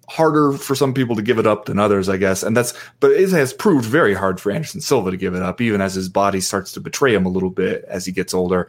harder 0.08 0.52
for 0.52 0.74
some 0.74 0.94
people 0.94 1.16
to 1.16 1.22
give 1.22 1.38
it 1.38 1.46
up 1.46 1.64
than 1.64 1.78
others, 1.78 2.08
I 2.08 2.16
guess. 2.16 2.42
And 2.42 2.56
that's, 2.56 2.74
but 3.00 3.12
it 3.12 3.30
has 3.30 3.52
proved 3.52 3.84
very 3.84 4.14
hard 4.14 4.40
for 4.40 4.52
Anderson 4.52 4.80
Silva 4.80 5.10
to 5.10 5.16
give 5.16 5.34
it 5.34 5.42
up, 5.42 5.60
even 5.60 5.80
as 5.80 5.94
his 5.94 6.08
body 6.08 6.40
starts 6.40 6.72
to 6.72 6.80
betray 6.80 7.14
him 7.14 7.26
a 7.26 7.30
little 7.30 7.50
bit 7.50 7.84
as 7.88 8.06
he 8.06 8.12
gets 8.12 8.34
older. 8.34 8.68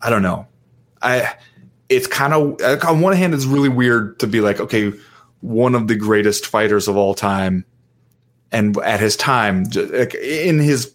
I 0.00 0.10
don't 0.10 0.22
know. 0.22 0.46
I 1.02 1.34
it's 1.88 2.06
kind 2.06 2.32
of 2.32 2.84
on 2.84 3.00
one 3.00 3.16
hand, 3.16 3.34
it's 3.34 3.44
really 3.44 3.68
weird 3.68 4.18
to 4.20 4.26
be 4.26 4.40
like, 4.40 4.60
okay, 4.60 4.92
one 5.40 5.74
of 5.74 5.88
the 5.88 5.94
greatest 5.94 6.46
fighters 6.46 6.88
of 6.88 6.96
all 6.96 7.14
time, 7.14 7.64
and 8.50 8.76
at 8.78 9.00
his 9.00 9.16
time, 9.16 9.66
in 9.72 10.58
his 10.58 10.92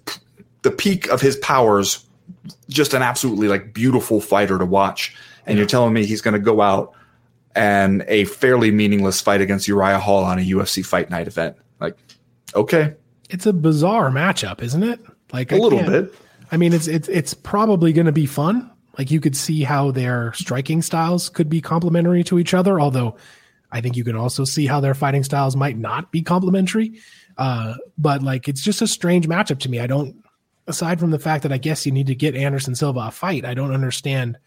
the 0.63 0.71
peak 0.71 1.07
of 1.09 1.21
his 1.21 1.37
powers, 1.37 2.05
just 2.69 2.93
an 2.93 3.01
absolutely 3.01 3.47
like 3.47 3.73
beautiful 3.73 4.21
fighter 4.21 4.57
to 4.57 4.65
watch. 4.65 5.15
And 5.45 5.55
yeah. 5.55 5.61
you're 5.61 5.67
telling 5.67 5.93
me 5.93 6.05
he's 6.05 6.21
going 6.21 6.33
to 6.33 6.39
go 6.39 6.61
out 6.61 6.93
and 7.55 8.03
a 8.07 8.25
fairly 8.25 8.71
meaningless 8.71 9.21
fight 9.21 9.41
against 9.41 9.67
Uriah 9.67 9.99
Hall 9.99 10.23
on 10.23 10.39
a 10.39 10.41
UFC 10.41 10.85
Fight 10.85 11.09
Night 11.09 11.27
event? 11.27 11.57
Like, 11.79 11.97
okay, 12.53 12.95
it's 13.29 13.45
a 13.45 13.53
bizarre 13.53 14.09
matchup, 14.11 14.61
isn't 14.61 14.83
it? 14.83 14.99
Like 15.31 15.51
a 15.51 15.55
I 15.55 15.59
little 15.59 15.83
bit. 15.83 16.13
I 16.51 16.57
mean, 16.57 16.73
it's 16.73 16.87
it's 16.87 17.07
it's 17.07 17.33
probably 17.33 17.93
going 17.93 18.05
to 18.05 18.11
be 18.11 18.25
fun. 18.25 18.69
Like 19.01 19.09
you 19.09 19.19
could 19.19 19.35
see 19.35 19.63
how 19.63 19.89
their 19.89 20.31
striking 20.33 20.83
styles 20.83 21.27
could 21.27 21.49
be 21.49 21.59
complementary 21.59 22.23
to 22.25 22.37
each 22.37 22.53
other, 22.53 22.79
although 22.79 23.17
I 23.71 23.81
think 23.81 23.97
you 23.97 24.03
can 24.03 24.15
also 24.15 24.43
see 24.43 24.67
how 24.67 24.79
their 24.79 24.93
fighting 24.93 25.23
styles 25.23 25.55
might 25.55 25.75
not 25.75 26.11
be 26.11 26.21
complementary. 26.21 26.99
Uh, 27.35 27.73
but 27.97 28.21
like 28.21 28.47
it's 28.47 28.61
just 28.61 28.83
a 28.83 28.85
strange 28.85 29.27
matchup 29.27 29.57
to 29.61 29.71
me. 29.71 29.79
I 29.79 29.87
don't 29.87 30.23
aside 30.67 30.99
from 30.99 31.09
the 31.09 31.17
fact 31.17 31.41
that 31.41 31.51
I 31.51 31.57
guess 31.57 31.83
you 31.83 31.91
need 31.91 32.05
to 32.05 32.13
get 32.13 32.35
Anderson 32.35 32.75
Silva 32.75 32.99
a 33.07 33.09
fight, 33.09 33.43
I 33.43 33.55
don't 33.55 33.73
understand 33.73 34.37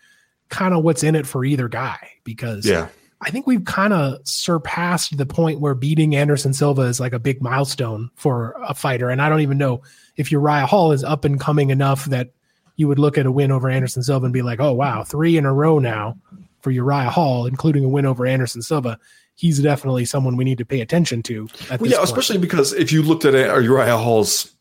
kind 0.51 0.73
of 0.73 0.85
what's 0.85 1.03
in 1.03 1.17
it 1.17 1.27
for 1.27 1.45
either 1.45 1.67
guy 1.67 2.13
because 2.23 2.65
yeah. 2.65 2.87
I 3.23 3.31
think 3.31 3.49
we've 3.49 3.65
kind 3.65 3.93
of 3.93 4.21
surpassed 4.23 5.17
the 5.17 5.27
point 5.27 5.59
where 5.59 5.75
beating 5.75 6.15
Anderson 6.15 6.53
Silva 6.53 6.83
is 6.83 7.01
like 7.01 7.13
a 7.13 7.19
big 7.19 7.43
milestone 7.43 8.09
for 8.15 8.55
a 8.63 8.73
fighter. 8.73 9.11
And 9.11 9.21
I 9.21 9.29
don't 9.29 9.41
even 9.41 9.59
know 9.59 9.83
if 10.15 10.31
Uriah 10.31 10.67
Hall 10.67 10.93
is 10.93 11.03
up 11.03 11.25
and 11.25 11.41
coming 11.41 11.71
enough 11.71 12.05
that 12.05 12.35
you 12.77 12.89
would 12.89 12.99
look 12.99 13.17
at 13.19 13.27
a 13.27 13.33
win 13.33 13.53
over 13.53 13.69
Anderson 13.69 14.03
Silva 14.03 14.27
and 14.27 14.33
be 14.33 14.43
like, 14.43 14.61
oh, 14.61 14.73
wow, 14.73 15.05
three 15.05 15.37
in 15.37 15.47
a 15.47 15.53
row 15.53 15.79
now 15.79 16.17
for 16.61 16.71
Uriah 16.71 17.11
Hall, 17.11 17.47
including 17.47 17.85
a 17.85 17.89
win 17.89 18.07
over 18.07 18.27
Anderson 18.27 18.63
Silva. 18.63 18.99
He's 19.37 19.61
definitely 19.61 20.05
someone 20.05 20.37
we 20.37 20.45
need 20.45 20.59
to 20.59 20.65
pay 20.65 20.81
attention 20.81 21.23
to. 21.25 21.49
well, 21.71 21.87
yeah, 21.87 21.97
point. 21.97 22.09
especially 22.09 22.39
because 22.39 22.73
if 22.73 22.93
you 22.93 23.03
looked 23.03 23.25
at 23.25 23.35
uh, 23.35 23.59
Uriah 23.59 23.99
Hall's, 23.99 24.53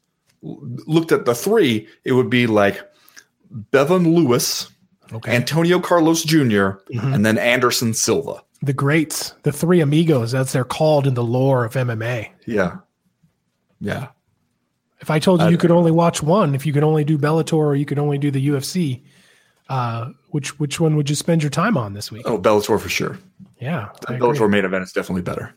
looked 0.41 1.11
at 1.11 1.25
the 1.25 1.35
three, 1.35 1.87
it 2.03 2.11
would 2.13 2.29
be 2.29 2.47
like 2.47 2.81
Bevan 3.49 4.13
Lewis, 4.13 4.69
okay. 5.11 5.35
Antonio 5.35 5.79
Carlos 5.79 6.23
junior 6.23 6.81
mm-hmm. 6.91 7.13
and 7.13 7.25
then 7.25 7.37
Anderson 7.37 7.93
Silva. 7.93 8.43
The 8.61 8.73
greats, 8.73 9.33
the 9.43 9.51
three 9.51 9.81
amigos, 9.81 10.33
as 10.33 10.53
they're 10.53 10.63
called 10.63 11.05
in 11.05 11.15
the 11.15 11.23
lore 11.23 11.65
of 11.65 11.73
MMA. 11.73 12.29
Yeah. 12.45 12.77
Yeah. 13.79 14.07
If 15.03 15.11
I 15.11 15.19
told 15.19 15.41
you 15.41 15.49
you 15.49 15.57
could 15.57 15.69
only 15.69 15.91
watch 15.91 16.23
one, 16.23 16.55
if 16.55 16.65
you 16.65 16.71
could 16.71 16.85
only 16.85 17.03
do 17.03 17.17
Bellator 17.17 17.57
or 17.57 17.75
you 17.75 17.85
could 17.85 17.99
only 17.99 18.17
do 18.17 18.31
the 18.31 18.47
UFC, 18.47 19.03
uh, 19.67 20.11
which 20.29 20.57
which 20.61 20.79
one 20.79 20.95
would 20.95 21.09
you 21.09 21.15
spend 21.17 21.43
your 21.43 21.49
time 21.49 21.75
on 21.75 21.91
this 21.91 22.09
week? 22.09 22.21
Oh, 22.25 22.39
Bellator 22.39 22.79
for 22.79 22.87
sure. 22.87 23.19
Yeah, 23.59 23.89
the 23.99 24.13
Bellator 24.13 24.49
main 24.49 24.63
event 24.63 24.85
is 24.85 24.93
definitely 24.93 25.23
better. 25.23 25.53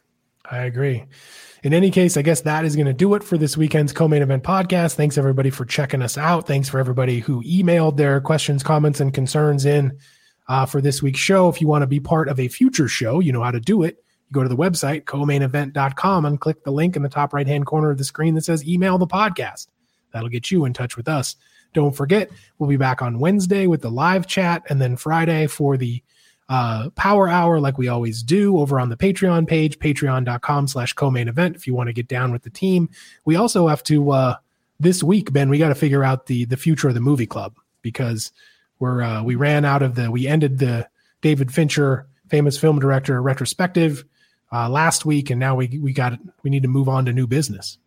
I 0.51 0.64
agree. 0.64 1.05
In 1.62 1.72
any 1.72 1.92
case, 1.92 2.16
I 2.16 2.22
guess 2.22 2.40
that 2.40 2.64
is 2.64 2.74
going 2.74 2.88
to 2.88 2.92
do 2.92 3.14
it 3.14 3.22
for 3.22 3.38
this 3.38 3.57
weekend's 3.57 3.92
co-main 3.92 4.20
event 4.20 4.42
podcast. 4.42 4.97
Thanks 4.97 5.16
everybody 5.16 5.51
for 5.51 5.64
checking 5.64 6.03
us 6.03 6.18
out. 6.18 6.49
Thanks 6.49 6.68
for 6.68 6.80
everybody 6.80 7.20
who 7.20 7.40
emailed 7.44 7.97
their 7.97 8.20
questions, 8.20 8.64
comments, 8.64 8.99
and 8.99 9.14
concerns 9.14 9.64
in 9.64 9.97
uh, 10.49 10.66
for 10.66 10.80
this 10.80 11.05
week's 11.05 11.20
show. 11.20 11.49
If 11.49 11.61
you 11.61 11.68
want 11.68 11.82
to 11.82 11.86
be 11.86 12.01
part 12.01 12.28
of 12.28 12.40
a 12.40 12.49
future 12.49 12.88
show, 12.88 13.20
you 13.20 13.32
know 13.32 13.44
how 13.44 13.53
to 13.53 13.61
do 13.61 13.84
it. 13.84 14.03
You 14.28 14.34
go 14.34 14.42
to 14.42 14.48
the 14.48 14.56
website, 14.56 15.04
co-mainevent.com, 15.04 16.24
and 16.24 16.40
click 16.40 16.64
the 16.64 16.72
link 16.72 16.96
in 16.96 17.02
the 17.02 17.08
top 17.08 17.32
right 17.32 17.46
hand 17.46 17.66
corner 17.66 17.90
of 17.90 17.98
the 17.98 18.04
screen 18.04 18.34
that 18.34 18.44
says 18.44 18.66
email 18.66 18.98
the 18.98 19.06
podcast. 19.06 19.68
That'll 20.12 20.28
get 20.28 20.50
you 20.50 20.64
in 20.64 20.72
touch 20.72 20.96
with 20.96 21.08
us. 21.08 21.36
Don't 21.74 21.94
forget, 21.94 22.30
we'll 22.58 22.70
be 22.70 22.78
back 22.78 23.02
on 23.02 23.18
Wednesday 23.18 23.66
with 23.66 23.82
the 23.82 23.90
live 23.90 24.26
chat 24.26 24.62
and 24.70 24.80
then 24.80 24.96
Friday 24.96 25.46
for 25.46 25.76
the 25.76 26.02
uh, 26.48 26.90
power 26.90 27.28
hour 27.28 27.60
like 27.60 27.76
we 27.76 27.88
always 27.88 28.22
do 28.22 28.58
over 28.58 28.80
on 28.80 28.88
the 28.88 28.96
Patreon 28.96 29.46
page, 29.46 29.78
patreon.com 29.78 30.68
slash 30.68 30.92
co-main 30.92 31.28
event 31.28 31.56
if 31.56 31.66
you 31.66 31.74
want 31.74 31.88
to 31.88 31.92
get 31.92 32.08
down 32.08 32.32
with 32.32 32.42
the 32.42 32.50
team. 32.50 32.88
We 33.24 33.36
also 33.36 33.66
have 33.66 33.82
to, 33.84 34.10
uh, 34.10 34.36
this 34.80 35.02
week, 35.02 35.32
Ben, 35.32 35.50
we 35.50 35.58
got 35.58 35.68
to 35.68 35.74
figure 35.74 36.04
out 36.04 36.26
the, 36.26 36.44
the 36.44 36.56
future 36.56 36.88
of 36.88 36.94
the 36.94 37.00
movie 37.00 37.26
club 37.26 37.56
because 37.82 38.32
we're, 38.78 39.02
uh, 39.02 39.22
we 39.22 39.34
ran 39.34 39.64
out 39.64 39.82
of 39.82 39.96
the, 39.96 40.10
we 40.10 40.26
ended 40.26 40.58
the 40.58 40.88
David 41.20 41.52
Fincher, 41.52 42.06
famous 42.28 42.58
film 42.58 42.78
director 42.78 43.20
retrospective 43.20 44.04
uh, 44.53 44.68
last 44.68 45.05
week, 45.05 45.30
and 45.30 45.40
now 45.40 45.55
we 45.55 45.78
we 45.80 45.92
got 45.92 46.18
we 46.42 46.51
need 46.51 46.62
to 46.62 46.68
move 46.68 46.88
on 46.88 47.05
to 47.07 47.12
new 47.12 47.26
business. 47.26 47.78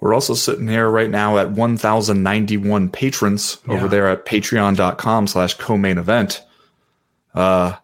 We're 0.00 0.14
also 0.14 0.34
sitting 0.34 0.66
here 0.66 0.90
right 0.90 1.08
now 1.08 1.38
at 1.38 1.52
1,091 1.52 2.90
patrons 2.90 3.58
yeah. 3.68 3.74
over 3.74 3.86
there 3.86 4.08
at 4.08 4.26
patreon.com 4.26 5.28
slash 5.28 5.54
co-main 5.54 5.96
event. 5.96 6.44
Uh, 7.36 7.76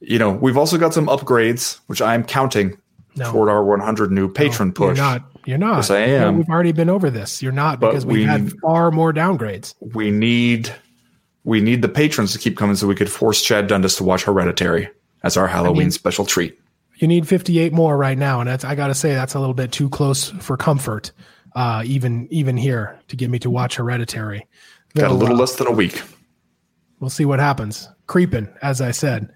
you 0.00 0.18
know, 0.18 0.30
we've 0.30 0.56
also 0.56 0.78
got 0.78 0.94
some 0.94 1.08
upgrades, 1.08 1.78
which 1.88 2.00
I'm 2.00 2.24
counting 2.24 2.78
no. 3.16 3.30
toward 3.30 3.50
our 3.50 3.62
100 3.62 4.10
new 4.10 4.32
patron 4.32 4.68
no, 4.68 4.72
push. 4.72 4.96
You're 4.96 5.06
not. 5.06 5.22
You're 5.44 5.58
not. 5.58 5.76
Yes, 5.76 5.90
I 5.90 5.98
am. 5.98 6.38
we've 6.38 6.48
already 6.48 6.72
been 6.72 6.88
over 6.88 7.10
this. 7.10 7.42
You're 7.42 7.52
not 7.52 7.80
because 7.80 8.06
we've 8.06 8.20
we, 8.20 8.24
had 8.24 8.52
far 8.60 8.90
more 8.90 9.12
downgrades. 9.12 9.74
We 9.80 10.10
need 10.10 10.72
we 11.44 11.60
need 11.60 11.82
the 11.82 11.88
patrons 11.88 12.32
to 12.32 12.38
keep 12.38 12.56
coming 12.56 12.76
so 12.76 12.86
we 12.86 12.94
could 12.94 13.10
force 13.10 13.42
Chad 13.42 13.66
Dundas 13.66 13.96
to 13.96 14.04
watch 14.04 14.22
Hereditary 14.24 14.88
as 15.22 15.36
our 15.36 15.48
Halloween 15.48 15.76
I 15.76 15.84
mean, 15.84 15.90
special 15.90 16.24
treat 16.24 16.58
you 17.02 17.08
need 17.08 17.26
58 17.26 17.72
more 17.72 17.96
right 17.96 18.16
now, 18.16 18.40
and 18.40 18.48
that's 18.48 18.64
I 18.64 18.74
got 18.76 18.86
to 18.86 18.94
say 18.94 19.12
that's 19.12 19.34
a 19.34 19.40
little 19.40 19.54
bit 19.54 19.72
too 19.72 19.88
close 19.90 20.30
for 20.30 20.56
comfort. 20.56 21.10
Uh, 21.54 21.82
even 21.84 22.28
even 22.30 22.56
here 22.56 22.98
to 23.08 23.16
get 23.16 23.28
me 23.28 23.38
to 23.40 23.50
watch 23.50 23.76
Hereditary. 23.76 24.46
Got 24.94 25.10
a 25.10 25.14
little 25.14 25.34
uh, 25.34 25.38
less 25.38 25.56
than 25.56 25.66
a 25.66 25.72
week. 25.72 26.00
We'll 27.00 27.10
see 27.10 27.24
what 27.24 27.40
happens. 27.40 27.88
Creeping, 28.06 28.48
as 28.62 28.80
I 28.80 28.92
said, 28.92 29.32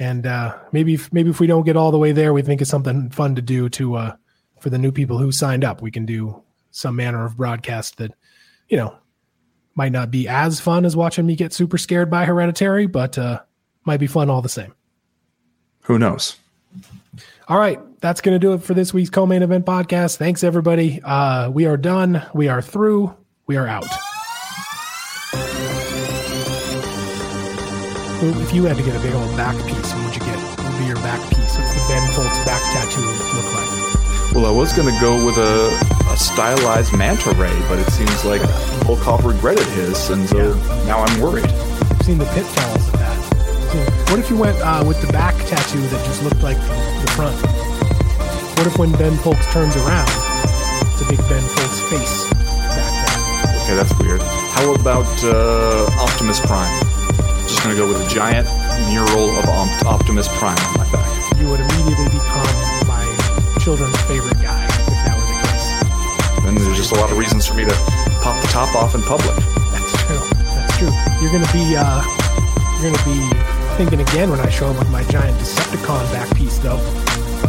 and 0.00 0.26
uh, 0.26 0.56
maybe 0.72 0.94
if, 0.94 1.12
maybe 1.12 1.30
if 1.30 1.38
we 1.38 1.46
don't 1.46 1.64
get 1.64 1.76
all 1.76 1.90
the 1.90 1.98
way 1.98 2.12
there, 2.12 2.32
we 2.32 2.42
think 2.42 2.60
it's 2.60 2.70
something 2.70 3.10
fun 3.10 3.34
to 3.34 3.42
do 3.42 3.68
to 3.68 3.94
uh, 3.94 4.16
for 4.60 4.70
the 4.70 4.78
new 4.78 4.90
people 4.90 5.18
who 5.18 5.30
signed 5.30 5.64
up. 5.64 5.82
We 5.82 5.90
can 5.90 6.06
do 6.06 6.42
some 6.70 6.96
manner 6.96 7.24
of 7.24 7.36
broadcast 7.36 7.98
that 7.98 8.12
you 8.68 8.76
know 8.76 8.96
might 9.74 9.92
not 9.92 10.10
be 10.10 10.26
as 10.28 10.60
fun 10.60 10.84
as 10.84 10.96
watching 10.96 11.26
me 11.26 11.36
get 11.36 11.52
super 11.52 11.78
scared 11.78 12.10
by 12.10 12.24
Hereditary, 12.24 12.86
but 12.86 13.18
uh, 13.18 13.42
might 13.84 14.00
be 14.00 14.06
fun 14.06 14.30
all 14.30 14.42
the 14.42 14.48
same. 14.48 14.74
Who 15.82 15.98
knows? 15.98 16.36
All 17.52 17.58
right, 17.58 17.78
that's 18.00 18.22
going 18.22 18.34
to 18.34 18.38
do 18.38 18.54
it 18.54 18.62
for 18.62 18.72
this 18.72 18.94
week's 18.94 19.10
co-main 19.10 19.42
event 19.42 19.66
podcast. 19.66 20.16
Thanks 20.16 20.42
everybody. 20.42 21.02
Uh, 21.04 21.50
we 21.50 21.66
are 21.66 21.76
done. 21.76 22.24
We 22.32 22.48
are 22.48 22.62
through. 22.62 23.14
We 23.46 23.58
are 23.58 23.66
out. 23.66 23.84
If 28.40 28.54
you 28.54 28.64
had 28.64 28.78
to 28.78 28.82
get 28.82 28.96
a 28.96 29.00
big 29.00 29.12
old 29.12 29.36
back 29.36 29.54
piece, 29.66 29.92
what 29.92 30.06
would 30.06 30.14
you 30.14 30.22
get? 30.22 30.38
What 30.38 30.70
would 30.70 30.78
be 30.78 30.86
your 30.86 30.96
back 30.96 31.20
piece? 31.28 31.58
What's 31.58 31.74
the 31.74 31.84
Ben 31.88 32.08
Fowlkes 32.12 32.46
back 32.46 32.62
tattoo 32.72 33.02
look 33.36 33.52
like? 33.52 34.34
Well, 34.34 34.46
I 34.46 34.50
was 34.50 34.72
going 34.72 34.88
to 34.88 34.98
go 34.98 35.22
with 35.22 35.36
a, 35.36 36.08
a, 36.10 36.16
stylized 36.16 36.96
manta 36.96 37.32
ray, 37.32 37.52
but 37.68 37.78
it 37.78 37.90
seems 37.90 38.24
like 38.24 38.40
Volkov 38.86 39.30
regretted 39.30 39.66
his, 39.66 40.08
and 40.08 40.26
so 40.26 40.54
yeah. 40.54 40.84
now 40.86 41.04
I'm 41.04 41.20
worried. 41.20 41.44
I've 41.44 42.00
seen 42.00 42.16
the 42.16 42.24
pitfalls. 42.32 42.81
What 44.12 44.20
if 44.20 44.28
you 44.28 44.36
went 44.36 44.60
uh, 44.60 44.84
with 44.86 45.00
the 45.00 45.10
back 45.10 45.32
tattoo 45.48 45.80
that 45.88 46.04
just 46.04 46.20
looked 46.20 46.44
like 46.44 46.60
the 46.60 47.10
front? 47.16 47.32
What 48.60 48.68
if 48.68 48.76
when 48.76 48.92
Ben 49.00 49.16
Fowlkes 49.24 49.40
turns 49.56 49.72
around, 49.72 50.12
it's 50.92 51.00
a 51.00 51.08
big 51.08 51.16
Ben 51.32 51.40
Folds 51.40 51.80
face 51.88 52.28
back 52.76 52.92
there. 53.08 53.56
Okay, 53.64 53.72
that's 53.72 53.96
weird. 53.96 54.20
How 54.52 54.76
about 54.76 55.08
uh, 55.24 55.88
Optimus 55.96 56.44
Prime? 56.44 56.68
Just 57.48 57.64
gonna 57.64 57.72
go 57.72 57.88
with 57.88 58.04
a 58.04 58.08
giant 58.12 58.44
mural 58.92 59.32
of 59.32 59.48
Op- 59.48 59.96
Optimus 59.96 60.28
Prime 60.36 60.60
on 60.60 60.84
my 60.84 60.92
back. 60.92 61.08
You 61.40 61.48
would 61.48 61.64
immediately 61.64 62.12
become 62.12 62.52
my 62.84 63.08
children's 63.64 63.96
favorite 64.04 64.36
guy 64.44 64.60
if 64.92 65.08
that 65.08 65.16
were 65.16 65.24
the 65.24 65.40
case. 65.40 66.44
Then 66.44 66.60
there's 66.60 66.76
just 66.76 66.92
a 66.92 67.00
lot 67.00 67.08
of 67.08 67.16
reasons 67.16 67.48
for 67.48 67.56
me 67.56 67.64
to 67.64 67.72
pop 68.20 68.36
the 68.44 68.48
top 68.52 68.76
off 68.76 68.92
in 68.92 69.00
public. 69.08 69.40
That's 69.72 69.88
true. 70.04 70.20
That's 70.52 70.76
true. 70.76 70.92
You're 71.24 71.32
gonna 71.32 71.48
be 71.48 71.80
uh, 71.80 72.04
you're 72.76 72.92
gonna 72.92 73.08
be 73.08 73.51
thinking 73.76 74.00
again 74.00 74.30
when 74.30 74.40
I 74.40 74.48
show 74.50 74.66
up 74.68 74.78
with 74.78 74.90
my 74.90 75.02
giant 75.04 75.38
Decepticon 75.38 76.12
back 76.12 76.34
piece, 76.36 76.58
though. 76.58 76.76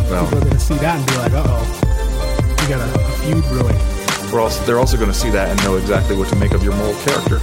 Well, 0.10 0.26
People 0.26 0.40
are 0.40 0.46
gonna 0.46 0.60
see 0.60 0.76
that 0.76 0.98
and 0.98 1.06
be 1.08 1.16
like, 1.18 1.34
"Uh 1.34 1.44
oh, 1.46 2.58
we 2.62 2.68
got 2.68 2.82
a, 2.82 3.00
a 3.00 3.12
feud 3.24 3.44
brewing." 3.46 3.94
also, 4.40 4.64
they're 4.66 4.80
also 4.80 4.98
going 4.98 5.12
to 5.12 5.18
see 5.18 5.30
that 5.30 5.50
and 5.50 5.64
know 5.64 5.76
exactly 5.76 6.16
what 6.16 6.28
to 6.30 6.36
make 6.36 6.54
of 6.54 6.64
your 6.64 6.76
moral 6.76 6.96
character. 7.06 7.40